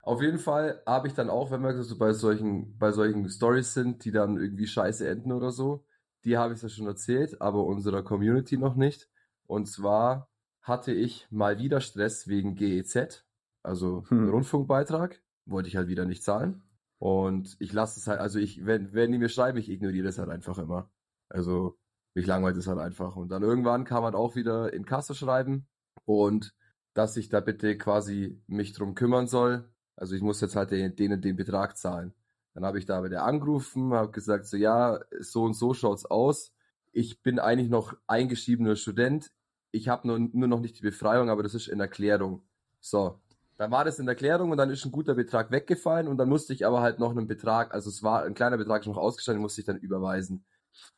Auf 0.03 0.21
jeden 0.21 0.39
Fall 0.39 0.83
habe 0.85 1.09
ich 1.09 1.15
dann 1.15 1.31
auch, 1.31 1.51
wenn 1.51 1.63
wir 1.63 1.81
so 1.83 1.97
bei 1.97 2.13
solchen, 2.13 2.77
bei 2.77 2.91
solchen 2.93 3.29
Stories 3.29 3.73
sind, 3.73 4.05
die 4.05 4.11
dann 4.11 4.37
irgendwie 4.37 4.67
scheiße 4.67 5.09
enden 5.09 5.33
oder 5.33 5.53
so, 5.53 5.85
die 6.25 6.37
habe 6.37 6.55
ich 6.55 6.63
ja 6.63 6.69
schon 6.69 6.87
erzählt, 6.87 7.41
aber 7.41 7.65
unserer 7.65 8.03
Community 8.03 8.57
noch 8.57 8.75
nicht. 8.75 9.09
Und 9.47 9.67
zwar 9.67 10.29
hatte 10.63 10.93
ich 10.93 11.27
mal 11.31 11.59
wieder 11.59 11.81
Stress 11.81 12.29
wegen 12.29 12.55
GEZ, 12.55 13.25
also 13.63 14.05
Hm. 14.09 14.29
Rundfunkbeitrag, 14.31 15.21
wollte 15.47 15.69
ich 15.69 15.77
halt 15.77 15.89
wieder 15.89 16.05
nicht 16.05 16.23
zahlen. 16.25 16.63
Und 16.99 17.57
ich 17.59 17.73
lasse 17.73 17.99
es 17.99 18.07
halt, 18.07 18.21
also 18.21 18.39
ich, 18.39 18.65
wenn, 18.65 18.93
wenn 18.93 19.11
die 19.13 19.19
mir 19.19 19.29
schreiben, 19.29 19.59
ich 19.59 19.69
ignoriere 19.69 20.05
das 20.07 20.19
halt 20.19 20.31
einfach 20.31 20.59
immer. 20.59 20.91
Also 21.29 21.77
mich 22.15 22.27
langweilt 22.27 22.57
es 22.57 22.67
halt 22.69 22.79
einfach. 22.79 23.17
Und 23.17 23.29
dann 23.31 23.43
irgendwann 23.43 23.85
kam 23.85 24.05
halt 24.05 24.15
auch 24.15 24.37
wieder 24.37 24.73
in 24.73 24.85
Kasse 24.85 25.15
schreiben 25.15 25.67
und 26.05 26.55
dass 26.95 27.17
ich 27.17 27.29
da 27.29 27.41
bitte 27.41 27.77
quasi 27.79 28.41
mich 28.47 28.73
drum 28.73 28.95
kümmern 28.95 29.27
soll. 29.27 29.69
Also 29.97 30.15
ich 30.15 30.23
muss 30.23 30.41
jetzt 30.41 30.57
halt 30.57 30.71
den, 30.71 30.95
denen 30.95 31.21
den 31.23 31.37
Betrag 31.37 31.77
zahlen. 31.77 32.15
Dann 32.55 32.65
habe 32.65 32.79
ich 32.79 32.87
da 32.87 33.01
bei 33.01 33.09
der 33.09 33.25
angerufen, 33.25 33.93
habe 33.95 34.11
gesagt, 34.13 34.47
so 34.47 34.57
ja, 34.57 35.01
so 35.21 35.43
und 35.45 35.55
so 35.55 35.75
schaut's 35.75 36.05
aus. 36.05 36.53
Ich 36.93 37.23
bin 37.23 37.39
eigentlich 37.39 37.71
noch 37.71 37.95
eingeschriebener 38.07 38.77
Student. 38.77 39.33
Ich 39.73 39.89
habe 39.89 40.07
nur, 40.07 40.19
nur 40.19 40.49
noch 40.49 40.61
nicht 40.61 40.79
die 40.79 40.83
Befreiung, 40.83 41.29
aber 41.31 41.43
das 41.43 41.55
ist 41.55 41.67
in 41.67 41.81
Erklärung. 41.81 42.43
So, 42.81 43.21
dann 43.57 43.71
war 43.71 43.85
das 43.85 43.99
in 43.99 44.09
Erklärung 44.09 44.51
und 44.51 44.57
dann 44.59 44.71
ist 44.71 44.85
ein 44.85 44.93
guter 44.93 45.15
Betrag 45.15 45.51
weggefallen 45.51 46.09
und 46.09 46.19
dann 46.19 46.29
musste 46.29 46.53
ich 46.53 46.67
aber 46.67 46.81
halt 46.81 46.99
noch 46.99 47.11
einen 47.11 47.27
Betrag, 47.27 47.75
also 47.75 47.91
es 47.91 48.03
war 48.03 48.25
ein 48.25 48.35
kleiner 48.35 48.59
Betrag 48.59 48.85
schon 48.85 48.93
noch 48.93 49.01
ausgestanden, 49.01 49.39
den 49.39 49.43
musste 49.43 49.61
ich 49.61 49.67
dann 49.67 49.79
überweisen. 49.79 50.45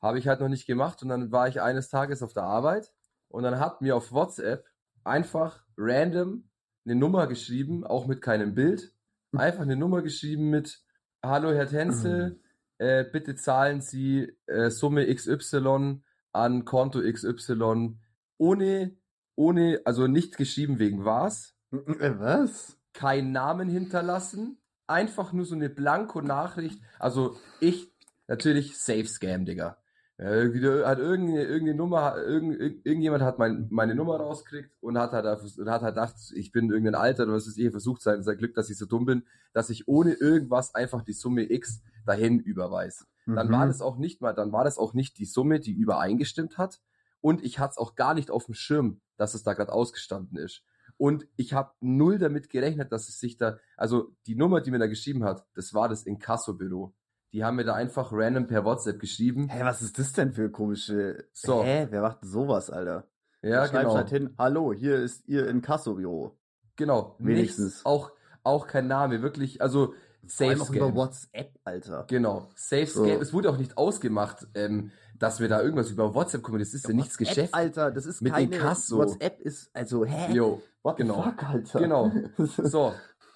Habe 0.00 0.18
ich 0.18 0.28
halt 0.28 0.40
noch 0.40 0.48
nicht 0.48 0.66
gemacht 0.66 1.02
und 1.02 1.08
dann 1.08 1.32
war 1.32 1.48
ich 1.48 1.60
eines 1.60 1.88
Tages 1.88 2.22
auf 2.22 2.32
der 2.32 2.44
Arbeit 2.44 2.92
und 3.28 3.42
dann 3.42 3.58
hat 3.58 3.80
mir 3.80 3.96
auf 3.96 4.12
WhatsApp 4.12 4.66
einfach 5.02 5.64
random 5.76 6.48
eine 6.84 6.94
Nummer 6.94 7.26
geschrieben, 7.26 7.84
auch 7.84 8.06
mit 8.06 8.22
keinem 8.22 8.54
Bild. 8.54 8.92
Einfach 9.32 9.62
eine 9.62 9.76
Nummer 9.76 10.02
geschrieben 10.02 10.50
mit 10.50 10.80
Hallo 11.20 11.52
Herr 11.52 11.66
Tänzel, 11.66 12.40
äh, 12.78 13.04
bitte 13.04 13.34
zahlen 13.34 13.80
Sie 13.80 14.32
äh, 14.46 14.70
Summe 14.70 15.12
XY 15.12 16.02
an 16.32 16.64
Konto 16.64 17.00
XY 17.00 17.98
ohne, 18.44 18.96
ohne, 19.36 19.80
also 19.84 20.06
nicht 20.06 20.36
geschrieben 20.36 20.78
wegen 20.78 21.04
was, 21.04 21.54
Was? 21.70 22.78
keinen 22.92 23.32
Namen 23.32 23.68
hinterlassen, 23.68 24.58
einfach 24.86 25.32
nur 25.32 25.44
so 25.44 25.54
eine 25.54 25.68
Blanko-Nachricht. 25.70 26.80
Also 26.98 27.36
ich, 27.60 27.92
natürlich 28.28 28.78
Safe 28.78 29.06
Scam, 29.06 29.44
Digga. 29.44 29.78
Äh, 30.16 30.52
wieder 30.52 30.86
hat 30.86 31.00
irgendeine, 31.00 31.42
irgendeine 31.42 31.76
Nummer, 31.76 32.16
irgend, 32.16 32.60
irgend- 32.60 32.86
irgendjemand 32.86 33.24
hat 33.24 33.40
mein, 33.40 33.66
meine 33.70 33.96
Nummer 33.96 34.16
rauskriegt 34.18 34.70
und 34.80 34.96
hat 34.96 35.10
halt, 35.10 35.26
und 35.58 35.68
hat 35.68 35.82
halt 35.82 35.96
gedacht, 35.96 36.14
ich 36.36 36.52
bin 36.52 36.70
irgendein 36.70 36.94
Alter 36.94 37.24
oder 37.24 37.32
was 37.32 37.48
ist 37.48 37.58
ich, 37.58 37.68
versucht 37.70 38.00
sein, 38.02 38.22
sein 38.22 38.36
Glück, 38.38 38.54
dass 38.54 38.70
ich 38.70 38.78
so 38.78 38.86
dumm 38.86 39.06
bin, 39.06 39.24
dass 39.52 39.70
ich 39.70 39.88
ohne 39.88 40.12
irgendwas 40.12 40.72
einfach 40.76 41.02
die 41.02 41.14
Summe 41.14 41.50
X 41.50 41.82
dahin 42.06 42.38
überweise. 42.38 43.06
Dann 43.26 43.48
Mhm. 43.48 43.52
war 43.52 43.66
das 43.66 43.80
auch 43.80 43.96
nicht 43.98 44.20
mal, 44.20 44.34
dann 44.34 44.52
war 44.52 44.62
das 44.62 44.78
auch 44.78 44.94
nicht 44.94 45.18
die 45.18 45.24
Summe, 45.24 45.58
die 45.58 45.72
übereingestimmt 45.72 46.58
hat. 46.58 46.80
Und 47.24 47.42
ich 47.42 47.58
hatte 47.58 47.70
es 47.70 47.78
auch 47.78 47.94
gar 47.94 48.12
nicht 48.12 48.30
auf 48.30 48.44
dem 48.44 48.52
Schirm, 48.52 49.00
dass 49.16 49.32
es 49.32 49.42
da 49.42 49.54
gerade 49.54 49.72
ausgestanden 49.72 50.36
ist. 50.36 50.62
Und 50.98 51.26
ich 51.36 51.54
habe 51.54 51.72
null 51.80 52.18
damit 52.18 52.50
gerechnet, 52.50 52.92
dass 52.92 53.08
es 53.08 53.18
sich 53.18 53.38
da, 53.38 53.56
also 53.78 54.14
die 54.26 54.34
Nummer, 54.34 54.60
die 54.60 54.70
mir 54.70 54.78
da 54.78 54.88
geschrieben 54.88 55.24
hat, 55.24 55.46
das 55.54 55.72
war 55.72 55.88
das 55.88 56.02
Inkasso-Büro. 56.02 56.94
Die 57.32 57.42
haben 57.42 57.56
mir 57.56 57.64
da 57.64 57.72
einfach 57.72 58.12
random 58.12 58.46
per 58.46 58.66
WhatsApp 58.66 59.00
geschrieben. 59.00 59.48
Hä, 59.48 59.64
was 59.64 59.80
ist 59.80 59.98
das 59.98 60.12
denn 60.12 60.32
für 60.34 60.50
komische. 60.50 61.26
So. 61.32 61.64
Hä, 61.64 61.86
wer 61.88 62.02
macht 62.02 62.18
sowas, 62.20 62.68
Alter? 62.68 63.08
Ja, 63.40 63.66
Schreibst 63.68 63.72
genau. 63.72 63.94
halt 63.94 64.10
hin, 64.10 64.34
hallo, 64.36 64.74
hier 64.74 64.96
ist 64.96 65.26
Ihr 65.26 65.48
Inkassobüro. 65.48 66.38
Genau. 66.76 67.16
Wenigstens. 67.20 67.64
Nichts, 67.64 67.86
auch, 67.86 68.12
auch 68.42 68.66
kein 68.66 68.86
Name, 68.86 69.22
wirklich, 69.22 69.62
also 69.62 69.94
Vor 70.26 70.46
allem 70.46 70.58
Safe 70.58 70.62
auch 70.70 70.74
über. 70.74 70.94
WhatsApp, 70.94 71.58
Alter. 71.64 72.04
Genau. 72.06 72.50
Safe 72.54 72.84
So. 72.84 73.06
Scam. 73.06 73.22
Es 73.22 73.32
wurde 73.32 73.48
auch 73.48 73.56
nicht 73.56 73.78
ausgemacht, 73.78 74.46
ähm, 74.54 74.92
dass 75.24 75.40
wir 75.40 75.48
da 75.48 75.62
irgendwas 75.62 75.90
über 75.90 76.14
WhatsApp 76.14 76.42
kommunizieren. 76.42 76.82
Das 76.82 76.84
ist 76.84 76.88
ja 76.90 76.94
nichts 76.94 77.18
WhatsApp, 77.18 77.34
Geschäft. 77.34 77.54
Alter, 77.54 77.90
das 77.90 78.04
ist 78.04 78.20
Mit 78.20 78.34
keine. 78.34 78.54
Inkasso. 78.54 78.98
WhatsApp 78.98 79.40
ist, 79.40 79.70
also, 79.72 80.04
hä? 80.04 80.34
Jo, 80.34 80.62
What 80.82 80.98
genau. 80.98 81.22
the 81.22 81.30
fuck, 81.30 81.42
Alter? 81.48 81.78
Genau. 81.78 82.12
So, 82.62 82.92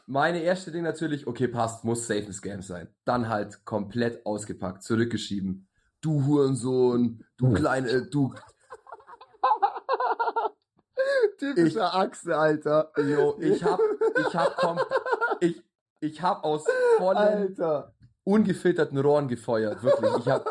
meine 0.07 0.42
erste 0.42 0.70
Ding 0.70 0.83
natürlich, 0.83 1.27
okay, 1.27 1.48
passt, 1.48 1.85
muss 1.85 2.07
safe 2.07 2.27
ein 2.27 2.33
Scam 2.35 2.61
sein. 2.61 2.88
Dann 3.07 3.31
halt 3.31 3.64
komplett 3.64 4.27
ausgepackt, 4.27 4.83
zurückgeschrieben. 4.83 5.66
Du 6.03 6.27
Hurensohn, 6.27 7.24
du 7.38 7.55
kleine, 7.55 7.88
äh, 7.88 8.07
du, 8.11 8.35
Typischer 11.38 11.94
Achse, 11.94 12.37
Alter. 12.37 12.92
yo, 12.98 13.38
ich 13.40 13.64
hab, 13.64 13.81
ich 14.18 14.35
hab, 14.37 14.57
kom 14.59 14.79
ich, 15.40 15.62
ich 16.01 16.20
hab 16.20 16.44
aus 16.44 16.64
vollen, 16.98 17.16
Alter. 17.16 17.94
ungefilterten 18.24 18.98
Rohren 18.98 19.27
gefeuert, 19.29 19.83
wirklich. 19.83 20.16
Ich 20.18 20.29
hab 20.29 20.44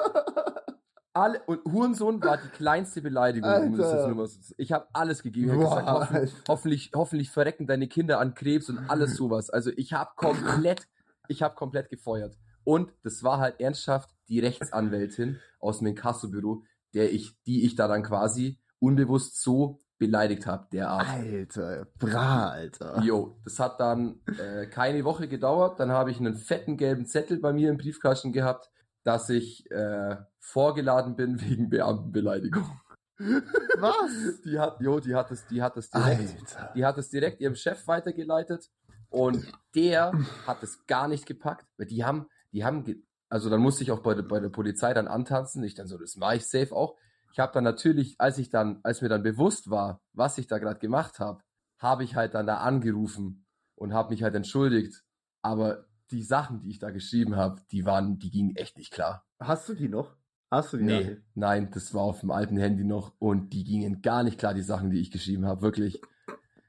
alle, 1.18 1.42
und 1.46 1.64
Hurensohn 1.66 2.22
war 2.24 2.38
die 2.38 2.50
kleinste 2.50 3.02
Beleidigung. 3.02 3.50
um 3.50 3.78
das 3.78 4.54
Ich 4.58 4.72
habe 4.72 4.88
alles 4.94 5.24
gegeben. 5.24 5.52
Ich 5.52 5.58
Boah, 5.58 5.80
gesagt, 5.82 5.90
hoffen, 5.90 6.32
hoffentlich, 6.48 6.92
hoffentlich 6.96 7.32
verrecken 7.32 7.68
deine 7.68 7.88
Kinder 7.88 8.20
an 8.20 8.34
Krebs 8.34 8.70
und 8.70 8.90
alles 8.90 9.16
sowas. 9.16 9.50
Also 9.50 9.72
ich 9.76 9.94
habe 9.94 10.12
komplett, 10.16 10.88
ich 11.28 11.42
habe 11.42 11.56
komplett 11.56 11.90
gefeuert. 11.90 12.38
Und 12.64 12.92
das 13.04 13.24
war 13.24 13.40
halt 13.40 13.60
ernsthaft 13.60 14.10
die 14.28 14.40
Rechtsanwältin 14.40 15.40
aus 15.60 15.80
dem 15.80 15.88
Inkassobüro, 15.88 16.64
der 16.94 17.12
ich, 17.14 17.42
die 17.46 17.66
ich 17.66 17.76
da 17.76 17.88
dann 17.88 18.04
quasi 18.04 18.60
unbewusst 18.80 19.42
so 19.42 19.82
beleidigt 19.98 20.46
habe, 20.46 20.68
derart. 20.72 21.08
Alter. 21.08 21.88
Bra, 21.98 22.50
Alter. 22.50 23.02
Jo, 23.04 23.40
das 23.44 23.60
hat 23.60 23.80
dann 23.80 24.20
äh, 24.38 24.68
keine 24.68 25.04
Woche 25.04 25.28
gedauert. 25.28 25.80
Dann 25.80 25.92
habe 25.92 26.12
ich 26.12 26.20
einen 26.20 26.36
fetten 26.36 26.78
gelben 26.78 27.06
Zettel 27.06 27.40
bei 27.40 27.54
mir 27.54 27.70
im 27.70 27.78
Briefkasten 27.78 28.32
gehabt, 28.32 28.70
dass 29.04 29.30
ich 29.30 29.70
äh, 29.72 30.18
vorgeladen 30.48 31.16
bin 31.16 31.40
wegen 31.42 31.70
Beamtenbeleidigung. 31.70 32.80
Was? 33.20 34.42
Die 34.46 34.60
hat, 34.60 34.80
jo, 34.80 35.00
die 35.00 35.16
hat 35.16 35.32
es, 35.32 35.46
die 35.48 35.62
hat 35.62 35.76
es 35.78 35.90
direkt, 35.90 36.20
Alter. 36.20 36.72
die 36.76 36.86
hat 36.86 36.98
es 36.98 37.10
direkt 37.10 37.42
ihrem 37.42 37.56
Chef 37.56 37.88
weitergeleitet 37.88 38.70
und 39.10 39.46
der 39.76 40.14
hat 40.46 40.62
es 40.64 40.86
gar 40.86 41.08
nicht 41.08 41.26
gepackt, 41.26 41.66
weil 41.78 41.88
die 41.88 42.04
haben, 42.06 42.28
die 42.52 42.64
haben, 42.64 42.86
also 43.30 43.50
dann 43.50 43.60
musste 43.62 43.84
ich 43.84 43.92
auch 43.92 44.02
bei, 44.02 44.14
der- 44.14 44.24
bei 44.24 44.40
der 44.40 44.50
Polizei 44.50 44.94
dann 44.94 45.08
antanzen. 45.08 45.64
Ich 45.64 45.74
dann 45.76 45.88
so, 45.88 45.98
das 45.98 46.16
mache 46.16 46.38
ich 46.38 46.48
safe 46.48 46.76
auch. 46.76 46.96
Ich 47.32 47.40
habe 47.40 47.52
dann 47.54 47.64
natürlich, 47.64 48.16
als 48.20 48.38
ich 48.38 48.50
dann, 48.50 48.80
als 48.84 49.02
mir 49.02 49.10
dann 49.10 49.24
bewusst 49.24 49.70
war, 49.70 50.00
was 50.14 50.38
ich 50.38 50.48
da 50.48 50.60
gerade 50.60 50.80
gemacht 50.80 51.20
habe, 51.20 51.42
habe 51.80 52.04
ich 52.04 52.16
halt 52.16 52.34
dann 52.36 52.48
da 52.48 52.58
angerufen 52.58 53.46
und 53.76 53.94
habe 53.94 54.12
mich 54.12 54.24
halt 54.24 54.36
entschuldigt. 54.36 55.04
Aber 55.42 55.86
die 56.12 56.24
Sachen, 56.24 56.62
die 56.62 56.70
ich 56.70 56.80
da 56.80 56.90
geschrieben 56.92 57.36
habe, 57.36 57.62
die 57.72 57.86
waren, 57.86 58.18
die 58.18 58.32
gingen 58.32 58.56
echt 58.56 58.78
nicht 58.78 58.92
klar. 58.92 59.26
Hast 59.40 59.68
du 59.70 59.74
die 59.76 59.90
noch? 59.90 60.16
Hast 60.50 60.74
du 60.74 60.78
die 60.78 60.84
Nee, 60.84 61.18
nein, 61.36 61.70
das 61.74 61.94
war 61.94 62.04
auf 62.04 62.22
dem 62.22 62.32
alten 62.32 62.58
Handy 62.58 62.84
noch 62.84 63.14
und 63.20 63.52
die 63.54 63.64
gingen 63.64 64.02
gar 64.02 64.24
nicht 64.24 64.40
klar, 64.40 64.54
die 64.54 64.62
Sachen, 64.62 64.90
die 64.90 65.00
ich 65.00 65.12
geschrieben 65.12 65.46
habe, 65.46 65.62
wirklich. 65.62 66.02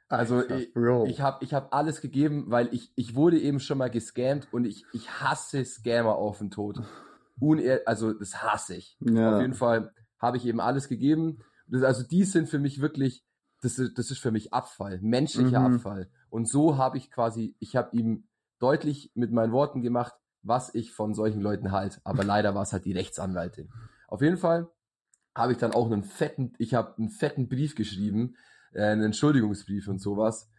Also 0.09 0.43
ich, 0.49 0.75
ich 1.07 1.21
habe 1.21 1.45
ich 1.45 1.53
hab 1.55 1.75
alles 1.75 2.01
gegeben, 2.01 2.47
weil 2.49 2.73
ich, 2.73 2.93
ich 2.97 3.15
wurde 3.15 3.39
eben 3.39 3.61
schon 3.61 3.79
mal 3.79 3.91
gescammt 3.91 4.49
und 4.53 4.65
ich, 4.65 4.85
ich 4.93 5.11
hasse 5.21 5.65
Scammer 5.65 6.17
auf 6.17 6.39
den 6.39 6.51
Tod. 6.51 6.81
Unehr, 7.41 7.83
also 7.87 8.13
das 8.15 8.43
hasse 8.43 8.75
ich. 8.77 8.97
ja. 9.01 9.35
Auf 9.35 9.41
jeden 9.43 9.55
Fall 9.55 9.93
habe 10.19 10.39
ich 10.39 10.47
eben 10.47 10.61
alles 10.61 10.89
gegeben. 10.89 11.39
Das, 11.69 11.83
also 11.83 12.03
die 12.03 12.25
sind 12.25 12.49
für 12.49 12.59
mich 12.59 12.81
wirklich, 12.81 13.23
das, 13.61 13.79
ist- 13.79 13.99
das 13.99 14.11
ist 14.11 14.19
für 14.19 14.31
mich 14.33 14.53
Abfall, 14.53 14.99
menschlicher 15.03 15.61
Mhm. 15.61 15.75
Abfall. 15.77 16.11
Und 16.31 16.49
so 16.49 16.79
habe 16.79 16.97
ich 16.97 17.11
quasi, 17.11 17.55
ich 17.61 17.77
habe 17.77 17.95
ihm 17.97 18.27
deutlich 18.59 19.13
mit 19.15 19.31
meinen 19.31 19.53
Worten 19.53 19.83
gemacht, 19.83 20.15
was 20.49 20.75
ich 20.75 20.93
von 20.93 21.15
solchen 21.15 21.41
Leuten 21.41 21.71
halt. 21.73 22.01
Aber 22.05 22.25
leider 22.25 22.55
war 22.55 22.63
es 22.63 22.73
halt 22.73 22.85
die 22.85 22.93
Rechtsanwältin. 22.93 23.71
Auf 24.09 24.23
jeden 24.23 24.39
Fall 24.39 24.69
habe 25.35 25.53
ich 25.53 25.59
dann 25.59 25.73
auch 25.73 25.87
einen 25.87 26.03
fetten, 26.03 26.55
ich 26.59 26.75
habe 26.75 26.97
einen 26.99 27.11
fetten 27.11 27.49
Brief 27.49 27.75
geschrieben 27.75 28.35
äh, 28.73 28.83
einen 28.83 29.05
Entschuldigungsbrief 29.05 29.89
und 29.89 30.01
sowas, 30.01 30.51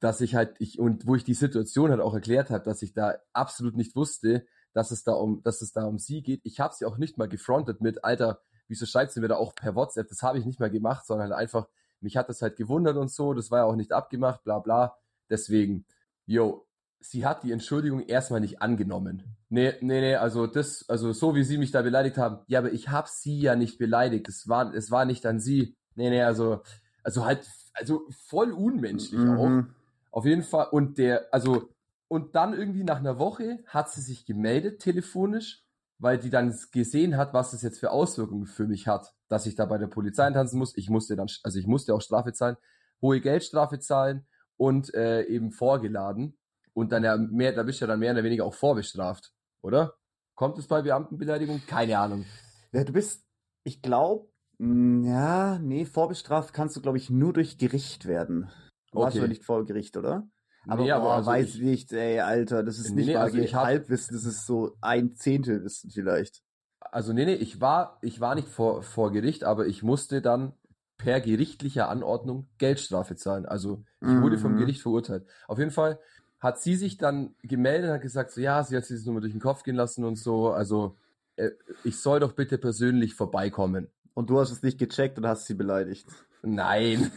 dass 0.00 0.20
ich 0.20 0.34
halt, 0.34 0.56
ich, 0.58 0.78
und 0.78 1.06
wo 1.06 1.14
ich 1.14 1.24
die 1.24 1.34
Situation 1.34 1.90
halt 1.90 2.00
auch 2.00 2.14
erklärt 2.14 2.50
habe, 2.50 2.64
dass 2.64 2.82
ich 2.82 2.92
da 2.92 3.14
absolut 3.32 3.76
nicht 3.76 3.94
wusste, 3.94 4.46
dass 4.72 4.90
es 4.90 5.04
da 5.04 5.12
um, 5.12 5.42
dass 5.42 5.62
es 5.62 5.72
da 5.72 5.84
um 5.84 5.98
sie 5.98 6.22
geht. 6.22 6.40
Ich 6.44 6.60
habe 6.60 6.74
sie 6.74 6.84
auch 6.84 6.98
nicht 6.98 7.18
mal 7.18 7.28
gefrontet 7.28 7.80
mit, 7.80 8.04
Alter, 8.04 8.40
wieso 8.68 8.86
schreibt 8.86 9.12
sie 9.12 9.20
mir 9.20 9.28
da 9.28 9.36
auch 9.36 9.54
per 9.54 9.74
WhatsApp? 9.74 10.08
Das 10.08 10.22
habe 10.22 10.38
ich 10.38 10.44
nicht 10.44 10.60
mal 10.60 10.70
gemacht, 10.70 11.06
sondern 11.06 11.32
einfach, 11.32 11.68
mich 12.00 12.16
hat 12.16 12.28
das 12.28 12.42
halt 12.42 12.56
gewundert 12.56 12.96
und 12.96 13.10
so, 13.10 13.34
das 13.34 13.50
war 13.50 13.60
ja 13.60 13.64
auch 13.64 13.76
nicht 13.76 13.92
abgemacht, 13.92 14.42
bla 14.44 14.58
bla. 14.58 14.96
Deswegen, 15.28 15.86
yo, 16.26 16.66
sie 17.00 17.26
hat 17.26 17.42
die 17.44 17.52
Entschuldigung 17.52 18.00
erstmal 18.06 18.40
nicht 18.40 18.62
angenommen. 18.62 19.24
Nee, 19.48 19.74
nee, 19.80 20.00
nee, 20.00 20.14
also 20.14 20.46
das, 20.46 20.84
also 20.88 21.12
so 21.12 21.34
wie 21.34 21.42
sie 21.42 21.58
mich 21.58 21.72
da 21.72 21.82
beleidigt 21.82 22.18
haben, 22.18 22.38
ja, 22.46 22.60
aber 22.60 22.72
ich 22.72 22.88
habe 22.88 23.08
sie 23.10 23.40
ja 23.40 23.56
nicht 23.56 23.78
beleidigt. 23.78 24.28
Es 24.28 24.48
war, 24.48 24.72
es 24.74 24.90
war 24.90 25.04
nicht 25.04 25.26
an 25.26 25.40
sie. 25.40 25.76
Nee, 25.96 26.10
nee, 26.10 26.22
also, 26.22 26.62
also 27.02 27.24
halt, 27.24 27.48
also 27.74 28.02
voll 28.28 28.52
unmenschlich 28.52 29.20
Mhm. 29.20 29.30
auch. 29.38 29.64
Auf 30.12 30.24
jeden 30.24 30.42
Fall. 30.42 30.68
Und 30.70 30.98
der, 30.98 31.32
also, 31.32 31.70
und 32.08 32.34
dann 32.34 32.52
irgendwie 32.54 32.84
nach 32.84 32.98
einer 32.98 33.18
Woche 33.18 33.60
hat 33.66 33.90
sie 33.90 34.00
sich 34.00 34.24
gemeldet 34.26 34.80
telefonisch, 34.80 35.64
weil 35.98 36.18
die 36.18 36.30
dann 36.30 36.54
gesehen 36.72 37.16
hat, 37.16 37.34
was 37.34 37.52
das 37.52 37.62
jetzt 37.62 37.78
für 37.80 37.90
Auswirkungen 37.90 38.46
für 38.46 38.66
mich 38.66 38.86
hat, 38.88 39.12
dass 39.28 39.46
ich 39.46 39.54
da 39.54 39.66
bei 39.66 39.78
der 39.78 39.86
Polizei 39.86 40.30
tanzen 40.30 40.58
muss. 40.58 40.76
Ich 40.76 40.90
musste 40.90 41.14
dann, 41.16 41.28
also 41.42 41.58
ich 41.58 41.66
musste 41.66 41.94
auch 41.94 42.00
Strafe 42.00 42.32
zahlen, 42.32 42.56
hohe 43.02 43.20
Geldstrafe 43.20 43.78
zahlen 43.78 44.26
und 44.56 44.92
äh, 44.94 45.22
eben 45.24 45.52
vorgeladen. 45.52 46.36
Und 46.72 46.92
dann 46.92 47.04
ja 47.04 47.16
mehr, 47.16 47.52
da 47.52 47.62
bist 47.62 47.80
du 47.80 47.84
ja 47.84 47.88
dann 47.88 47.98
mehr 48.00 48.12
oder 48.12 48.24
weniger 48.24 48.44
auch 48.44 48.54
vorbestraft, 48.54 49.32
oder? 49.62 49.94
Kommt 50.34 50.58
es 50.58 50.66
bei 50.66 50.82
Beamtenbeleidigung? 50.82 51.60
Keine 51.66 51.98
Ahnung. 51.98 52.24
Ja, 52.72 52.84
du 52.84 52.92
bist, 52.92 53.26
ich 53.64 53.82
glaube, 53.82 54.28
ja, 54.58 55.58
nee, 55.58 55.84
vorbestraft 55.84 56.52
kannst 56.54 56.76
du, 56.76 56.80
glaube 56.80 56.98
ich, 56.98 57.10
nur 57.10 57.32
durch 57.32 57.58
Gericht 57.58 58.06
werden. 58.06 58.50
Du 58.92 58.98
warst 59.00 59.16
aber 59.16 59.28
nicht 59.28 59.44
vor 59.44 59.64
Gericht, 59.64 59.96
oder? 59.96 60.28
Aber, 60.68 60.82
Nee, 60.84 60.90
boah, 60.90 61.14
also 61.16 61.30
weiß 61.30 61.54
ich- 61.54 61.60
nicht, 61.62 61.92
ey, 61.92 62.20
Alter, 62.20 62.62
das 62.62 62.78
ist 62.78 62.90
Nee, 62.90 62.96
nicht 62.96 63.06
nee, 63.08 63.16
also 63.16 63.38
ich 63.38 63.54
hab- 63.54 63.64
Halbwissen, 63.64 64.14
das 64.14 64.24
ist 64.24 64.46
so 64.46 64.76
ein 64.80 65.14
Zehntel 65.14 65.64
Wissen 65.64 65.90
vielleicht. 65.90 66.42
Also 66.80 67.12
nee, 67.12 67.24
nee, 67.24 67.34
ich 67.34 67.60
war, 67.60 67.98
ich 68.02 68.20
war 68.20 68.34
nicht 68.34 68.48
vor, 68.48 68.82
vor 68.82 69.12
Gericht, 69.12 69.44
aber 69.44 69.66
ich 69.66 69.82
musste 69.82 70.20
dann 70.22 70.52
per 70.98 71.20
gerichtlicher 71.20 71.88
Anordnung 71.88 72.48
Geldstrafe 72.58 73.16
zahlen. 73.16 73.46
Also 73.46 73.84
ich 74.02 74.08
wurde 74.20 74.36
vom 74.38 74.52
Mhm. 74.52 74.58
Gericht 74.58 74.82
verurteilt. 74.82 75.26
Auf 75.48 75.58
jeden 75.58 75.70
Fall 75.70 75.98
hat 76.40 76.60
sie 76.60 76.74
sich 76.76 76.96
dann 76.96 77.34
gemeldet 77.42 77.90
und 77.90 77.94
hat 77.94 78.02
gesagt, 78.02 78.30
so 78.30 78.40
ja, 78.40 78.62
sie 78.64 78.76
hat 78.76 78.84
sich 78.84 78.96
das 78.98 79.04
nur 79.06 79.14
mal 79.14 79.20
durch 79.20 79.32
den 79.32 79.40
Kopf 79.40 79.62
gehen 79.62 79.76
lassen 79.76 80.04
und 80.04 80.16
so. 80.16 80.50
Also 80.50 80.96
äh, 81.36 81.50
ich 81.84 82.00
soll 82.00 82.20
doch 82.20 82.32
bitte 82.32 82.58
persönlich 82.58 83.14
vorbeikommen. 83.14 83.88
Und 84.14 84.30
du 84.30 84.40
hast 84.40 84.50
es 84.50 84.62
nicht 84.62 84.78
gecheckt 84.78 85.18
und 85.18 85.26
hast 85.26 85.46
sie 85.46 85.54
beleidigt. 85.54 86.06
Nein. 86.42 87.12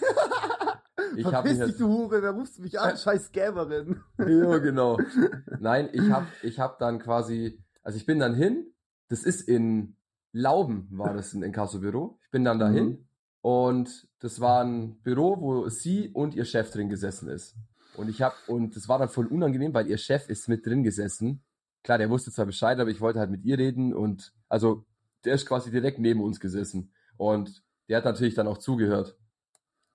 ich 1.15 1.25
habe 1.25 1.49
mich 1.49 1.59
dich, 1.59 1.77
du 1.77 1.87
Hure, 1.87 2.21
wer 2.21 2.31
rufst 2.31 2.59
mich 2.59 2.79
an? 2.79 2.97
Scheiß 2.97 3.27
Scammerin. 3.27 4.01
Ja, 4.19 4.57
genau. 4.57 4.99
Nein, 5.59 5.89
ich 5.93 6.09
habe 6.11 6.27
ich 6.41 6.59
hab 6.59 6.79
dann 6.79 6.99
quasi, 6.99 7.59
also 7.81 7.97
ich 7.97 8.05
bin 8.05 8.19
dann 8.19 8.35
hin, 8.35 8.67
das 9.09 9.23
ist 9.23 9.47
in 9.47 9.95
Lauben, 10.33 10.87
war 10.91 11.13
das 11.13 11.33
ein 11.33 11.43
Inkassobüro. 11.43 12.19
Ich 12.23 12.31
bin 12.31 12.43
dann 12.43 12.59
dahin 12.59 12.85
Mhm. 12.85 13.07
und 13.41 14.07
das 14.19 14.39
war 14.39 14.63
ein 14.63 14.95
Büro, 15.01 15.39
wo 15.39 15.69
sie 15.69 16.09
und 16.09 16.35
ihr 16.35 16.45
Chef 16.45 16.71
drin 16.71 16.89
gesessen 16.89 17.29
ist. 17.29 17.55
Und 17.95 18.09
ich 18.09 18.21
habe 18.21 18.35
und 18.47 18.75
das 18.75 18.87
war 18.87 18.99
dann 18.99 19.09
voll 19.09 19.27
unangenehm, 19.27 19.73
weil 19.73 19.87
ihr 19.87 19.97
Chef 19.97 20.29
ist 20.29 20.47
mit 20.47 20.65
drin 20.65 20.83
gesessen. 20.83 21.43
Klar, 21.83 21.97
der 21.97 22.09
wusste 22.09 22.31
zwar 22.31 22.45
Bescheid, 22.45 22.79
aber 22.79 22.89
ich 22.89 23.01
wollte 23.01 23.19
halt 23.19 23.29
mit 23.29 23.43
ihr 23.43 23.57
reden 23.57 23.93
und 23.93 24.33
also 24.49 24.85
der 25.25 25.35
ist 25.35 25.45
quasi 25.45 25.71
direkt 25.71 25.99
neben 25.99 26.21
uns 26.21 26.39
gesessen 26.39 26.93
und 27.17 27.63
der 27.89 27.97
hat 27.97 28.05
natürlich 28.05 28.35
dann 28.35 28.47
auch 28.47 28.57
zugehört, 28.57 29.17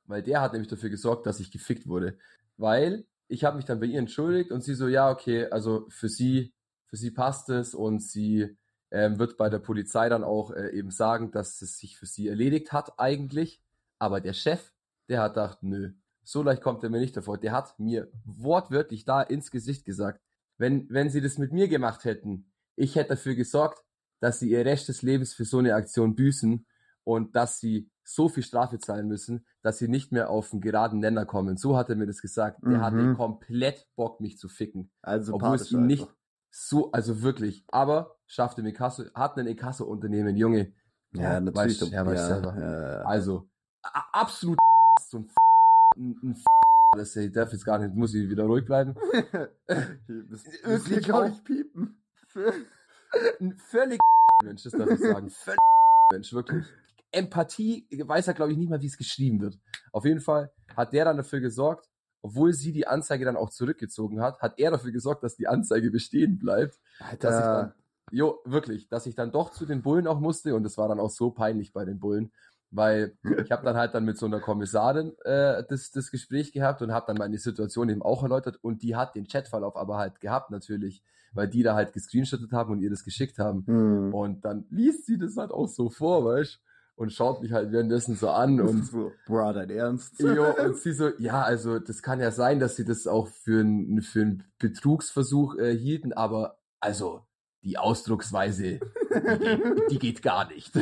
weil 0.04 0.22
der 0.22 0.40
hat 0.40 0.52
nämlich 0.52 0.68
dafür 0.68 0.90
gesorgt, 0.90 1.26
dass 1.26 1.40
ich 1.40 1.50
gefickt 1.50 1.86
wurde, 1.86 2.18
weil 2.56 3.06
ich 3.28 3.44
habe 3.44 3.56
mich 3.56 3.66
dann 3.66 3.80
bei 3.80 3.86
ihr 3.86 3.98
entschuldigt 3.98 4.50
und 4.50 4.62
sie 4.62 4.74
so, 4.74 4.88
ja, 4.88 5.10
okay, 5.10 5.46
also 5.50 5.86
für 5.88 6.08
sie, 6.08 6.52
für 6.86 6.96
sie 6.96 7.10
passt 7.10 7.50
es 7.50 7.74
und 7.74 8.02
sie 8.02 8.56
ähm, 8.90 9.18
wird 9.18 9.36
bei 9.36 9.50
der 9.50 9.58
Polizei 9.58 10.08
dann 10.08 10.24
auch 10.24 10.50
äh, 10.50 10.70
eben 10.70 10.90
sagen, 10.90 11.30
dass 11.30 11.60
es 11.60 11.78
sich 11.78 11.98
für 11.98 12.06
sie 12.06 12.28
erledigt 12.28 12.72
hat 12.72 12.98
eigentlich. 12.98 13.62
Aber 13.98 14.20
der 14.20 14.32
Chef, 14.32 14.72
der 15.08 15.20
hat 15.20 15.34
gedacht, 15.34 15.58
nö, 15.62 15.92
so 16.28 16.42
leicht 16.42 16.60
kommt 16.62 16.84
er 16.84 16.90
mir 16.90 17.00
nicht 17.00 17.16
davor. 17.16 17.38
Der 17.38 17.52
hat 17.52 17.78
mir 17.78 18.10
wortwörtlich 18.24 19.06
da 19.06 19.22
ins 19.22 19.50
Gesicht 19.50 19.86
gesagt, 19.86 20.20
wenn, 20.58 20.86
wenn 20.90 21.08
sie 21.08 21.22
das 21.22 21.38
mit 21.38 21.52
mir 21.52 21.68
gemacht 21.68 22.04
hätten, 22.04 22.52
ich 22.76 22.96
hätte 22.96 23.10
dafür 23.10 23.34
gesorgt, 23.34 23.82
dass 24.20 24.38
sie 24.38 24.50
ihr 24.50 24.64
Recht 24.66 24.86
des 24.88 25.00
Lebens 25.00 25.32
für 25.32 25.46
so 25.46 25.58
eine 25.58 25.74
Aktion 25.74 26.14
büßen 26.14 26.66
und 27.04 27.34
dass 27.34 27.60
sie 27.60 27.90
so 28.04 28.28
viel 28.28 28.42
Strafe 28.42 28.78
zahlen 28.78 29.08
müssen, 29.08 29.46
dass 29.62 29.78
sie 29.78 29.88
nicht 29.88 30.12
mehr 30.12 30.28
auf 30.28 30.52
einen 30.52 30.60
geraden 30.60 30.98
Nenner 30.98 31.24
kommen. 31.24 31.56
So 31.56 31.76
hat 31.78 31.88
er 31.88 31.96
mir 31.96 32.06
das 32.06 32.20
gesagt. 32.20 32.62
Der 32.62 32.78
Mhm. 32.78 32.82
hatte 32.82 33.14
komplett 33.14 33.86
Bock, 33.96 34.20
mich 34.20 34.36
zu 34.36 34.48
ficken. 34.50 34.90
Also 35.00 35.32
Obwohl 35.34 35.54
es 35.56 35.72
ihm 35.72 35.86
nicht 35.86 36.06
so, 36.50 36.90
also 36.92 37.22
wirklich, 37.22 37.64
aber 37.68 38.16
schafft 38.26 38.58
im 38.58 38.66
Inkasso, 38.66 39.04
hat 39.14 39.38
ein 39.38 39.46
Inkasso-Unternehmen, 39.46 40.36
Junge. 40.36 40.74
Ja, 41.12 41.40
natürlich. 41.40 41.80
Weißt, 41.80 41.92
ja, 41.92 42.04
weißt 42.04 42.28
ja, 42.28 42.34
selber. 42.34 42.60
ja. 42.60 43.02
Also, 43.02 43.48
a- 43.82 44.08
absolut 44.12 44.58
so 45.08 45.24
ein 45.98 46.18
ein, 46.22 46.30
ein 46.30 46.36
das 46.96 47.14
ich 47.16 47.32
darf 47.32 47.52
jetzt 47.52 47.64
gar 47.64 47.78
nicht, 47.78 47.94
muss 47.94 48.14
ich 48.14 48.28
wieder 48.28 48.44
ruhig 48.44 48.64
bleiben. 48.64 48.94
Hier 50.06 50.24
müssen 50.28 50.90
wir, 50.90 51.00
glaub 51.00 51.24
auch. 51.24 51.28
ich, 51.28 51.44
piepen. 51.44 51.96
Ein 53.40 53.56
völlig 53.56 53.98
Mensch, 54.42 54.62
das 54.62 54.72
darf 54.72 54.90
ich 54.90 55.00
sagen. 55.00 55.30
Völlig 55.44 55.58
Mensch, 56.12 56.32
wirklich. 56.32 56.66
Empathie, 57.10 57.86
weiß 57.90 58.28
er, 58.28 58.34
glaube 58.34 58.52
ich, 58.52 58.58
nicht 58.58 58.68
mal, 58.68 58.80
wie 58.80 58.86
es 58.86 58.96
geschrieben 58.96 59.40
wird. 59.40 59.58
Auf 59.92 60.04
jeden 60.04 60.20
Fall 60.20 60.52
hat 60.76 60.92
der 60.92 61.06
dann 61.06 61.16
dafür 61.16 61.40
gesorgt, 61.40 61.88
obwohl 62.22 62.52
sie 62.52 62.72
die 62.72 62.86
Anzeige 62.86 63.24
dann 63.24 63.36
auch 63.36 63.50
zurückgezogen 63.50 64.20
hat, 64.20 64.40
hat 64.40 64.58
er 64.58 64.70
dafür 64.70 64.92
gesorgt, 64.92 65.24
dass 65.24 65.36
die 65.36 65.48
Anzeige 65.48 65.90
bestehen 65.90 66.38
bleibt. 66.38 66.78
dass 66.98 67.10
ich 67.10 67.20
dann, 67.20 67.32
Alter. 67.32 67.74
jo, 68.10 68.38
wirklich, 68.44 68.88
dass 68.88 69.06
ich 69.06 69.14
dann 69.14 69.32
doch 69.32 69.50
zu 69.50 69.64
den 69.66 69.82
Bullen 69.82 70.06
auch 70.06 70.20
musste 70.20 70.54
und 70.54 70.64
das 70.64 70.76
war 70.76 70.88
dann 70.88 71.00
auch 71.00 71.10
so 71.10 71.30
peinlich 71.30 71.72
bei 71.72 71.84
den 71.84 71.98
Bullen, 71.98 72.30
weil 72.70 73.16
ich 73.44 73.50
habe 73.50 73.64
dann 73.64 73.76
halt 73.76 73.94
dann 73.94 74.04
mit 74.04 74.18
so 74.18 74.26
einer 74.26 74.40
Kommissarin 74.40 75.12
äh, 75.24 75.64
das, 75.68 75.90
das 75.90 76.10
Gespräch 76.10 76.52
gehabt 76.52 76.82
und 76.82 76.92
habe 76.92 77.06
dann 77.06 77.16
meine 77.16 77.38
Situation 77.38 77.88
eben 77.88 78.02
auch 78.02 78.22
erläutert 78.22 78.58
und 78.62 78.82
die 78.82 78.96
hat 78.96 79.14
den 79.14 79.26
Chatverlauf 79.26 79.76
aber 79.76 79.96
halt 79.98 80.20
gehabt 80.20 80.50
natürlich, 80.50 81.02
weil 81.32 81.48
die 81.48 81.62
da 81.62 81.74
halt 81.74 81.92
gescreenshottet 81.92 82.52
haben 82.52 82.72
und 82.72 82.80
ihr 82.80 82.90
das 82.90 83.04
geschickt 83.04 83.38
haben 83.38 83.66
Hm. 83.66 84.14
und 84.14 84.44
dann 84.44 84.66
liest 84.70 85.06
sie 85.06 85.18
das 85.18 85.36
halt 85.36 85.50
auch 85.50 85.68
so 85.68 85.90
vor, 85.90 86.24
weißt 86.24 86.60
und 86.98 87.12
schaut 87.12 87.40
mich 87.42 87.52
halt 87.52 87.70
währenddessen 87.70 88.16
so 88.16 88.28
an 88.28 88.60
und 88.60 88.84
so, 88.84 89.12
bro, 89.24 89.52
dein 89.52 89.70
Ernst? 89.70 90.18
Jo, 90.18 90.46
und 90.64 90.76
sie 90.76 90.92
so, 90.92 91.10
ja, 91.18 91.42
also 91.42 91.78
das 91.78 92.02
kann 92.02 92.18
ja 92.20 92.32
sein, 92.32 92.58
dass 92.58 92.74
sie 92.74 92.84
das 92.84 93.06
auch 93.06 93.28
für 93.28 93.60
einen 93.60 94.02
für 94.02 94.22
einen 94.22 94.44
Betrugsversuch 94.58 95.56
äh, 95.58 95.76
hielten, 95.76 96.12
aber 96.12 96.58
also 96.80 97.22
die 97.62 97.78
Ausdrucksweise, 97.78 98.80
die, 98.80 98.80
die 99.90 99.98
geht 99.98 100.22
gar 100.22 100.48
nicht. 100.48 100.72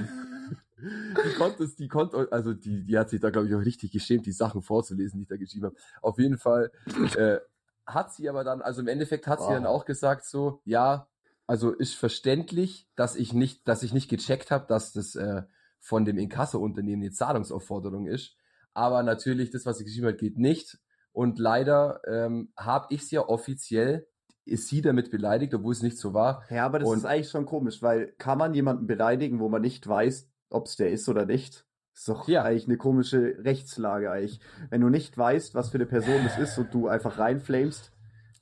Die 0.78 1.32
konnte 1.38 1.64
es, 1.64 1.74
die 1.76 1.88
konnte, 1.88 2.28
also 2.30 2.52
die, 2.52 2.84
die 2.84 2.98
hat 2.98 3.08
sich 3.10 3.20
da, 3.20 3.30
glaube 3.30 3.48
ich, 3.48 3.54
auch 3.54 3.60
richtig 3.64 3.92
geschämt, 3.92 4.26
die 4.26 4.32
Sachen 4.32 4.62
vorzulesen, 4.62 5.18
die 5.18 5.22
ich 5.22 5.28
da 5.28 5.36
geschrieben 5.36 5.66
habe. 5.66 5.76
Auf 6.02 6.18
jeden 6.18 6.38
Fall 6.38 6.70
äh, 7.16 7.38
hat 7.86 8.12
sie 8.12 8.28
aber 8.28 8.44
dann, 8.44 8.60
also 8.62 8.80
im 8.82 8.88
Endeffekt 8.88 9.26
hat 9.26 9.40
sie 9.40 9.46
Wow. 9.46 9.54
dann 9.54 9.66
auch 9.66 9.84
gesagt 9.86 10.24
so, 10.26 10.60
ja, 10.64 11.08
also 11.46 11.70
ist 11.72 11.94
verständlich, 11.94 12.88
dass 12.96 13.16
ich 13.16 13.32
nicht, 13.32 13.66
dass 13.68 13.82
ich 13.82 13.94
nicht 13.94 14.08
gecheckt 14.10 14.50
habe, 14.50 14.66
dass 14.66 14.92
das 14.92 15.14
äh, 15.14 15.42
von 15.80 16.04
dem 16.04 16.18
Inkasso-Unternehmen 16.18 17.02
die 17.02 17.12
Zahlungsaufforderung 17.12 18.06
ist. 18.06 18.36
Aber 18.74 19.02
natürlich, 19.02 19.50
das, 19.50 19.64
was 19.64 19.78
sie 19.78 19.84
geschrieben 19.84 20.08
hat, 20.08 20.18
geht 20.18 20.38
nicht. 20.38 20.78
Und 21.12 21.38
leider 21.38 22.00
ähm, 22.06 22.52
habe 22.56 22.88
ich 22.92 23.06
sie 23.08 23.14
ja 23.14 23.26
offiziell, 23.26 24.06
ist 24.44 24.68
sie 24.68 24.82
damit 24.82 25.10
beleidigt, 25.10 25.54
obwohl 25.54 25.72
es 25.72 25.82
nicht 25.82 25.96
so 25.98 26.12
war. 26.12 26.44
Ja, 26.50 26.66
aber 26.66 26.80
das 26.80 26.88
Und- 26.88 26.98
ist 26.98 27.04
eigentlich 27.06 27.30
schon 27.30 27.46
komisch, 27.46 27.80
weil 27.80 28.12
kann 28.18 28.36
man 28.38 28.52
jemanden 28.52 28.86
beleidigen, 28.86 29.38
wo 29.40 29.48
man 29.48 29.62
nicht 29.62 29.86
weiß, 29.86 30.28
ob 30.50 30.66
es 30.66 30.76
der 30.76 30.90
ist 30.90 31.08
oder 31.08 31.26
nicht? 31.26 31.64
Ist 31.94 32.08
doch 32.08 32.28
Ja. 32.28 32.42
eigentlich 32.44 32.66
eine 32.66 32.76
komische 32.76 33.36
Rechtslage 33.38 34.10
eigentlich. 34.10 34.40
Wenn 34.70 34.80
du 34.82 34.88
nicht 34.90 35.16
weißt, 35.16 35.54
was 35.54 35.70
für 35.70 35.78
eine 35.78 35.86
Person 35.86 36.22
das 36.24 36.38
ist 36.38 36.58
und 36.58 36.72
du 36.74 36.88
einfach 36.88 37.18
reinflamest 37.18 37.90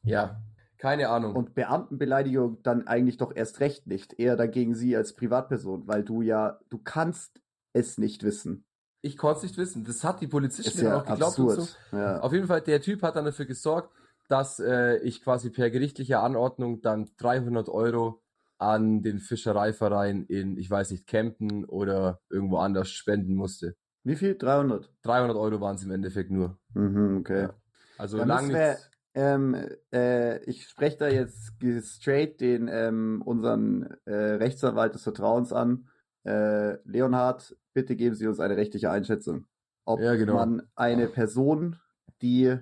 Ja, 0.03 0.43
keine 0.79 1.09
Ahnung. 1.09 1.35
und 1.37 1.55
Beamtenbeleidigung 1.55 2.63
dann 2.63 2.87
eigentlich 2.87 3.17
doch 3.17 3.35
erst 3.35 3.61
recht 3.61 3.87
nicht. 3.87 4.19
Eher 4.19 4.37
dagegen 4.37 4.75
sie 4.75 4.97
als 4.97 5.15
Privatperson, 5.15 5.87
weil 5.87 6.03
du 6.05 6.21
ja, 6.23 6.59
du 6.69 6.79
kannst 6.79 7.41
es 7.73 7.97
nicht 7.99 8.23
wissen. 8.25 8.65
ich 9.03 9.17
konnte 9.19 9.39
es 9.39 9.43
nicht 9.45 9.57
wissen. 9.59 9.85
Das 9.85 10.03
hat 10.03 10.21
die 10.23 10.27
Polizisten 10.29 10.71
Ist 10.71 10.83
mir 10.83 10.89
ja 10.91 10.97
auch 10.99 11.05
geglaubt 11.07 11.39
und 11.39 11.51
so. 11.51 11.61
absurd. 11.63 11.79
Ja. 11.93 12.21
Auf 12.21 12.33
jeden 12.33 12.47
Fall, 12.47 12.63
der 12.63 12.81
Typ 12.81 13.03
hat 13.03 13.17
dann 13.17 13.25
dafür 13.27 13.45
gesorgt, 13.45 13.91
dass 14.29 14.59
äh, 14.61 14.97
ich 14.99 15.23
quasi 15.23 15.51
per 15.51 15.69
gerichtlicher 15.71 16.23
Anordnung 16.23 16.81
dann 16.81 17.11
300 17.19 17.69
Euro 17.69 18.23
an 18.65 19.03
den 19.03 19.19
Fischereiverein 19.19 20.25
in, 20.25 20.57
ich 20.57 20.71
weiß 20.71 20.91
nicht, 20.91 21.07
Kempten 21.07 21.65
oder 21.65 22.21
irgendwo 22.31 22.59
anders 22.59 22.91
spenden 22.91 23.35
musste. 23.35 23.77
Wie 24.05 24.17
viel? 24.17 24.37
300? 24.37 24.91
300 25.03 25.37
Euro 25.37 25.61
waren 25.61 25.77
es 25.77 25.85
im 25.85 25.91
Endeffekt 25.91 26.31
nur. 26.31 26.59
Mhm, 26.75 27.19
okay. 27.21 27.43
Ja. 27.43 27.55
Also 27.99 28.19
Da 28.19 28.25
lang 28.25 28.49
nichts. 28.49 28.91
Ähm, 29.17 29.57
äh, 29.93 30.43
ich 30.45 30.67
spreche 30.67 30.97
da 30.97 31.09
jetzt 31.09 31.53
straight 31.83 32.41
den 32.41 32.69
ähm, 32.69 33.23
unseren 33.25 33.97
äh, 34.07 34.13
Rechtsanwalt 34.13 34.95
des 34.95 35.05
Vertrauens 35.05 35.53
an. 35.53 35.89
Äh, 36.25 36.79
Leonhard, 36.85 37.57
bitte 37.75 37.95
geben 37.95 38.17
Sie 38.17 38.27
uns 38.27 38.41
eine 38.41 38.57
rechtliche 38.57 38.91
Einschätzung. 38.91 39.47
ob 39.85 40.01
Ja, 40.01 40.17
genau. 40.17 40.35
man 40.35 40.63
eine 40.75 41.07
Person, 41.07 41.77
die, 42.23 42.57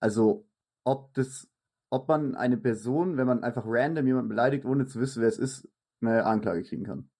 also 0.00 0.46
ob 0.84 1.12
das, 1.14 1.48
ob 1.90 2.08
man 2.08 2.34
eine 2.34 2.56
Person, 2.56 3.16
wenn 3.16 3.26
man 3.26 3.42
einfach 3.42 3.64
random 3.66 4.06
jemanden 4.06 4.28
beleidigt, 4.28 4.64
ohne 4.64 4.86
zu 4.86 5.00
wissen, 5.00 5.20
wer 5.22 5.28
es 5.28 5.38
ist, 5.38 5.68
eine 6.00 6.24
Anklage 6.24 6.62
kriegen 6.62 6.84
kann. 6.84 7.10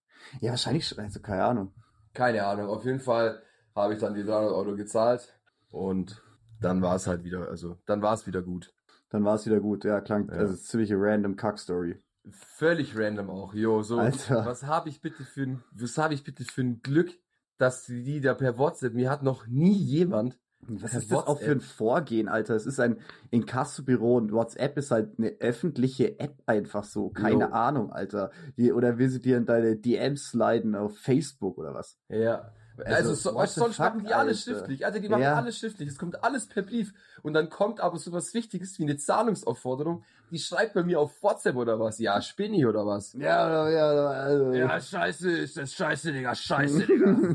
Ja, 0.40 0.50
wahrscheinlich 0.50 0.86
schon, 0.86 0.98
also 0.98 1.20
keine 1.20 1.44
Ahnung. 1.44 1.72
Keine 2.14 2.44
Ahnung. 2.44 2.68
Auf 2.68 2.84
jeden 2.84 3.00
Fall 3.00 3.42
habe 3.74 3.94
ich 3.94 4.00
dann 4.00 4.14
die 4.14 4.24
300 4.24 4.52
Euro 4.52 4.74
gezahlt 4.76 5.38
und 5.70 6.22
dann 6.60 6.82
war 6.82 6.96
es 6.96 7.06
halt 7.06 7.22
wieder, 7.24 7.48
also 7.48 7.78
dann 7.86 8.02
war 8.02 8.14
es 8.14 8.26
wieder 8.26 8.42
gut. 8.42 8.74
Dann 9.10 9.24
war 9.24 9.36
es 9.36 9.46
wieder 9.46 9.60
gut. 9.60 9.84
Ja, 9.84 10.00
klang, 10.00 10.28
Ja. 10.28 10.34
also 10.34 10.54
ziemliche 10.54 10.96
random 10.98 11.36
Kack-Story. 11.36 12.02
Völlig 12.30 12.98
random 12.98 13.30
auch. 13.30 13.54
Jo, 13.54 13.82
so. 13.82 13.98
Alter. 13.98 14.44
Was 14.44 14.64
habe 14.64 14.90
ich 14.90 15.00
bitte 15.00 15.24
für 15.24 15.42
ein, 15.44 15.64
was 15.72 15.96
habe 15.96 16.12
ich 16.14 16.24
bitte 16.24 16.44
für 16.44 16.60
ein 16.60 16.82
Glück, 16.82 17.10
dass 17.56 17.86
die 17.86 18.20
da 18.20 18.34
per 18.34 18.58
WhatsApp, 18.58 18.92
mir 18.94 19.10
hat 19.10 19.22
noch 19.22 19.46
nie 19.46 19.72
jemand, 19.76 20.38
Was 20.60 20.92
ist 20.94 21.10
das 21.10 21.26
auch 21.26 21.38
für 21.40 21.52
ein. 21.52 21.60
Vorgehen, 21.60 22.28
Alter? 22.28 22.54
Es 22.54 22.66
ist 22.66 22.78
ein 22.80 22.98
Inkassobüro 23.30 24.16
und 24.16 24.32
WhatsApp 24.32 24.76
ist 24.76 24.90
halt 24.90 25.18
eine 25.18 25.28
öffentliche 25.40 26.18
App 26.20 26.34
einfach 26.46 26.84
so. 26.84 27.08
Keine 27.10 27.44
Jo. 27.44 27.50
Ahnung, 27.52 27.92
Alter. 27.92 28.30
Die, 28.56 28.72
oder 28.72 28.98
will 28.98 29.08
sie 29.08 29.20
dir 29.22 29.36
in 29.38 29.46
deine 29.46 29.76
DMs 29.76 30.30
sliden 30.30 30.74
auf 30.74 30.98
Facebook 30.98 31.58
oder 31.58 31.74
was? 31.74 31.96
ja. 32.08 32.52
Also, 32.84 33.10
Also, 33.10 33.14
so, 33.32 33.44
sonst 33.60 33.74
fuck, 33.74 33.86
machen 33.86 34.04
die 34.04 34.14
alles 34.14 34.44
schriftlich. 34.44 34.86
Also 34.86 35.00
die 35.00 35.08
machen 35.08 35.22
Ja. 35.22 35.34
alles 35.34 35.58
schriftlich. 35.58 35.88
Es 35.88 35.98
kommt 35.98 36.22
alles 36.22 36.46
per 36.46 36.62
Brief. 36.62 36.92
Und 37.24 37.32
dann 37.34 37.50
kommt 37.50 37.80
aber 37.80 37.98
so 37.98 38.12
was 38.12 38.32
Wichtiges 38.34 38.78
wie 38.78 38.84
eine 38.84 38.96
Zahlungsaufforderung. 38.96 40.04
Die 40.30 40.38
schreibt 40.38 40.74
bei 40.74 40.84
mir 40.84 41.00
auf 41.00 41.20
WhatsApp 41.20 41.56
oder 41.56 41.80
was. 41.80 41.98
Ja, 41.98 42.22
Spinni 42.22 42.64
oder 42.66 42.86
was. 42.86 43.14
Ja, 43.14 43.68
ja, 43.68 43.88
also. 44.10 44.52
Ja, 44.52 44.80
scheiße, 44.80 45.28
ist 45.28 45.56
das 45.56 45.72
scheiße, 45.72 46.12
Digga, 46.12 46.36
scheiße, 46.36 46.78
Digga. 46.86 47.34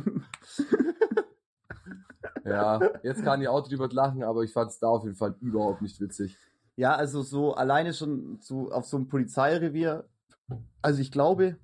Ja, 2.46 2.80
jetzt 3.04 3.24
kann 3.24 3.42
ich 3.42 3.48
auch 3.48 3.68
drüber 3.68 3.90
lachen, 3.90 4.24
aber 4.24 4.44
ich 4.44 4.54
fand 4.54 4.72
es 4.72 4.80
da 4.80 4.88
auf 4.88 5.04
jeden 5.04 5.16
Fall 5.16 5.36
überhaupt 5.42 5.82
nicht 5.82 6.00
witzig. 6.00 6.38
Ja, 6.76 6.96
also 6.96 7.22
so 7.22 7.54
alleine 7.54 7.94
schon 7.94 8.40
so 8.42 8.72
auf 8.72 8.86
so 8.86 8.98
einem 8.98 9.08
Polizeirevier. 9.08 10.06
Also 10.82 11.02
ich 11.02 11.12
glaube, 11.12 11.58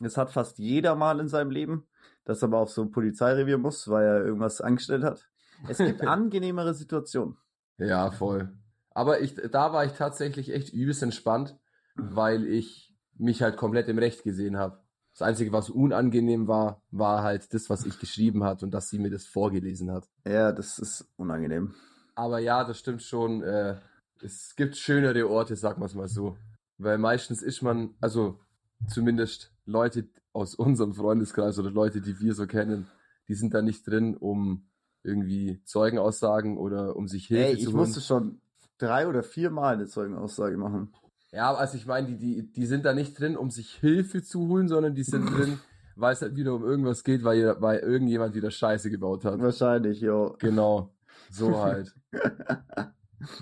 es 0.00 0.16
hat 0.16 0.30
fast 0.30 0.58
jeder 0.58 0.94
mal 0.94 1.20
in 1.20 1.28
seinem 1.28 1.50
Leben, 1.50 1.86
dass 2.24 2.42
er 2.42 2.48
mal 2.48 2.58
auf 2.58 2.70
so 2.70 2.82
ein 2.82 2.90
Polizeirevier 2.90 3.58
muss, 3.58 3.88
weil 3.88 4.04
er 4.04 4.24
irgendwas 4.24 4.60
angestellt 4.60 5.04
hat. 5.04 5.28
Es 5.68 5.78
gibt 5.78 6.02
angenehmere 6.06 6.74
Situationen. 6.74 7.36
Ja, 7.78 8.10
voll. 8.10 8.52
Aber 8.90 9.20
ich, 9.20 9.34
da 9.34 9.72
war 9.72 9.84
ich 9.84 9.92
tatsächlich 9.92 10.52
echt 10.52 10.72
übelst 10.72 11.02
entspannt, 11.02 11.58
weil 11.94 12.46
ich 12.46 12.94
mich 13.18 13.42
halt 13.42 13.56
komplett 13.56 13.88
im 13.88 13.98
Recht 13.98 14.24
gesehen 14.24 14.56
habe. 14.56 14.80
Das 15.16 15.26
Einzige, 15.26 15.50
was 15.50 15.70
unangenehm 15.70 16.46
war, 16.46 16.82
war 16.90 17.22
halt 17.22 17.54
das, 17.54 17.70
was 17.70 17.86
ich 17.86 17.98
geschrieben 17.98 18.44
hat 18.44 18.62
und 18.62 18.72
dass 18.72 18.90
sie 18.90 18.98
mir 18.98 19.08
das 19.08 19.24
vorgelesen 19.24 19.90
hat. 19.90 20.06
Ja, 20.26 20.52
das 20.52 20.78
ist 20.78 21.08
unangenehm. 21.16 21.74
Aber 22.14 22.38
ja, 22.38 22.64
das 22.64 22.78
stimmt 22.78 23.02
schon. 23.02 23.42
Äh, 23.42 23.76
es 24.22 24.54
gibt 24.56 24.76
schönere 24.76 25.26
Orte, 25.30 25.56
sagen 25.56 25.80
wir 25.80 25.86
es 25.86 25.94
mal 25.94 26.08
so. 26.08 26.36
Weil 26.76 26.98
meistens 26.98 27.42
ist 27.42 27.62
man, 27.62 27.94
also 27.98 28.40
zumindest 28.88 29.54
Leute 29.64 30.06
aus 30.34 30.54
unserem 30.54 30.92
Freundeskreis 30.92 31.58
oder 31.58 31.70
Leute, 31.70 32.02
die 32.02 32.20
wir 32.20 32.34
so 32.34 32.46
kennen, 32.46 32.86
die 33.26 33.34
sind 33.34 33.54
da 33.54 33.62
nicht 33.62 33.86
drin, 33.86 34.18
um 34.18 34.68
irgendwie 35.02 35.62
Zeugenaussagen 35.64 36.58
oder 36.58 36.94
um 36.94 37.08
sich 37.08 37.28
Hilfe 37.28 37.44
Ey, 37.46 37.54
zu 37.54 37.60
ich 37.60 37.66
holen. 37.68 37.76
musste 37.76 38.02
schon 38.02 38.42
drei 38.76 39.08
oder 39.08 39.22
viermal 39.22 39.76
eine 39.76 39.86
Zeugenaussage 39.86 40.58
machen. 40.58 40.92
Ja, 41.32 41.54
also 41.54 41.76
ich 41.76 41.86
meine, 41.86 42.06
die, 42.06 42.18
die, 42.18 42.52
die 42.52 42.66
sind 42.66 42.84
da 42.84 42.92
nicht 42.92 43.18
drin, 43.18 43.36
um 43.36 43.50
sich 43.50 43.74
Hilfe 43.74 44.22
zu 44.22 44.48
holen, 44.48 44.68
sondern 44.68 44.94
die 44.94 45.02
sind 45.02 45.26
drin, 45.26 45.58
weil 45.96 46.12
es 46.12 46.22
halt 46.22 46.36
wieder 46.36 46.54
um 46.54 46.64
irgendwas 46.64 47.04
geht, 47.04 47.24
weil, 47.24 47.60
weil 47.60 47.80
irgendjemand 47.80 48.34
wieder 48.34 48.50
Scheiße 48.50 48.90
gebaut 48.90 49.24
hat. 49.24 49.40
Wahrscheinlich, 49.40 50.00
jo. 50.00 50.36
Genau, 50.38 50.94
so 51.30 51.58
halt. 51.62 51.94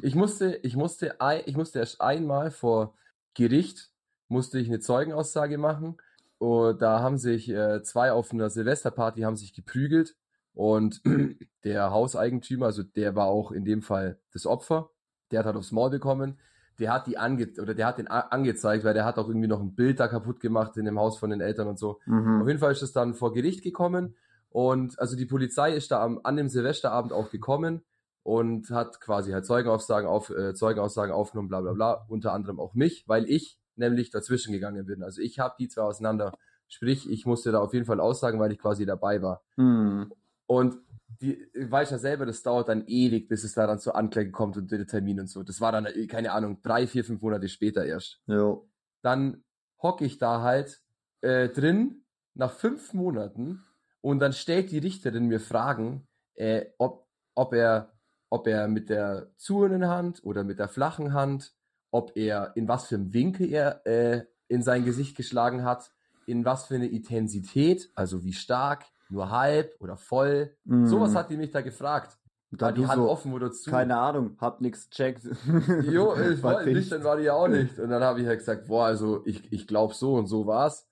Ich 0.03 0.15
musste, 0.15 0.57
ich 0.63 0.77
musste, 0.77 1.21
ein, 1.21 1.43
ich 1.47 1.57
musste 1.57 1.81
erst 1.81 2.01
einmal 2.01 2.51
vor 2.51 2.95
Gericht, 3.35 3.91
musste 4.29 4.59
ich 4.59 4.69
eine 4.69 4.81
Zeugenaussage 4.81 5.59
machen. 5.59 5.97
Und 6.39 6.83
da 6.83 7.01
haben 7.01 7.19
sich 7.19 7.49
äh, 7.49 7.83
zwei 7.83 8.13
auf 8.13 8.33
einer 8.33 8.51
Silvesterparty 8.51 9.23
haben 9.23 9.37
sich 9.37 9.55
geprügelt 9.55 10.17
und 10.53 11.03
der 11.65 11.91
Hauseigentümer, 11.91 12.67
also 12.67 12.83
der 12.83 13.15
war 13.17 13.27
auch 13.27 13.53
in 13.53 13.65
dem 13.65 13.83
Fall 13.83 14.19
das 14.33 14.47
Opfer, 14.47 14.91
der 15.31 15.41
hat 15.41 15.47
halt 15.47 15.57
aufs 15.57 15.73
Maul 15.73 15.91
bekommen. 15.91 16.39
Der 16.79 16.93
hat 16.93 17.07
die 17.07 17.19
ange 17.19 17.49
oder 17.61 17.75
der 17.75 17.87
hat 17.87 17.99
den 17.99 18.09
angezeigt, 18.09 18.85
weil 18.85 18.95
der 18.95 19.05
hat 19.05 19.19
auch 19.19 19.29
irgendwie 19.29 19.47
noch 19.49 19.61
ein 19.61 19.75
Bild 19.75 20.01
da 20.01 20.09
kaputt 20.09 20.41
gemacht 20.41 20.77
in 20.77 20.85
dem 20.85 20.99
Haus 20.99 21.19
von 21.19 21.31
den 21.31 21.41
Eltern 21.41 21.69
und 21.69 21.79
so. 21.79 21.91
Auf 21.91 22.07
Mhm. 22.07 22.47
jeden 22.49 22.59
Fall 22.59 22.73
ist 22.73 22.83
es 22.83 22.93
dann 22.93 23.15
vor 23.15 23.33
Gericht 23.33 23.63
gekommen 23.63 24.17
und 24.51 24.99
also 24.99 25.17
die 25.17 25.27
Polizei 25.27 25.73
ist 25.73 25.91
da 25.91 26.03
am, 26.03 26.21
an 26.25 26.37
dem 26.37 26.49
Silvesterabend 26.49 27.13
auch 27.13 27.31
gekommen 27.31 27.83
und 28.23 28.71
hat 28.71 29.01
quasi 29.01 29.33
halt 29.33 29.47
Zeugenaussagen 29.47 30.09
auf 30.09 30.31
äh, 30.31 30.55
Zeugenaussagen 30.55 31.13
aufgenommen, 31.13 31.49
bla 31.49 31.61
bla 31.61 31.73
bla, 31.73 32.05
unter 32.09 32.33
anderem 32.33 32.59
auch 32.59 32.75
mich, 32.75 33.05
weil 33.07 33.29
ich 33.29 33.59
nämlich 33.77 34.11
dazwischen 34.11 34.53
gegangen 34.53 34.87
bin. 34.87 35.03
Also 35.03 35.21
ich 35.21 35.39
habe 35.39 35.55
die 35.59 35.69
zwei 35.69 35.83
auseinander. 35.83 36.33
Sprich, 36.69 37.09
ich 37.11 37.27
musste 37.27 37.53
da 37.53 37.61
auf 37.61 37.75
jeden 37.75 37.85
Fall 37.85 38.01
aussagen, 38.01 38.41
weil 38.41 38.51
ich 38.51 38.59
quasi 38.59 38.87
dabei 38.87 39.21
war. 39.21 39.43
Mhm. 39.57 40.11
Und 40.47 40.77
die 41.21 41.47
weiß 41.55 41.91
ja 41.91 41.99
selber, 41.99 42.27
das 42.27 42.43
dauert 42.43 42.69
dann 42.69 42.87
ewig, 42.87 43.29
bis 43.29 43.45
es 43.45 43.55
da 43.55 43.67
dann 43.67 43.79
zur 43.79 43.97
Anklage 43.97 44.31
kommt 44.31 44.57
und 44.57 44.71
der 44.71 44.87
Termin 44.87 45.21
und 45.21 45.29
so. 45.29 45.43
Das 45.43 45.61
war 45.61 45.73
dann, 45.73 45.87
äh, 45.87 46.07
keine 46.07 46.33
Ahnung, 46.33 46.61
drei, 46.63 46.87
vier, 46.87 47.05
fünf 47.05 47.23
Monate 47.23 47.49
später 47.49 47.85
erst 47.85 48.21
Jo. 48.27 48.69
dann 49.03 49.45
hocke 49.83 50.05
ich 50.05 50.19
da 50.19 50.43
halt 50.43 50.83
äh, 51.21 51.49
drin 51.49 52.05
nach 52.35 52.53
fünf 52.53 52.95
Monaten 52.95 53.63
und 54.01 54.19
dann 54.19 54.33
stellt 54.33 54.71
die 54.71 54.79
Richterin 54.79 55.27
mir 55.27 55.41
Fragen, 55.41 56.07
äh, 56.35 56.67
ob, 56.79 57.09
ob, 57.35 57.55
er, 57.55 57.93
ob 58.31 58.47
er 58.47 58.69
mit 58.69 58.91
der 58.91 59.33
zuhörenden 59.37 59.89
Hand 59.89 60.25
oder 60.25 60.45
mit 60.45 60.59
der 60.59 60.69
flachen 60.69 61.13
Hand, 61.13 61.55
ob 61.91 62.17
er 62.17 62.53
in 62.57 62.67
was 62.67 62.89
für 62.89 62.97
einem 62.97 63.13
Winkel 63.13 63.51
er 63.53 63.87
äh, 63.87 64.27
in 64.49 64.63
sein 64.63 64.85
Gesicht 64.85 65.17
geschlagen 65.17 65.65
hat, 65.65 65.93
in 66.27 66.45
was 66.45 66.67
für 66.67 66.75
eine 66.75 66.89
Intensität, 66.89 67.91
also 67.95 68.25
wie 68.25 68.33
stark, 68.33 68.85
nur 69.15 69.31
halb 69.31 69.75
oder 69.81 69.97
voll. 69.97 70.55
Mhm. 70.65 70.87
Sowas 70.87 71.15
hat 71.15 71.31
die 71.31 71.37
mich 71.37 71.51
da 71.51 71.61
gefragt. 71.63 72.19
da 72.53 72.67
War 72.67 72.73
die 72.73 72.87
Hand 72.87 72.99
so, 72.99 73.09
offen 73.11 73.33
oder 73.33 73.51
zu? 73.53 73.71
keine 73.71 73.97
Ahnung, 73.97 74.37
hab 74.41 74.61
nix 74.61 74.91
checkt. 74.91 75.23
Jo, 75.25 76.15
ich 76.33 76.43
War 76.43 76.65
nicht, 76.67 76.93
dann 76.93 77.05
war 77.05 77.17
die 77.17 77.25
ja 77.25 77.35
auch 77.35 77.49
nicht. 77.49 77.79
Und 77.79 77.91
dann 77.91 78.03
habe 78.03 78.21
ich 78.21 78.27
halt 78.27 78.39
gesagt, 78.41 78.67
boah, 78.69 78.87
also 78.87 79.23
ich, 79.25 79.53
ich 79.53 79.67
glaube 79.67 79.95
so 79.95 80.15
und 80.15 80.27
so 80.27 80.47
war's. 80.47 80.87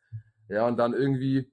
Ja, 0.48 0.66
und 0.66 0.76
dann 0.78 0.92
irgendwie, 0.94 1.50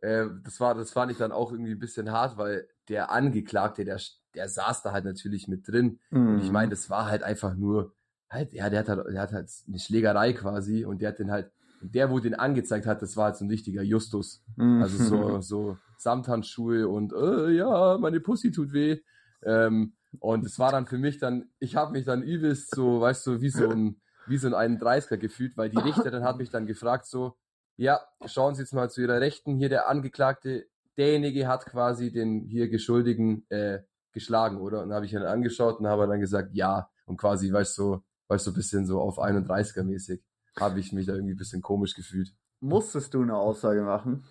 äh, 0.00 0.26
das 0.44 0.60
war, 0.60 0.74
das 0.74 0.90
fand 0.92 1.12
ich 1.12 1.18
dann 1.18 1.32
auch 1.32 1.52
irgendwie 1.52 1.72
ein 1.72 1.78
bisschen 1.78 2.10
hart, 2.12 2.36
weil 2.38 2.68
der 2.88 3.10
Angeklagte, 3.10 3.84
der, 3.84 4.00
der 4.34 4.48
saß 4.48 4.82
da 4.82 4.92
halt 4.92 5.04
natürlich 5.04 5.48
mit 5.48 5.68
drin. 5.68 6.00
Und 6.24 6.38
ich 6.38 6.48
Mhm. 6.48 6.52
meine, 6.52 6.70
das 6.70 6.90
war 6.90 7.06
halt 7.06 7.22
einfach 7.22 7.54
nur, 7.54 7.94
halt, 8.30 8.52
ja, 8.52 8.70
der 8.70 8.80
hat 8.80 8.88
halt, 8.88 9.06
der 9.08 9.20
hat 9.22 9.32
halt 9.32 9.50
eine 9.68 9.78
Schlägerei 9.78 10.32
quasi 10.32 10.84
und 10.84 11.00
der 11.02 11.10
hat 11.10 11.18
den 11.18 11.30
halt, 11.30 11.50
der, 11.80 12.10
wo 12.10 12.18
den 12.18 12.34
angezeigt 12.34 12.86
hat, 12.86 13.02
das 13.02 13.16
war 13.16 13.26
halt 13.26 13.36
so 13.36 13.44
ein 13.44 13.50
richtiger 13.50 13.82
Justus. 13.82 14.44
Mhm. 14.56 14.82
Also 14.82 15.02
so, 15.02 15.40
so 15.40 15.78
Samthandschuhe 15.98 16.88
und 16.88 17.12
äh, 17.12 17.50
ja, 17.50 17.98
meine 17.98 18.20
Pussy 18.20 18.50
tut 18.50 18.72
weh. 18.72 19.00
Ähm, 19.44 19.94
und 20.20 20.44
es 20.46 20.58
war 20.58 20.72
dann 20.72 20.86
für 20.86 20.98
mich 20.98 21.18
dann, 21.18 21.50
ich 21.58 21.76
habe 21.76 21.92
mich 21.92 22.04
dann 22.04 22.22
übelst 22.22 22.74
so, 22.74 23.00
weißt 23.00 23.26
du, 23.26 23.40
wie 23.40 23.50
so 23.50 23.68
ein, 23.68 24.00
wie 24.26 24.38
so 24.38 24.54
ein 24.54 24.78
31er 24.78 25.16
gefühlt, 25.16 25.56
weil 25.56 25.70
die 25.70 25.78
Richterin 25.78 26.24
hat 26.24 26.38
mich 26.38 26.50
dann 26.50 26.66
gefragt 26.66 27.06
so, 27.06 27.36
ja, 27.76 28.00
schauen 28.24 28.54
Sie 28.54 28.62
jetzt 28.62 28.72
mal 28.72 28.90
zu 28.90 29.02
Ihrer 29.02 29.20
Rechten, 29.20 29.56
hier 29.56 29.68
der 29.68 29.88
Angeklagte, 29.88 30.66
derjenige 30.96 31.46
hat 31.46 31.66
quasi 31.66 32.10
den 32.10 32.46
hier 32.46 32.68
Geschuldigen 32.68 33.44
äh, 33.50 33.80
geschlagen, 34.12 34.58
oder? 34.58 34.82
Und 34.82 34.88
dann 34.88 34.96
habe 34.96 35.06
ich 35.06 35.12
ihn 35.12 35.22
angeschaut 35.22 35.78
und 35.80 35.86
habe 35.86 36.06
dann 36.06 36.20
gesagt, 36.20 36.54
ja, 36.54 36.88
und 37.04 37.18
quasi, 37.18 37.52
weißt 37.52 37.76
du, 37.78 38.02
weißt 38.28 38.46
du, 38.46 38.50
ein 38.50 38.54
bisschen 38.54 38.86
so 38.86 39.00
auf 39.00 39.18
31er 39.18 39.82
mäßig, 39.82 40.22
habe 40.58 40.80
ich 40.80 40.92
mich 40.92 41.06
da 41.06 41.14
irgendwie 41.14 41.34
ein 41.34 41.38
bisschen 41.38 41.62
komisch 41.62 41.94
gefühlt. 41.94 42.34
Musstest 42.60 43.14
du 43.14 43.22
eine 43.22 43.36
Aussage 43.36 43.82
machen? 43.82 44.24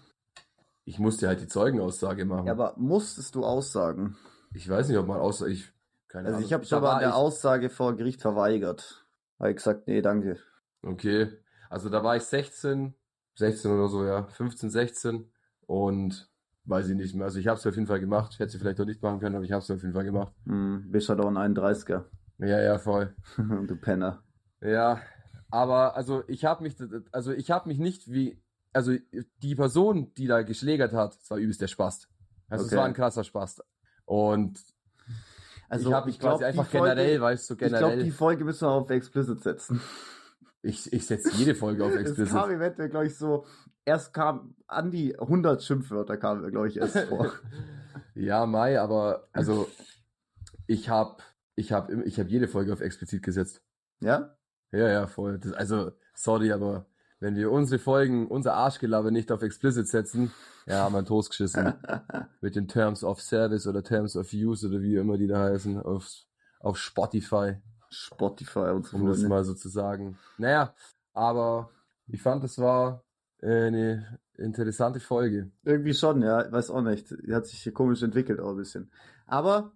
Ich 0.83 0.99
musste 0.99 1.27
halt 1.27 1.41
die 1.41 1.47
Zeugenaussage 1.47 2.25
machen. 2.25 2.45
Ja, 2.47 2.53
aber 2.53 2.73
musstest 2.77 3.35
du 3.35 3.43
aussagen? 3.45 4.15
Ich 4.53 4.69
weiß 4.69 4.87
nicht, 4.89 4.97
ob 4.97 5.07
man 5.07 5.19
außer 5.19 5.47
ich 5.47 5.71
keine 6.07 6.27
Also 6.27 6.37
Ahnung. 6.37 6.47
ich 6.47 6.53
habe 6.53 6.65
mal 6.71 6.81
war 6.81 6.97
eine 6.97 7.07
ich- 7.07 7.13
Aussage 7.13 7.69
vor 7.69 7.95
Gericht 7.95 8.21
verweigert. 8.21 9.05
Habe 9.39 9.49
ich 9.51 9.57
gesagt, 9.57 9.87
nee, 9.87 10.01
danke. 10.01 10.37
Okay, 10.81 11.29
also 11.69 11.89
da 11.89 12.03
war 12.03 12.15
ich 12.15 12.23
16, 12.23 12.93
16 13.35 13.71
oder 13.71 13.87
so, 13.89 14.05
ja, 14.05 14.27
15, 14.27 14.69
16 14.69 15.31
und 15.65 16.29
weiß 16.65 16.87
ich 16.89 16.95
nicht 16.95 17.15
mehr. 17.15 17.25
Also 17.25 17.39
ich 17.39 17.47
habe 17.47 17.59
es 17.59 17.65
auf 17.65 17.75
jeden 17.75 17.87
Fall 17.87 17.99
gemacht. 17.99 18.31
Ich 18.33 18.39
hätte 18.39 18.51
sie 18.51 18.59
vielleicht 18.59 18.79
auch 18.79 18.85
nicht 18.85 19.01
machen 19.01 19.19
können, 19.19 19.35
aber 19.35 19.43
ich 19.45 19.51
habe 19.51 19.61
es 19.63 19.69
auf 19.71 19.81
jeden 19.81 19.93
Fall 19.93 20.05
gemacht. 20.05 20.33
Hm, 20.45 20.89
bist 20.91 21.09
halt 21.09 21.19
auch 21.19 21.27
ein 21.35 21.37
31er. 21.55 22.05
Ja, 22.37 22.59
ja, 22.61 22.77
voll. 22.77 23.15
du 23.37 23.75
Penner. 23.75 24.23
Ja, 24.61 25.01
aber 25.55 25.95
also 25.95 26.23
ich 26.27 26.43
habe 26.45 26.63
mich, 26.63 26.75
also 27.11 27.31
ich 27.31 27.49
habe 27.51 27.69
mich 27.69 27.79
nicht 27.79 28.11
wie, 28.11 28.41
also 28.73 28.93
die 29.41 29.55
Person, 29.55 30.13
die 30.15 30.27
da 30.27 30.41
geschlägert 30.43 30.91
hat, 30.93 31.15
das 31.19 31.29
war 31.29 31.37
übelst 31.37 31.61
der 31.61 31.67
Spast. 31.67 32.09
Also 32.49 32.65
Okay. 32.65 32.73
es 32.75 32.77
war 32.77 32.85
ein 32.85 32.93
krasser 32.93 33.23
Spast. 33.23 33.63
Und 34.05 34.59
Also 35.69 35.89
ich 35.89 35.95
habe 35.95 36.07
mich 36.07 36.19
quasi 36.19 36.43
einfach 36.43 36.69
generell, 36.69 36.95
Folge, 37.19 37.21
weißt 37.21 37.49
du, 37.49 37.53
Ich 37.53 37.57
glaube, 37.59 37.73
generell. 37.77 38.03
die 38.03 38.11
Folge 38.11 38.43
müssen 38.45 38.67
wir 38.67 38.71
auf 38.71 38.89
Explicit 38.89 39.41
setzen. 39.41 39.79
ich 40.61 40.91
ich 40.91 41.05
setze 41.07 41.31
jede 41.37 41.55
Folge 41.55 41.83
auf 41.85 41.91
Es 41.95 42.01
Explicit. 42.01 42.33
kam 42.33 42.51
eventuell, 42.51 42.89
glaube 42.89 43.07
ich, 43.07 43.15
so, 43.17 43.45
erst 43.85 44.13
kam 44.13 44.55
an 44.67 44.91
die 44.91 45.17
100 45.17 45.63
Schimpfwörter 45.63 46.17
kamen, 46.17 46.51
glaube 46.51 46.67
ich, 46.67 46.77
erst 46.77 46.99
vor. 47.09 47.31
Ja, 48.13 48.45
Mai, 48.45 48.79
aber 48.79 49.27
also 49.33 49.67
ich 50.67 50.89
habe 50.89 51.17
ich 51.55 51.71
hab, 51.71 51.89
ich 51.91 52.19
hab 52.19 52.27
jede 52.27 52.47
Folge 52.49 52.71
auf 52.73 52.81
explizit 52.81 53.23
gesetzt. 53.23 53.61
Ja? 54.01 54.35
Ja, 54.71 54.87
ja, 54.89 55.07
voll. 55.07 55.39
Das, 55.39 55.53
also, 55.53 55.91
sorry, 56.13 56.51
aber 56.51 56.85
wenn 57.19 57.35
wir 57.35 57.51
unsere 57.51 57.79
Folgen, 57.79 58.27
unser 58.27 58.53
Arschgelaber 58.55 59.09
nicht 59.11 59.31
auf 59.31 59.41
explicit 59.41 59.87
setzen, 59.87 60.31
ja, 60.65 60.83
haben 60.83 60.93
wir 60.93 60.99
einen 60.99 61.07
Toast 61.07 61.29
geschissen. 61.29 61.73
Mit 62.41 62.55
den 62.55 62.67
Terms 62.67 63.03
of 63.03 63.21
Service 63.21 63.67
oder 63.67 63.83
Terms 63.83 64.15
of 64.15 64.31
Use 64.33 64.67
oder 64.67 64.81
wie 64.81 64.95
immer 64.95 65.17
die 65.17 65.27
da 65.27 65.39
heißen, 65.43 65.79
auf, 65.81 66.07
auf 66.59 66.77
Spotify, 66.77 67.55
Spotify 67.89 68.71
und 68.71 68.85
so. 68.85 68.97
um 68.97 69.07
das 69.07 69.21
mal 69.21 69.43
so 69.43 69.53
zu 69.53 69.69
sagen. 69.69 70.17
Naja, 70.37 70.73
aber 71.13 71.69
ich 72.07 72.21
fand, 72.21 72.43
das 72.43 72.57
war 72.59 73.03
eine 73.41 74.19
interessante 74.37 74.99
Folge. 74.99 75.51
Irgendwie 75.63 75.93
schon, 75.93 76.21
ja, 76.21 76.51
weiß 76.51 76.69
auch 76.71 76.81
nicht. 76.81 77.09
Die 77.25 77.33
hat 77.33 77.45
sich 77.47 77.61
hier 77.61 77.73
komisch 77.73 78.03
entwickelt 78.03 78.39
auch 78.39 78.49
ein 78.51 78.57
bisschen. 78.57 78.91
Aber 79.27 79.71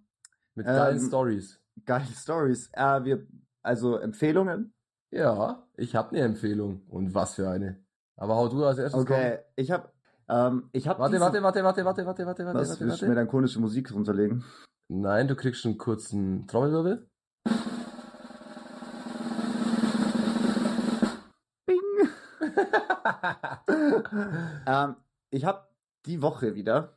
Mit 0.54 0.66
Ähm, 0.66 0.74
geilen 0.74 1.00
Stories. 1.00 1.58
geile 1.86 2.04
Stories. 2.14 2.68
Äh, 2.72 3.04
wir, 3.04 3.26
also 3.62 3.96
Empfehlungen. 3.96 4.74
Ja, 5.10 5.66
ich 5.76 5.96
habe 5.96 6.10
eine 6.10 6.20
Empfehlung. 6.20 6.82
Und 6.88 7.14
was 7.14 7.34
für 7.34 7.48
eine. 7.48 7.82
Aber 8.16 8.36
hau 8.36 8.48
du 8.48 8.64
als 8.64 8.78
erstes 8.78 9.00
Okay, 9.00 9.38
ich 9.56 9.70
habe, 9.70 9.88
ähm, 10.28 10.68
ich 10.72 10.86
habe. 10.86 11.00
Warte, 11.00 11.20
warte, 11.20 11.42
warte, 11.42 11.64
warte, 11.64 11.84
warte, 11.84 12.06
warte, 12.06 12.26
warte, 12.26 12.46
warte, 12.46 12.58
Was 12.58 12.68
warte, 12.68 12.80
willst 12.80 12.80
du 12.80 12.88
warte. 12.88 13.08
mir 13.08 13.14
dann 13.14 13.28
konische 13.28 13.60
Musik 13.60 13.92
runterlegen? 13.92 14.44
Nein, 14.88 15.26
du 15.26 15.34
kriegst 15.34 15.64
einen 15.66 15.78
kurzen 15.78 16.46
Trommelwirbel. 16.46 17.08
Bing. 21.66 21.80
ähm, 24.66 24.96
ich 25.30 25.44
habe 25.44 25.66
die 26.06 26.22
Woche 26.22 26.54
wieder 26.54 26.96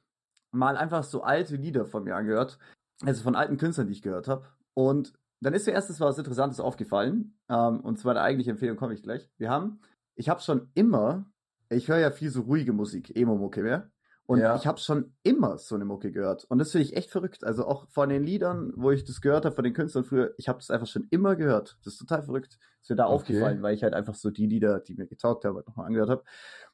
mal 0.51 0.77
einfach 0.77 1.03
so 1.03 1.23
alte 1.23 1.55
Lieder 1.55 1.85
von 1.85 2.03
mir 2.03 2.15
angehört. 2.15 2.59
Also 3.03 3.23
von 3.23 3.35
alten 3.35 3.57
Künstlern, 3.57 3.87
die 3.87 3.93
ich 3.93 4.01
gehört 4.01 4.27
habe. 4.27 4.45
Und 4.75 5.13
dann 5.43 5.53
ist 5.53 5.65
mir 5.67 5.73
erstes 5.73 5.99
was 5.99 6.17
Interessantes 6.17 6.59
aufgefallen. 6.59 7.37
Ähm, 7.49 7.79
und 7.81 7.99
zwar 7.99 8.13
der 8.13 8.23
eigentliche 8.23 8.51
Empfehlung 8.51 8.77
komme 8.77 8.93
ich 8.93 9.03
gleich. 9.03 9.29
Wir 9.37 9.49
haben, 9.49 9.81
ich 10.15 10.29
habe 10.29 10.41
schon 10.41 10.69
immer, 10.73 11.25
ich 11.69 11.87
höre 11.87 11.99
ja 11.99 12.11
viel 12.11 12.29
so 12.29 12.41
ruhige 12.41 12.73
Musik, 12.73 13.15
Emo-Mucke 13.15 13.63
mehr. 13.63 13.89
Und 14.25 14.39
Ja. 14.39 14.55
ich 14.55 14.65
habe 14.65 14.79
schon 14.79 15.13
immer 15.23 15.57
so 15.57 15.75
eine 15.75 15.83
Mucke 15.83 16.13
gehört. 16.13 16.45
Und 16.45 16.57
das 16.59 16.71
finde 16.71 16.85
ich 16.85 16.95
echt 16.95 17.09
verrückt. 17.11 17.43
Also 17.43 17.65
auch 17.65 17.89
von 17.89 18.07
den 18.07 18.23
Liedern, 18.23 18.71
wo 18.77 18.89
ich 18.91 19.03
das 19.03 19.19
gehört 19.19 19.43
habe, 19.43 19.53
von 19.53 19.65
den 19.65 19.73
Künstlern 19.73 20.05
früher, 20.05 20.33
ich 20.37 20.47
habe 20.47 20.59
das 20.59 20.69
einfach 20.69 20.87
schon 20.87 21.07
immer 21.09 21.35
gehört. 21.35 21.77
Das 21.83 21.93
ist 21.93 21.99
total 21.99 22.23
verrückt. 22.23 22.57
Ist 22.81 22.89
mir 22.89 22.95
da 22.95 23.05
Okay. 23.05 23.15
aufgefallen, 23.15 23.61
weil 23.61 23.75
ich 23.75 23.83
halt 23.83 23.93
einfach 23.93 24.15
so 24.15 24.31
die 24.31 24.45
Lieder, 24.47 24.79
die 24.79 24.93
mir 24.95 25.07
getaugt 25.07 25.43
haben, 25.43 25.55
halt 25.57 25.67
nochmal 25.67 25.87
angehört 25.87 26.09
habe. 26.09 26.23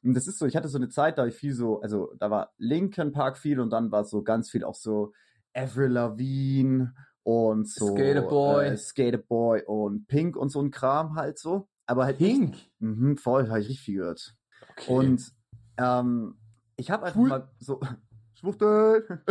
Und 0.02 0.14
das 0.14 0.28
ist 0.28 0.38
so, 0.38 0.46
ich 0.46 0.54
hatte 0.54 0.68
so 0.68 0.78
eine 0.78 0.90
Zeit, 0.90 1.18
da 1.18 1.26
ich 1.26 1.34
viel 1.34 1.52
so, 1.52 1.80
also 1.80 2.14
da 2.20 2.30
war 2.30 2.52
Linkin 2.58 3.10
Park 3.10 3.36
viel 3.36 3.58
und 3.58 3.70
dann 3.70 3.90
war 3.90 4.04
so 4.04 4.22
ganz 4.22 4.48
viel 4.48 4.62
auch 4.62 4.76
so 4.76 5.12
Avril 5.52 5.90
Lavigne 5.90 6.94
und 7.22 7.68
so 7.68 7.94
Skater 7.94 8.22
Boy. 8.22 8.66
äh, 8.68 8.76
Skater 8.76 9.18
Boy 9.18 9.62
und 9.66 10.06
Pink 10.08 10.36
und 10.36 10.48
so 10.50 10.60
ein 10.60 10.70
Kram 10.70 11.14
halt 11.16 11.38
so. 11.38 11.68
Aber 11.86 12.04
halt 12.04 12.18
Pink. 12.18 12.56
mhm, 12.78 13.16
voll, 13.16 13.48
habe 13.48 13.60
ich 13.60 13.68
richtig 13.68 13.84
viel 13.84 13.96
gehört. 13.98 14.34
Okay. 14.70 14.92
Und 14.92 15.32
ähm, 15.76 16.36
ich 16.76 16.90
habe 16.90 17.04
einfach 17.06 17.18
Schwul. 17.20 17.28
mal 17.28 17.50
so 17.58 17.80
Schwuchtel, 18.34 19.22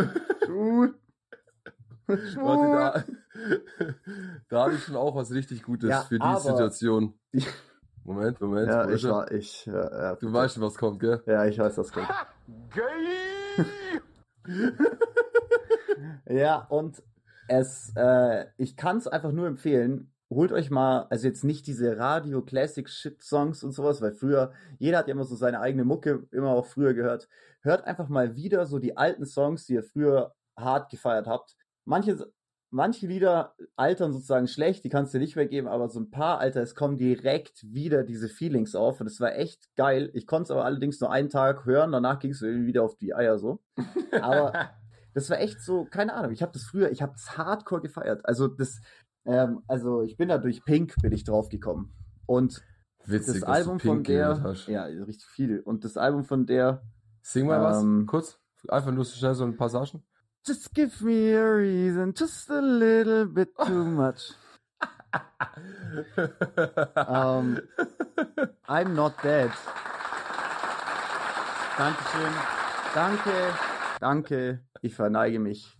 Schwul. 0.44 0.94
Warte, 2.06 2.70
da, 2.72 3.04
da 4.48 4.64
habe 4.64 4.74
ich 4.74 4.82
schon 4.84 4.96
auch 4.96 5.14
was 5.14 5.30
richtig 5.30 5.62
Gutes 5.62 5.88
Ja, 5.90 6.00
für 6.02 6.18
die 6.18 6.36
Situation. 6.40 7.14
Moment, 8.02 8.40
Moment. 8.40 8.66
Ja, 8.68 8.88
ich 8.90 9.04
war, 9.04 9.30
ich, 9.30 9.66
ja, 9.66 10.16
Du 10.16 10.32
weißt 10.32 10.54
schon, 10.54 10.62
was 10.64 10.74
kommt, 10.74 10.98
gell? 11.00 11.22
Ja, 11.26 11.44
ich 11.46 11.56
weiß 11.58 11.76
das 11.76 11.92
gut. 11.92 12.02
Ja, 16.28 16.66
und 16.68 17.02
es, 17.50 17.92
äh, 17.96 18.46
ich 18.58 18.76
kann 18.76 18.98
es 18.98 19.08
einfach 19.08 19.32
nur 19.32 19.48
empfehlen. 19.48 20.12
Holt 20.30 20.52
euch 20.52 20.70
mal, 20.70 21.06
also 21.10 21.26
jetzt 21.26 21.42
nicht 21.42 21.66
diese 21.66 21.98
Radio 21.98 22.42
Classic 22.42 22.88
Shit 22.88 23.20
Songs 23.22 23.64
und 23.64 23.72
sowas, 23.72 24.00
weil 24.00 24.12
früher, 24.12 24.52
jeder 24.78 24.98
hat 24.98 25.08
ja 25.08 25.12
immer 25.12 25.24
so 25.24 25.34
seine 25.34 25.58
eigene 25.58 25.84
Mucke, 25.84 26.28
immer 26.30 26.50
auch 26.50 26.66
früher 26.66 26.94
gehört. 26.94 27.28
Hört 27.62 27.84
einfach 27.84 28.08
mal 28.08 28.36
wieder 28.36 28.66
so 28.66 28.78
die 28.78 28.96
alten 28.96 29.26
Songs, 29.26 29.66
die 29.66 29.74
ihr 29.74 29.82
früher 29.82 30.32
hart 30.56 30.90
gefeiert 30.90 31.26
habt. 31.26 31.56
Manche, 31.84 32.32
manche 32.70 33.08
Lieder 33.08 33.56
altern 33.74 34.12
sozusagen 34.12 34.46
schlecht, 34.46 34.84
die 34.84 34.88
kannst 34.88 35.12
du 35.12 35.18
nicht 35.18 35.34
weggeben, 35.34 35.68
aber 35.68 35.88
so 35.88 35.98
ein 35.98 36.12
paar, 36.12 36.38
Alter, 36.38 36.62
es 36.62 36.76
kommen 36.76 36.98
direkt 36.98 37.64
wieder 37.64 38.04
diese 38.04 38.28
Feelings 38.28 38.76
auf 38.76 39.00
und 39.00 39.08
es 39.08 39.20
war 39.20 39.34
echt 39.34 39.74
geil. 39.74 40.08
Ich 40.14 40.28
konnte 40.28 40.44
es 40.44 40.50
aber 40.52 40.64
allerdings 40.64 41.00
nur 41.00 41.10
einen 41.10 41.30
Tag 41.30 41.66
hören, 41.66 41.90
danach 41.90 42.20
ging 42.20 42.30
es 42.30 42.42
irgendwie 42.42 42.68
wieder 42.68 42.84
auf 42.84 42.96
die 42.96 43.12
Eier 43.12 43.40
so. 43.40 43.58
Aber 44.20 44.52
das 45.14 45.30
war 45.30 45.38
echt 45.38 45.60
so, 45.60 45.84
keine 45.84 46.14
Ahnung, 46.14 46.32
ich 46.32 46.42
habe 46.42 46.52
das 46.52 46.62
früher, 46.64 46.90
ich 46.90 47.02
habe 47.02 47.12
das 47.12 47.36
hardcore 47.36 47.80
gefeiert. 47.82 48.24
Also 48.24 48.48
das, 48.48 48.80
ähm, 49.24 49.62
also 49.68 50.02
ich 50.02 50.16
bin 50.16 50.28
da 50.28 50.38
durch 50.38 50.64
Pink 50.64 50.94
bin 51.02 51.12
ich 51.12 51.24
drauf 51.24 51.48
gekommen. 51.48 51.92
Und 52.26 52.62
Witzig, 53.06 53.40
das 53.40 53.42
Album 53.44 53.80
von 53.80 54.04
der, 54.04 54.42
hast. 54.42 54.68
ja, 54.68 54.84
richtig 54.84 55.26
viel. 55.28 55.60
Und 55.60 55.84
das 55.84 55.96
Album 55.96 56.24
von 56.24 56.46
der, 56.46 56.82
Sing 57.22 57.46
mal 57.46 57.62
was, 57.62 57.82
Ähm, 57.82 58.06
kurz. 58.06 58.38
Einfach 58.68 58.92
nur 58.92 59.04
so 59.04 59.16
schnell 59.16 59.34
so 59.34 59.44
ein 59.44 59.56
Passagen. 59.56 60.02
Just 60.46 60.72
give 60.74 61.04
me 61.04 61.36
a 61.36 61.44
reason, 61.44 62.14
just 62.16 62.50
a 62.50 62.60
little 62.60 63.26
bit 63.26 63.54
too 63.66 63.84
much. 63.84 64.32
Ähm, 66.96 67.60
I'm 68.66 68.94
not 68.94 69.14
dead. 69.22 69.50
Dankeschön. 71.76 72.32
Danke. 72.94 73.54
Danke. 74.00 74.69
Ich 74.80 74.94
verneige 74.94 75.38
mich. 75.38 75.76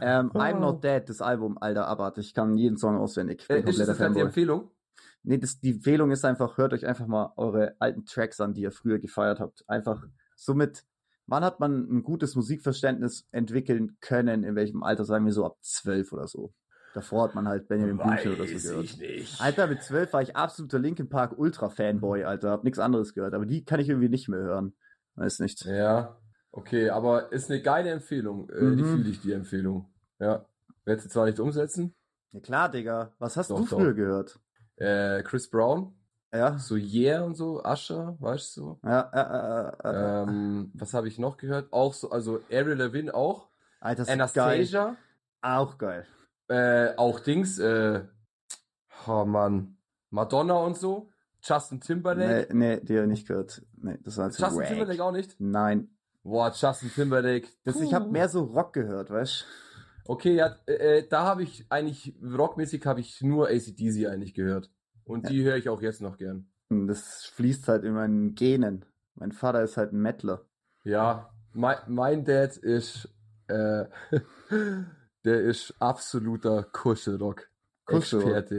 Ähm, 0.00 0.30
I'm 0.34 0.60
Not 0.60 0.84
Dead, 0.84 1.02
das 1.06 1.20
Album, 1.20 1.58
alter 1.58 1.88
Abarth. 1.88 2.18
Ich 2.18 2.34
kann 2.34 2.56
jeden 2.56 2.76
Song 2.76 2.96
auswendig. 2.96 3.44
Äh, 3.48 3.60
ist 3.60 3.80
das 3.80 3.98
halt 3.98 4.16
die. 4.16 4.20
Empfehlung? 4.20 4.70
Nee, 5.22 5.38
das, 5.38 5.60
die 5.60 5.72
Empfehlung 5.72 6.10
ist 6.12 6.24
einfach, 6.24 6.56
hört 6.56 6.72
euch 6.72 6.86
einfach 6.86 7.06
mal 7.06 7.32
eure 7.36 7.74
alten 7.78 8.06
Tracks 8.06 8.40
an, 8.40 8.54
die 8.54 8.62
ihr 8.62 8.70
früher 8.70 8.98
gefeiert 8.98 9.40
habt. 9.40 9.68
Einfach 9.68 10.06
somit, 10.34 10.84
wann 11.26 11.44
hat 11.44 11.60
man 11.60 11.86
ein 11.90 12.02
gutes 12.02 12.36
Musikverständnis 12.36 13.26
entwickeln 13.30 13.98
können? 14.00 14.44
In 14.44 14.54
welchem 14.54 14.82
Alter? 14.82 15.04
Sagen 15.04 15.26
wir 15.26 15.32
so 15.32 15.44
ab 15.44 15.58
zwölf 15.60 16.12
oder 16.12 16.26
so. 16.26 16.54
Davor 16.94 17.24
hat 17.24 17.34
man 17.34 17.46
halt 17.46 17.68
Benjamin 17.68 17.98
Blümchen 17.98 18.34
oder 18.34 18.46
so 18.46 18.68
gehört. 18.68 18.84
ich 18.84 18.98
nicht. 18.98 19.40
Alter, 19.40 19.66
mit 19.66 19.82
zwölf 19.82 20.12
war 20.12 20.22
ich 20.22 20.34
absoluter 20.34 20.78
Linkin 20.78 21.08
Park 21.08 21.38
Ultra 21.38 21.68
Fanboy, 21.68 22.24
Alter. 22.24 22.50
Hab 22.50 22.64
nichts 22.64 22.78
anderes 22.78 23.14
gehört. 23.14 23.34
Aber 23.34 23.46
die 23.46 23.64
kann 23.64 23.78
ich 23.78 23.88
irgendwie 23.88 24.08
nicht 24.08 24.28
mehr 24.28 24.40
hören. 24.40 24.74
Weiß 25.14 25.38
nicht. 25.40 25.64
Ja, 25.66 26.19
okay, 26.52 26.90
aber 26.90 27.32
ist 27.32 27.50
eine 27.50 27.60
geile 27.62 27.90
Empfehlung. 27.90 28.48
Äh, 28.50 28.60
Die 28.76 28.82
Mhm. 28.82 28.84
fühle 28.84 29.10
ich, 29.10 29.20
die 29.20 29.32
Empfehlung. 29.32 29.86
Ja. 30.18 30.44
Werde 30.84 31.02
sie 31.02 31.08
zwar 31.08 31.26
nicht 31.26 31.38
umsetzen. 31.40 31.94
Ja 32.32 32.40
klar, 32.40 32.70
Digga. 32.70 33.12
Was 33.18 33.36
hast 33.36 33.50
Doch, 33.50 33.58
du 33.60 33.66
doch. 33.66 33.78
früher 33.78 33.94
gehört? 33.94 34.38
Äh, 34.76 35.22
Chris 35.24 35.50
Brown, 35.50 35.92
Ja. 36.32 36.58
so 36.58 36.76
Yeah 36.76 37.22
und 37.22 37.34
so, 37.34 37.62
Usher, 37.64 38.16
weißt 38.20 38.56
du. 38.56 38.78
Ja, 38.84 39.00
äh, 39.12 39.88
äh, 39.88 39.88
äh, 39.88 39.92
äh. 39.92 40.22
Ähm, 40.22 40.70
was 40.74 40.94
habe 40.94 41.08
ich 41.08 41.18
noch 41.18 41.36
gehört? 41.36 41.72
Auch 41.72 41.92
so, 41.92 42.10
also 42.10 42.40
Avril 42.50 42.74
Lavigne 42.78 43.12
auch. 43.14 43.48
Alter, 43.80 44.02
ist 44.02 44.08
geil. 44.08 44.14
Anastasia. 44.14 44.96
Auch 45.42 45.76
geil. 45.78 46.06
Äh, 46.48 46.94
auch 46.96 47.20
Dings, 47.20 47.58
äh, 47.58 48.02
oh 49.06 49.24
Mann, 49.24 49.76
Madonna 50.10 50.54
und 50.54 50.76
so. 50.76 51.08
Justin 51.42 51.78
Nee, 51.78 51.86
Timberlake. 51.86 52.54
nee, 52.56 52.80
die 52.80 52.96
hab 52.98 53.04
ich 53.04 53.08
nicht 53.10 53.26
gehört. 53.28 53.62
Nee, 53.76 53.98
das 54.02 54.18
war 54.18 54.26
Justin 54.28 54.56
wack. 54.58 54.66
Timberlake 54.68 55.02
auch 55.04 55.12
nicht? 55.12 55.36
Nein. 55.40 55.88
Boah, 56.22 56.52
Justin 56.54 56.90
Timberlake. 56.90 57.48
Das, 57.64 57.80
ich 57.80 57.94
habe 57.94 58.10
mehr 58.10 58.28
so 58.28 58.42
Rock 58.42 58.72
gehört, 58.74 59.10
weißt 59.10 59.46
Okay, 60.04 60.34
ja, 60.34 60.56
äh, 60.66 60.98
äh, 60.98 61.08
da 61.08 61.24
habe 61.24 61.44
ich 61.44 61.66
eigentlich, 61.70 62.16
rockmäßig 62.20 62.84
habe 62.84 63.00
ich 63.00 63.20
nur 63.22 63.48
ACDC 63.48 64.08
eigentlich 64.08 64.34
gehört. 64.34 64.70
Und 65.04 65.28
die 65.28 65.44
höre 65.44 65.56
ich 65.56 65.68
auch 65.68 65.82
jetzt 65.82 66.00
noch 66.00 66.16
gern. 66.16 66.50
Das 66.68 67.26
fließt 67.26 67.68
halt 67.68 67.84
in 67.84 67.94
meinen 67.94 68.34
Genen. 68.34 68.84
Mein 69.14 69.32
Vater 69.32 69.62
ist 69.62 69.76
halt 69.76 69.92
ein 69.92 70.00
Mettler. 70.00 70.46
Ja, 70.84 71.32
mein, 71.52 71.76
mein 71.86 72.24
Dad 72.24 72.56
ist, 72.56 73.08
äh, 73.48 73.84
der 75.24 75.40
ist 75.42 75.74
absoluter 75.78 76.64
Kuschelrock. 76.64 77.48
Kuschelrock. 77.84 78.50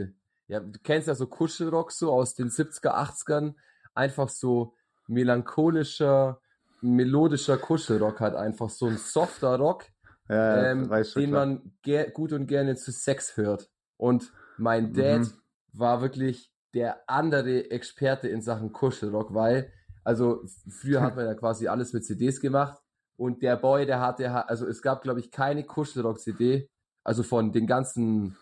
Ja, 0.48 0.60
du 0.60 0.78
kennst 0.82 1.08
ja 1.08 1.14
so 1.14 1.26
Kuschelrock 1.26 1.92
so 1.92 2.12
aus 2.12 2.34
den 2.34 2.48
70er, 2.48 2.94
80ern. 2.94 3.54
Einfach 3.94 4.28
so 4.28 4.74
melancholischer, 5.06 6.40
melodischer 6.82 7.58
Kuschelrock 7.58 8.20
halt 8.20 8.34
einfach 8.34 8.68
so 8.70 8.86
ein 8.88 8.96
softer 8.96 9.56
Rock, 9.56 9.86
Ja, 10.28 10.70
ähm, 10.72 10.90
den 11.16 11.30
man 11.30 11.72
gut 12.14 12.32
und 12.32 12.46
gerne 12.46 12.76
zu 12.76 12.92
Sex 12.92 13.36
hört. 13.36 13.70
Und 13.96 14.32
mein 14.58 14.92
Dad 14.92 15.20
Mhm. 15.20 15.32
war 15.72 16.02
wirklich 16.02 16.52
der 16.74 17.08
andere 17.08 17.70
Experte 17.70 18.28
in 18.28 18.40
Sachen 18.42 18.72
Kuschelrock, 18.72 19.34
weil, 19.34 19.72
also 20.04 20.44
früher 20.68 21.02
hat 21.02 21.16
man 21.16 21.26
ja 21.26 21.34
quasi 21.34 21.68
alles 21.68 21.92
mit 21.92 22.04
CDs 22.04 22.40
gemacht 22.40 22.80
und 23.16 23.42
der 23.42 23.56
Boy, 23.56 23.86
der 23.86 24.00
hatte, 24.00 24.32
ha- 24.32 24.40
also 24.42 24.66
es 24.66 24.82
gab, 24.82 25.02
glaube 25.02 25.20
ich, 25.20 25.30
keine 25.30 25.64
Kuschelrock-CD, 25.64 26.68
also 27.04 27.22
von 27.22 27.52
den 27.52 27.66
ganzen 27.66 28.36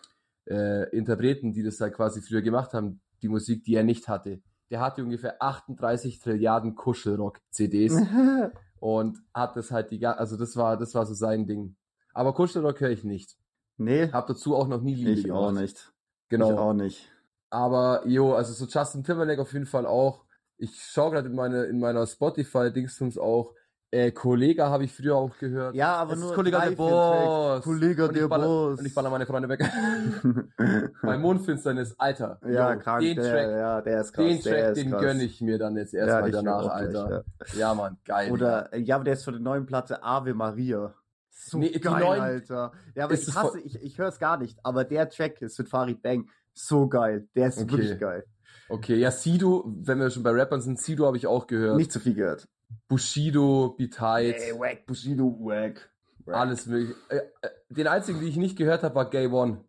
äh, 0.49 0.89
Interpreten, 0.95 1.53
die 1.53 1.63
das 1.63 1.79
halt 1.81 1.93
quasi 1.93 2.21
früher 2.21 2.41
gemacht 2.41 2.73
haben, 2.73 3.01
die 3.21 3.27
Musik, 3.29 3.63
die 3.63 3.75
er 3.75 3.83
nicht 3.83 4.07
hatte. 4.07 4.41
Der 4.71 4.79
hatte 4.79 5.03
ungefähr 5.03 5.41
38 5.41 6.19
Trilliarden 6.19 6.75
Kuschelrock-CDs 6.75 7.93
und 8.79 9.19
hat 9.33 9.55
das 9.57 9.69
halt 9.71 9.91
die, 9.91 9.99
ga- 9.99 10.13
also 10.13 10.37
das 10.37 10.55
war, 10.55 10.77
das 10.77 10.95
war 10.95 11.05
so 11.05 11.13
sein 11.13 11.45
Ding. 11.45 11.75
Aber 12.13 12.33
Kuschelrock 12.33 12.79
höre 12.79 12.89
ich 12.89 13.03
nicht. 13.03 13.37
Nee, 13.77 14.09
Hab 14.11 14.27
dazu 14.27 14.55
auch 14.55 14.67
noch 14.67 14.81
nie 14.81 14.95
Liebe 14.95 15.11
ich 15.11 15.31
auch 15.31 15.47
gemacht. 15.47 15.61
nicht. 15.61 15.91
Genau. 16.29 16.51
Ich 16.53 16.57
auch 16.57 16.73
nicht. 16.73 17.09
Aber 17.49 18.07
jo, 18.07 18.33
also 18.33 18.53
so 18.53 18.65
Justin 18.65 19.03
Timberlake 19.03 19.41
auf 19.41 19.51
jeden 19.53 19.65
Fall 19.65 19.85
auch. 19.85 20.23
Ich 20.57 20.81
schaue 20.83 21.11
gerade 21.11 21.27
in 21.27 21.35
meine 21.35 21.63
in 21.65 21.79
meiner 21.79 22.05
Spotify-Dingstums 22.07 23.17
auch. 23.17 23.53
Äh, 23.93 24.11
Kollega 24.13 24.69
habe 24.69 24.85
ich 24.85 24.93
früher 24.93 25.17
auch 25.17 25.37
gehört. 25.37 25.75
Ja, 25.75 25.95
aber 25.95 26.13
Es 26.13 26.19
ist 26.19 26.23
nur 26.25 26.33
Kollega 26.33 26.59
drei, 26.59 26.69
der. 26.69 26.75
Boss. 26.77 27.65
Ich 27.67 27.89
der 28.15 28.27
baller, 28.29 28.45
Boss. 28.47 28.79
Und 28.79 28.85
ich 28.85 28.95
baller 28.95 29.09
meine 29.09 29.25
Freunde 29.25 29.49
weg. 29.49 29.59
Bei 31.01 31.17
Mondfinsternis, 31.17 31.93
Alter. 31.97 32.39
ja, 32.47 32.73
jo, 32.73 32.79
krank, 32.79 33.01
Den 33.01 33.17
der, 33.17 33.25
Track, 33.33 33.51
ja, 33.51 33.81
der 33.81 34.01
ist 34.01 34.13
krass. 34.13 34.25
den 34.25 34.39
Track, 34.41 34.69
ist 34.69 34.77
den 34.77 34.91
krass. 34.91 35.01
gönne 35.01 35.23
ich 35.23 35.41
mir 35.41 35.57
dann 35.57 35.75
jetzt 35.75 35.91
ja, 35.93 36.05
erstmal 36.05 36.29
ich 36.29 36.35
danach, 36.35 36.67
Alter. 36.67 37.23
gleich, 37.37 37.53
ja. 37.55 37.59
Ja, 37.59 37.73
Mann, 37.73 37.97
geil. 38.05 38.31
Oder, 38.31 38.73
äh, 38.73 38.79
ja, 38.79 38.95
aber 38.95 39.03
der 39.03 39.13
ist 39.15 39.25
von 39.25 39.33
der 39.33 39.41
neuen 39.41 39.65
Platte 39.65 40.01
Ave 40.01 40.33
Maria. 40.33 40.93
So 41.29 41.57
Nee, 41.57 41.71
geil, 41.71 41.99
neuen- 42.01 42.21
Alter. 42.21 42.71
Ja, 42.95 43.03
aber 43.05 43.13
Ist 43.13 43.27
ich 43.27 43.35
hasse, 43.35 43.59
ich, 43.59 43.81
ich 43.83 43.97
höre 43.97 44.07
es 44.07 44.19
gar 44.19 44.37
nicht, 44.37 44.57
aber 44.63 44.85
der 44.85 45.09
Track 45.09 45.41
ist 45.41 45.59
mit 45.59 45.67
Farid 45.67 46.01
Bang 46.01 46.29
so 46.53 46.87
geil. 46.87 47.27
Der 47.35 47.47
ist 47.47 47.57
Okay. 47.57 47.71
wirklich 47.71 47.99
geil. 47.99 48.23
Okay, 48.69 48.95
ja, 48.95 49.11
Sido, 49.11 49.65
wenn 49.81 49.99
wir 49.99 50.09
schon 50.11 50.23
bei 50.23 50.31
Rappern 50.31 50.61
sind, 50.61 50.79
Sido 50.79 51.05
habe 51.05 51.17
ich 51.17 51.27
auch 51.27 51.45
gehört. 51.47 51.75
Nicht 51.75 51.91
zu 51.91 51.99
viel 51.99 52.13
gehört. 52.13 52.47
Bushido, 52.87 53.75
Beat 53.77 53.99
Heights, 53.99 54.43
Ey, 54.43 54.59
wack, 54.59 54.85
Bushido, 54.85 55.25
wack. 55.39 55.89
Wack. 56.25 56.35
alles 56.35 56.65
mögliche. 56.67 56.95
Äh, 57.09 57.17
äh, 57.41 57.49
den 57.69 57.87
einzigen, 57.87 58.19
den 58.19 58.27
ich 58.27 58.37
nicht 58.37 58.57
gehört 58.57 58.83
habe, 58.83 58.95
war 58.95 59.09
Gay 59.09 59.27
One. 59.27 59.63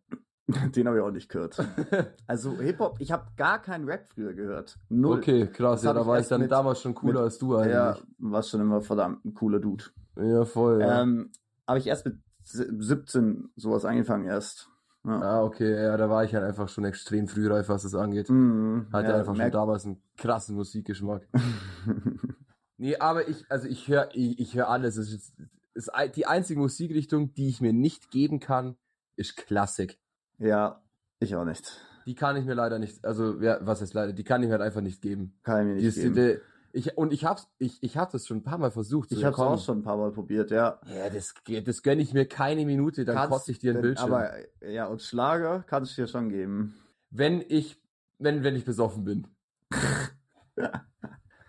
Den 0.75 0.87
habe 0.89 0.99
ich 0.99 1.03
auch 1.03 1.11
nicht 1.11 1.29
gehört. 1.31 1.57
Also 2.27 2.59
Hip-Hop, 2.59 2.97
ich 2.99 3.11
habe 3.13 3.25
gar 3.37 3.63
keinen 3.63 3.89
Rap 3.89 4.07
früher 4.13 4.35
gehört. 4.35 4.77
Null. 4.89 5.19
Okay, 5.19 5.47
krass, 5.47 5.83
ja, 5.85 5.93
da 5.95 6.07
war 6.07 6.19
ich 6.19 6.27
dann 6.29 6.41
mit- 6.43 6.51
damals 6.51 6.81
schon 6.83 6.95
cooler 6.95 7.13
mit- 7.15 7.23
als 7.23 7.39
du 7.39 7.55
Ja, 7.55 7.91
eigentlich. 7.93 8.05
war 8.19 8.43
schon 8.43 8.61
immer 8.61 8.81
verdammt 8.83 9.25
ein 9.25 9.35
cooler 9.35 9.61
Dude. 9.61 9.85
Ja, 10.17 10.45
voll. 10.45 10.81
Ja. 10.81 11.03
Ähm, 11.03 11.31
habe 11.67 11.79
ich 11.79 11.87
erst 11.87 12.05
mit 12.05 12.19
si- 12.43 12.67
17 12.81 13.51
sowas 13.57 13.85
angefangen 13.85 14.27
erst. 14.27 14.69
Ja. 15.05 15.21
Ah, 15.21 15.43
okay, 15.43 15.73
ja, 15.85 15.97
da 15.97 16.11
war 16.11 16.25
ich 16.25 16.35
halt 16.35 16.45
einfach 16.45 16.69
schon 16.69 16.85
extrem 16.85 17.29
frühreif, 17.29 17.69
was 17.69 17.83
das 17.85 17.95
angeht. 17.95 18.29
Mhm, 18.29 18.89
Hatte 18.93 19.09
ja, 19.11 19.17
einfach 19.19 19.35
schon 19.37 19.51
damals 19.51 19.87
einen 19.87 20.03
krassen 20.19 20.57
Musikgeschmack. 20.57 21.27
Nee, 22.83 22.97
aber 22.97 23.29
ich, 23.29 23.45
also 23.49 23.69
ich 23.69 23.87
höre 23.87 24.09
ich, 24.13 24.41
ich 24.41 24.57
hör 24.57 24.69
alles. 24.69 24.97
Es 24.97 25.13
ist, 25.13 25.33
ist 25.75 25.91
die 26.17 26.27
einzige 26.27 26.59
Musikrichtung, 26.59 27.33
die 27.33 27.49
ich 27.49 27.61
mir 27.61 27.73
nicht 27.73 28.11
geben 28.11 28.41
kann, 28.41 28.77
ist 29.15 29.37
Klassik. 29.37 30.01
ja, 30.39 30.83
ich 31.21 31.37
auch 31.37 31.45
nicht. 31.45 31.71
Die 32.07 32.17
kann 32.17 32.35
ich 32.37 32.45
mir 32.45 32.55
leider 32.55 32.81
nicht, 32.81 33.05
also 33.05 33.41
ja, 33.41 33.59
was 33.65 33.81
heißt 33.81 33.95
leider, 33.95 34.13
die 34.13 34.25
kann 34.25 34.43
ich 34.43 34.49
mir 34.49 34.55
halt 34.55 34.63
einfach 34.63 34.81
nicht 34.81 35.01
geben. 35.01 35.39
Kann 35.45 35.61
ich 35.61 35.67
mir 35.67 35.75
Die 35.79 35.87
nicht 35.87 35.97
ist, 35.97 36.03
geben. 36.03 36.15
die, 36.17 36.39
ich, 36.73 36.99
und 36.99 37.13
ich 37.13 37.25
hab's, 37.25 37.47
ich, 37.59 37.81
ich 37.85 37.97
hab 37.97 38.11
das 38.11 38.27
schon 38.27 38.39
ein 38.39 38.43
paar 38.43 38.59
Mal 38.59 38.73
versucht. 38.73 39.13
ich 39.13 39.23
habe 39.23 39.31
es 39.31 39.37
komm, 39.37 39.47
auch 39.53 39.65
schon 39.65 39.79
ein 39.79 39.83
paar 39.85 39.97
Mal 39.97 40.11
probiert, 40.11 40.51
ja. 40.51 40.81
Ja, 40.87 41.09
das, 41.09 41.35
das 41.65 41.83
gönne 41.85 42.03
ich 42.03 42.13
mir 42.13 42.27
keine 42.27 42.67
Minute, 42.67 43.05
dann 43.05 43.15
Kannst- 43.15 43.31
kotze 43.31 43.53
ich 43.53 43.61
dir 43.61 43.71
einen 43.71 43.75
denn- 43.77 43.83
Bildschirm. 43.91 44.13
Aber 44.13 44.33
ja, 44.69 44.87
und 44.87 45.01
Schlager 45.01 45.63
kannst 45.69 45.97
du 45.97 46.03
dir 46.03 46.09
schon 46.09 46.29
geben. 46.31 46.75
wenn 47.11 47.45
ich, 47.47 47.81
wenn, 48.19 48.43
wenn 48.43 48.57
ich 48.57 48.65
besoffen 48.65 49.05
bin. 49.05 49.29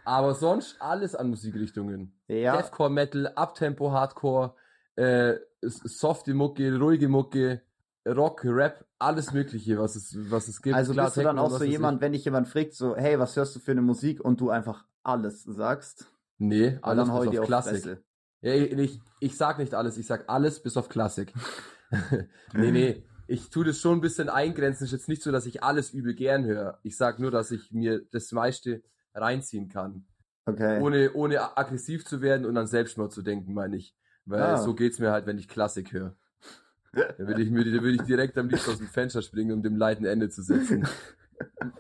aber 0.06 0.34
sonst 0.34 0.82
alles 0.82 1.16
an 1.16 1.30
Musikrichtungen. 1.30 2.20
Ja, 2.28 2.58
Deathcore 2.58 2.90
Metal, 2.90 3.32
Uptempo 3.36 3.92
Hardcore, 3.92 4.56
äh, 4.96 5.36
softe 5.62 6.34
Mucke, 6.34 6.78
ruhige 6.78 7.08
Mucke, 7.08 7.62
Rock, 8.06 8.42
Rap, 8.44 8.86
alles 9.00 9.32
Mögliche, 9.32 9.78
was 9.78 9.96
es, 9.96 10.16
was 10.30 10.48
es 10.48 10.62
gibt. 10.62 10.76
also 10.76 10.94
Klar, 10.94 11.06
bist 11.06 11.18
du 11.18 11.24
dann 11.24 11.40
auch 11.40 11.50
so 11.50 11.64
jemand, 11.64 12.02
wenn 12.02 12.12
dich 12.12 12.26
jemand 12.26 12.48
fragt, 12.48 12.74
so, 12.74 12.96
hey, 12.96 13.18
was 13.18 13.36
hörst 13.36 13.56
du 13.56 13.60
für 13.60 13.72
eine 13.72 13.82
Musik 13.82 14.24
und 14.24 14.42
du 14.42 14.50
einfach 14.50 14.86
alles 15.04 15.44
sagst? 15.44 16.08
Nee, 16.38 16.78
alles 16.82 17.10
hau 17.10 17.22
bis 17.22 17.32
ich 17.32 17.40
auf 17.40 17.46
Klassik. 17.46 18.04
Ja, 18.42 18.54
ich, 18.54 18.72
ich, 18.74 19.02
ich 19.22 19.38
sag 19.38 19.58
nicht 19.58 19.74
alles, 19.74 19.98
ich 19.98 20.06
sag 20.06 20.28
alles 20.28 20.62
bis 20.62 20.76
auf 20.76 20.90
Klassik. 20.90 21.34
nee, 22.54 22.72
nee, 22.72 23.04
ich 23.28 23.50
tue 23.50 23.64
das 23.64 23.80
schon 23.80 24.00
ein 24.00 24.02
bisschen 24.02 24.28
eingrenzen. 24.28 24.84
Ist 24.84 24.92
jetzt 24.92 25.08
nicht 25.08 25.24
so, 25.24 25.32
dass 25.32 25.46
ich 25.46 25.64
alles 25.64 25.94
übel 25.94 26.14
gern 26.14 26.44
höre. 26.44 26.80
Ich 26.84 26.98
sag 26.98 27.20
nur, 27.20 27.32
dass 27.32 27.52
ich 27.52 27.72
mir 27.72 28.02
das 28.12 28.34
meiste 28.34 28.84
reinziehen 29.14 29.70
kann. 29.70 30.06
Okay. 30.46 30.82
Ohne, 30.82 31.14
ohne 31.14 31.58
aggressiv 31.58 32.06
zu 32.06 32.22
werden 32.22 32.46
und 32.46 32.58
an 32.58 32.68
Selbstmord 32.68 33.12
zu 33.14 33.22
denken, 33.22 33.54
meine 33.54 33.78
ich. 33.78 33.96
Weil 34.26 34.42
Ah. 34.42 34.58
so 34.58 34.74
geht's 34.74 35.00
mir 35.00 35.12
halt, 35.12 35.26
wenn 35.26 35.38
ich 35.38 35.48
Klassik 35.48 35.92
höre. 35.94 36.16
Da 36.94 37.18
würde 37.18 37.42
ich, 37.42 37.50
mir, 37.50 37.64
da 37.66 37.72
würde 37.82 37.96
ich 37.96 38.02
direkt 38.04 38.38
am 38.38 38.50
liebsten 38.50 38.72
aus 38.72 38.78
dem 38.78 38.88
Fenster 38.88 39.22
springen, 39.22 39.52
um 39.52 39.64
dem 39.64 39.76
Leid 39.78 40.00
ein 40.00 40.06
Ende 40.06 40.30
zu 40.30 40.44
setzen. 40.44 40.88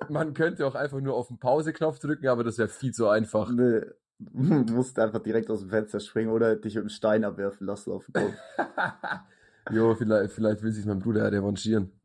Man 0.09 0.33
könnte 0.33 0.65
auch 0.65 0.75
einfach 0.75 0.99
nur 1.01 1.13
auf 1.13 1.27
den 1.27 1.37
Pause-Knopf 1.39 1.99
drücken, 1.99 2.27
aber 2.27 2.43
das 2.43 2.57
wäre 2.57 2.67
viel 2.67 2.93
zu 2.93 3.07
einfach. 3.09 3.49
Nee, 3.51 3.81
du 4.19 4.73
musst 4.73 4.97
einfach 4.97 5.21
direkt 5.21 5.49
aus 5.51 5.59
dem 5.59 5.69
Fenster 5.69 5.99
springen 5.99 6.31
oder 6.31 6.55
dich 6.55 6.75
mit 6.75 6.81
einem 6.83 6.89
Stein 6.89 7.23
abwerfen 7.23 7.67
lassen 7.67 7.91
auf 7.91 8.05
den 8.07 8.13
Kopf. 8.13 8.33
jo, 9.71 9.93
vielleicht, 9.95 10.31
vielleicht 10.31 10.63
will 10.63 10.71
sich 10.71 10.85
mein 10.85 10.99
Bruder 10.99 11.23
ja 11.23 11.29
revanchieren. 11.29 11.91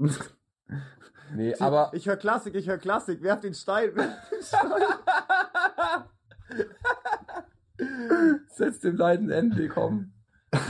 Nee, 1.34 1.54
aber 1.58 1.90
Ich 1.94 2.06
höre 2.06 2.16
Klassik, 2.16 2.54
ich 2.54 2.68
höre 2.68 2.78
Klassik, 2.78 3.22
werf 3.22 3.40
den 3.40 3.54
Stein. 3.54 3.94
werf 3.94 4.28
den 4.30 4.42
Stein. 4.42 4.72
setz 8.48 8.80
dem 8.80 8.96
Leid 8.96 9.20
ein 9.20 9.30
Ende, 9.30 9.68
komm. 9.68 10.12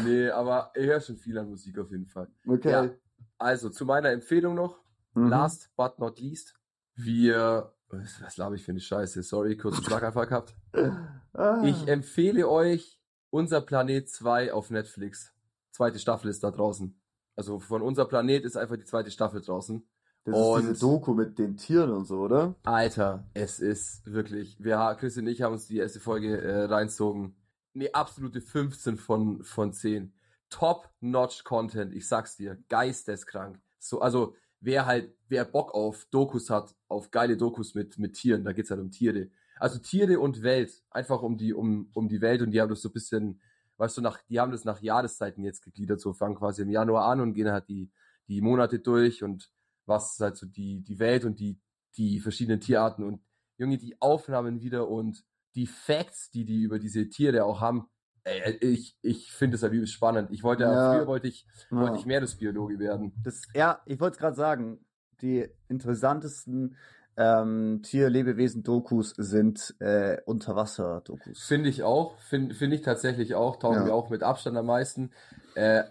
Nee, 0.05 0.29
aber 0.31 0.73
ich 0.75 0.87
höre 0.87 1.01
schon 1.01 1.17
viel 1.17 1.39
an 1.39 1.49
Musik 1.49 1.79
auf 1.79 1.91
jeden 1.91 2.07
Fall. 2.07 2.29
Okay. 2.47 2.71
Ja, 2.71 2.91
also 3.39 3.71
zu 3.71 3.85
meiner 3.87 4.11
Empfehlung 4.11 4.55
noch. 4.55 4.81
Mhm. 5.15 5.29
Last 5.29 5.71
but 5.77 5.99
not 5.99 6.19
least. 6.21 6.55
Wir, 6.97 7.73
was, 7.89 8.21
was 8.23 8.35
glaube 8.35 8.57
ich 8.57 8.65
für 8.65 8.73
eine 8.73 8.81
Scheiße, 8.81 9.23
sorry, 9.23 9.57
kurzen 9.57 9.85
Schlaganfall 9.85 10.27
gehabt. 10.27 10.57
Ah. 11.33 11.63
Ich 11.65 11.87
empfehle 11.89 12.49
euch 12.49 13.01
Unser 13.31 13.61
Planet 13.61 14.09
2 14.09 14.53
auf 14.53 14.71
Netflix. 14.71 15.33
Zweite 15.71 15.99
Staffel 15.99 16.29
ist 16.31 16.43
da 16.43 16.51
draußen. 16.51 17.01
Also 17.37 17.61
von 17.61 17.83
Unser 17.83 18.07
Planet 18.07 18.45
ist 18.45 18.57
einfach 18.57 18.77
die 18.77 18.85
zweite 18.85 19.11
Staffel 19.13 19.41
draußen. 19.41 19.87
Das 20.25 20.35
ist 20.37 20.41
und- 20.43 20.62
diese 20.62 20.81
Doku 20.81 21.14
mit 21.14 21.39
den 21.39 21.57
Tieren 21.57 21.91
und 21.91 22.05
so, 22.07 22.21
oder? 22.21 22.55
Alter, 22.64 23.25
es 23.35 23.61
ist 23.61 24.11
wirklich, 24.12 24.57
wir, 24.62 24.97
Chris 24.99 25.16
und 25.16 25.27
ich 25.27 25.43
haben 25.43 25.53
uns 25.55 25.66
die 25.69 25.79
erste 25.79 26.01
Folge 26.01 26.41
äh, 26.41 26.64
reinzogen. 26.64 27.35
Nee, 27.75 27.91
absolute 27.93 28.41
15 28.41 28.97
von, 28.97 29.43
von 29.45 29.73
10. 29.73 30.12
Top-Notch-Content, 30.51 31.95
ich 31.95 32.09
sag's 32.09 32.37
dir, 32.37 32.59
geisteskrank. 32.69 33.61
So, 33.79 34.01
also, 34.01 34.35
wer 34.61 34.87
halt, 34.87 35.14
wer 35.29 35.45
Bock 35.45 35.75
auf 35.75 36.07
Dokus 36.11 36.51
hat, 36.51 36.75
auf 36.89 37.11
geile 37.11 37.37
Dokus 37.37 37.75
mit, 37.75 37.99
mit 37.99 38.14
Tieren, 38.14 38.45
da 38.45 38.53
geht's 38.53 38.71
halt 38.71 38.81
um 38.81 38.91
Tiere. 38.91 39.29
Also 39.61 39.79
Tiere 39.79 40.21
und 40.21 40.43
Welt, 40.43 40.73
einfach 40.91 41.23
um 41.23 41.37
die, 41.37 41.53
um, 41.53 41.91
um 41.93 42.09
die 42.09 42.21
Welt 42.21 42.43
und 42.43 42.51
die 42.53 42.61
haben 42.61 42.69
das 42.71 42.81
so 42.83 42.89
ein 42.89 42.93
bisschen, 42.93 43.41
weißt 43.77 43.97
du, 43.97 44.01
nach, 44.03 44.19
die 44.29 44.39
haben 44.41 44.53
das 44.53 44.64
nach 44.64 44.81
Jahreszeiten 44.81 45.45
jetzt 45.45 45.62
gegliedert, 45.62 46.01
so 46.01 46.12
fangen 46.12 46.37
quasi 46.37 46.62
im 46.62 46.71
Januar 46.71 47.07
an 47.07 47.21
und 47.21 47.35
gehen 47.35 47.51
halt 47.51 47.69
die, 47.69 47.91
die 48.29 48.41
Monate 48.41 48.79
durch 48.79 49.23
und 49.23 49.51
was 49.89 50.18
halt 50.20 50.36
so 50.36 50.47
die, 50.47 50.82
die 50.82 50.99
Welt 50.99 51.24
und 51.24 51.41
die, 51.41 51.59
die 51.97 52.20
verschiedenen 52.20 52.61
Tierarten 52.61 53.05
und 53.05 53.20
Junge, 53.57 53.78
die 53.78 53.97
Aufnahmen 54.01 54.61
wieder 54.61 54.89
und 54.89 55.24
die 55.55 55.66
Facts, 55.66 56.30
die 56.30 56.45
die 56.45 56.62
über 56.62 56.78
diese 56.78 57.09
Tiere 57.09 57.45
auch 57.45 57.61
haben, 57.61 57.89
ey, 58.24 58.53
ich, 58.61 58.97
ich 59.03 59.32
finde 59.32 59.57
es 59.57 59.62
halt 59.62 59.72
übelst 59.72 59.95
spannend. 59.95 60.30
Ich 60.30 60.43
wollte, 60.45 60.62
Ja. 60.64 60.93
früher 60.93 61.07
wollte 61.07 61.26
ich, 61.26 61.47
Ja. 61.70 61.80
wollte 61.80 61.97
ich 61.99 62.07
Meeresbiologe 62.07 62.78
werden. 62.78 63.12
Das, 63.24 63.43
ja, 63.55 63.80
ich 63.86 63.99
wollte 63.99 64.14
es 64.14 64.18
gerade 64.18 64.36
sagen, 64.36 64.84
die 65.20 65.49
interessantesten 65.68 66.76
ähm, 67.16 67.80
Tier-Lebewesen-Dokus 67.82 69.14
sind 69.16 69.74
äh, 69.80 70.18
Unterwasser-Dokus. 70.24 71.43
Finde 71.43 71.68
ich 71.68 71.82
auch, 71.82 72.16
finde 72.20 72.55
finde 72.55 72.76
ich 72.76 72.82
tatsächlich 72.82 73.34
auch, 73.34 73.57
taugen 73.57 73.80
Ja. 73.80 73.86
wir 73.86 73.95
auch 73.95 74.11
mit 74.11 74.22
Abstand 74.22 74.57
am 74.57 74.66
meisten. 74.66 75.11
Äh, 75.57 75.82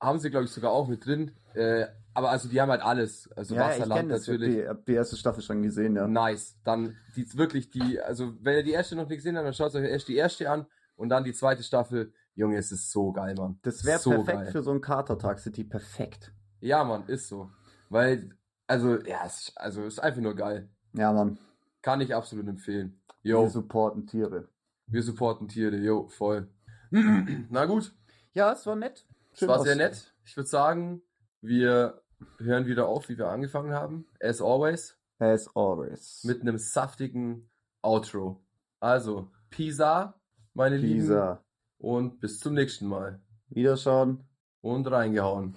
haben 0.00 0.18
sie, 0.18 0.30
glaube 0.30 0.44
ich, 0.44 0.50
sogar 0.50 0.72
auch 0.72 0.86
mit 0.88 1.06
drin. 1.06 1.30
Äh, 1.54 1.86
aber 2.14 2.30
also 2.30 2.48
die 2.48 2.60
haben 2.60 2.70
halt 2.70 2.82
alles. 2.82 3.30
Also 3.36 3.54
Ja, 3.54 3.70
ich 3.72 3.80
Wasserland. 3.80 4.10
Ich 4.12 4.18
natürlich. 4.18 4.54
die, 4.56 4.68
hab 4.68 4.84
die 4.86 4.92
erste 4.94 5.16
Staffel 5.16 5.42
schon 5.42 5.62
gesehen, 5.62 5.96
ja. 5.96 6.06
Nice. 6.06 6.56
Dann 6.64 6.96
die 7.16 7.26
wirklich 7.36 7.70
die, 7.70 8.00
also 8.00 8.34
wenn 8.40 8.56
ihr 8.56 8.62
die 8.62 8.72
erste 8.72 8.96
noch 8.96 9.08
nicht 9.08 9.18
gesehen 9.18 9.36
habt, 9.36 9.46
dann 9.46 9.54
schaut 9.54 9.74
euch 9.74 9.84
erst 9.88 10.08
die 10.08 10.16
erste 10.16 10.50
an 10.50 10.66
und 10.96 11.08
dann 11.08 11.24
die 11.24 11.32
zweite 11.32 11.62
Staffel. 11.62 12.12
Junge, 12.36 12.56
es 12.56 12.72
ist 12.72 12.90
so 12.90 13.12
geil, 13.12 13.34
Mann. 13.36 13.58
Das 13.62 13.84
wäre 13.84 13.98
so 14.00 14.10
perfekt 14.10 14.38
geil. 14.44 14.52
für 14.52 14.62
so 14.62 14.70
einen 14.72 14.80
Katertag, 14.80 15.40
die 15.52 15.64
perfekt. 15.64 16.32
Ja, 16.60 16.82
Mann, 16.82 17.04
ist 17.06 17.28
so. 17.28 17.50
Weil, 17.90 18.30
also, 18.66 18.98
ja, 19.04 19.18
es, 19.24 19.52
also 19.56 19.84
ist 19.84 20.00
einfach 20.00 20.20
nur 20.20 20.34
geil. 20.34 20.68
Ja, 20.94 21.12
Mann. 21.12 21.38
Kann 21.82 22.00
ich 22.00 22.14
absolut 22.14 22.48
empfehlen. 22.48 23.00
Wir 23.22 23.32
Jo, 23.34 23.48
supporten 23.48 24.06
Tiere. 24.06 24.48
wir 24.86 25.02
supporten 25.02 25.46
Tiere, 25.48 25.76
jo, 25.76 26.08
voll. 26.08 26.48
Na 26.90 27.64
gut, 27.66 27.94
Ja, 28.32 28.52
es 28.52 28.66
war 28.66 28.76
nett. 28.76 29.06
es 29.32 29.38
Schön 29.40 29.48
war 29.48 29.58
aus- 29.58 29.64
sehr 29.64 29.76
nett. 29.76 30.14
Ich 30.24 30.36
würde 30.36 30.48
sagen, 30.48 31.02
wir 31.40 32.02
hören 32.38 32.66
wieder 32.66 32.86
auf, 32.86 33.08
wie 33.08 33.18
wir 33.18 33.28
angefangen 33.28 33.72
haben. 33.72 34.06
As 34.20 34.40
always, 34.40 34.96
As 35.18 35.48
always. 35.54 36.22
mit 36.24 36.40
einem 36.40 36.58
saftigen 36.58 37.50
Outro. 37.82 38.42
Also, 38.80 39.30
Pisa, 39.50 40.20
meine 40.52 40.76
Lieben. 40.76 41.00
Pisa. 41.00 41.44
Und 41.78 42.20
bis 42.20 42.40
zum 42.40 42.54
nächsten 42.54 42.86
Mal. 42.86 43.20
Wiederschauen. 43.48 44.24
Und 44.60 44.90
reingehauen. 44.90 45.54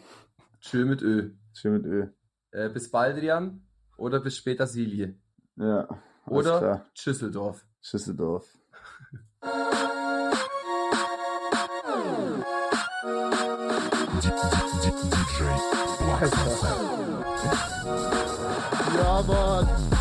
Tschö 0.59 0.85
mit 0.85 1.01
Ö. 1.01 1.31
Schön 1.53 1.73
mit 1.73 1.85
Öl. 1.85 2.13
Äh, 2.51 2.69
bis 2.69 2.91
bald, 2.91 3.17
Rian. 3.21 3.65
Oder 3.97 4.19
bis 4.19 4.37
später, 4.37 4.67
Silje. 4.67 5.15
Ja. 5.55 5.87
alles 5.87 5.99
Oder 6.25 6.59
Klar. 6.59 6.85
Schüsseldorf. 6.93 7.65
Schüsseldorf. 7.81 8.47
Alter. 16.19 16.37
Ja, 18.97 19.21
Mann. 19.21 19.96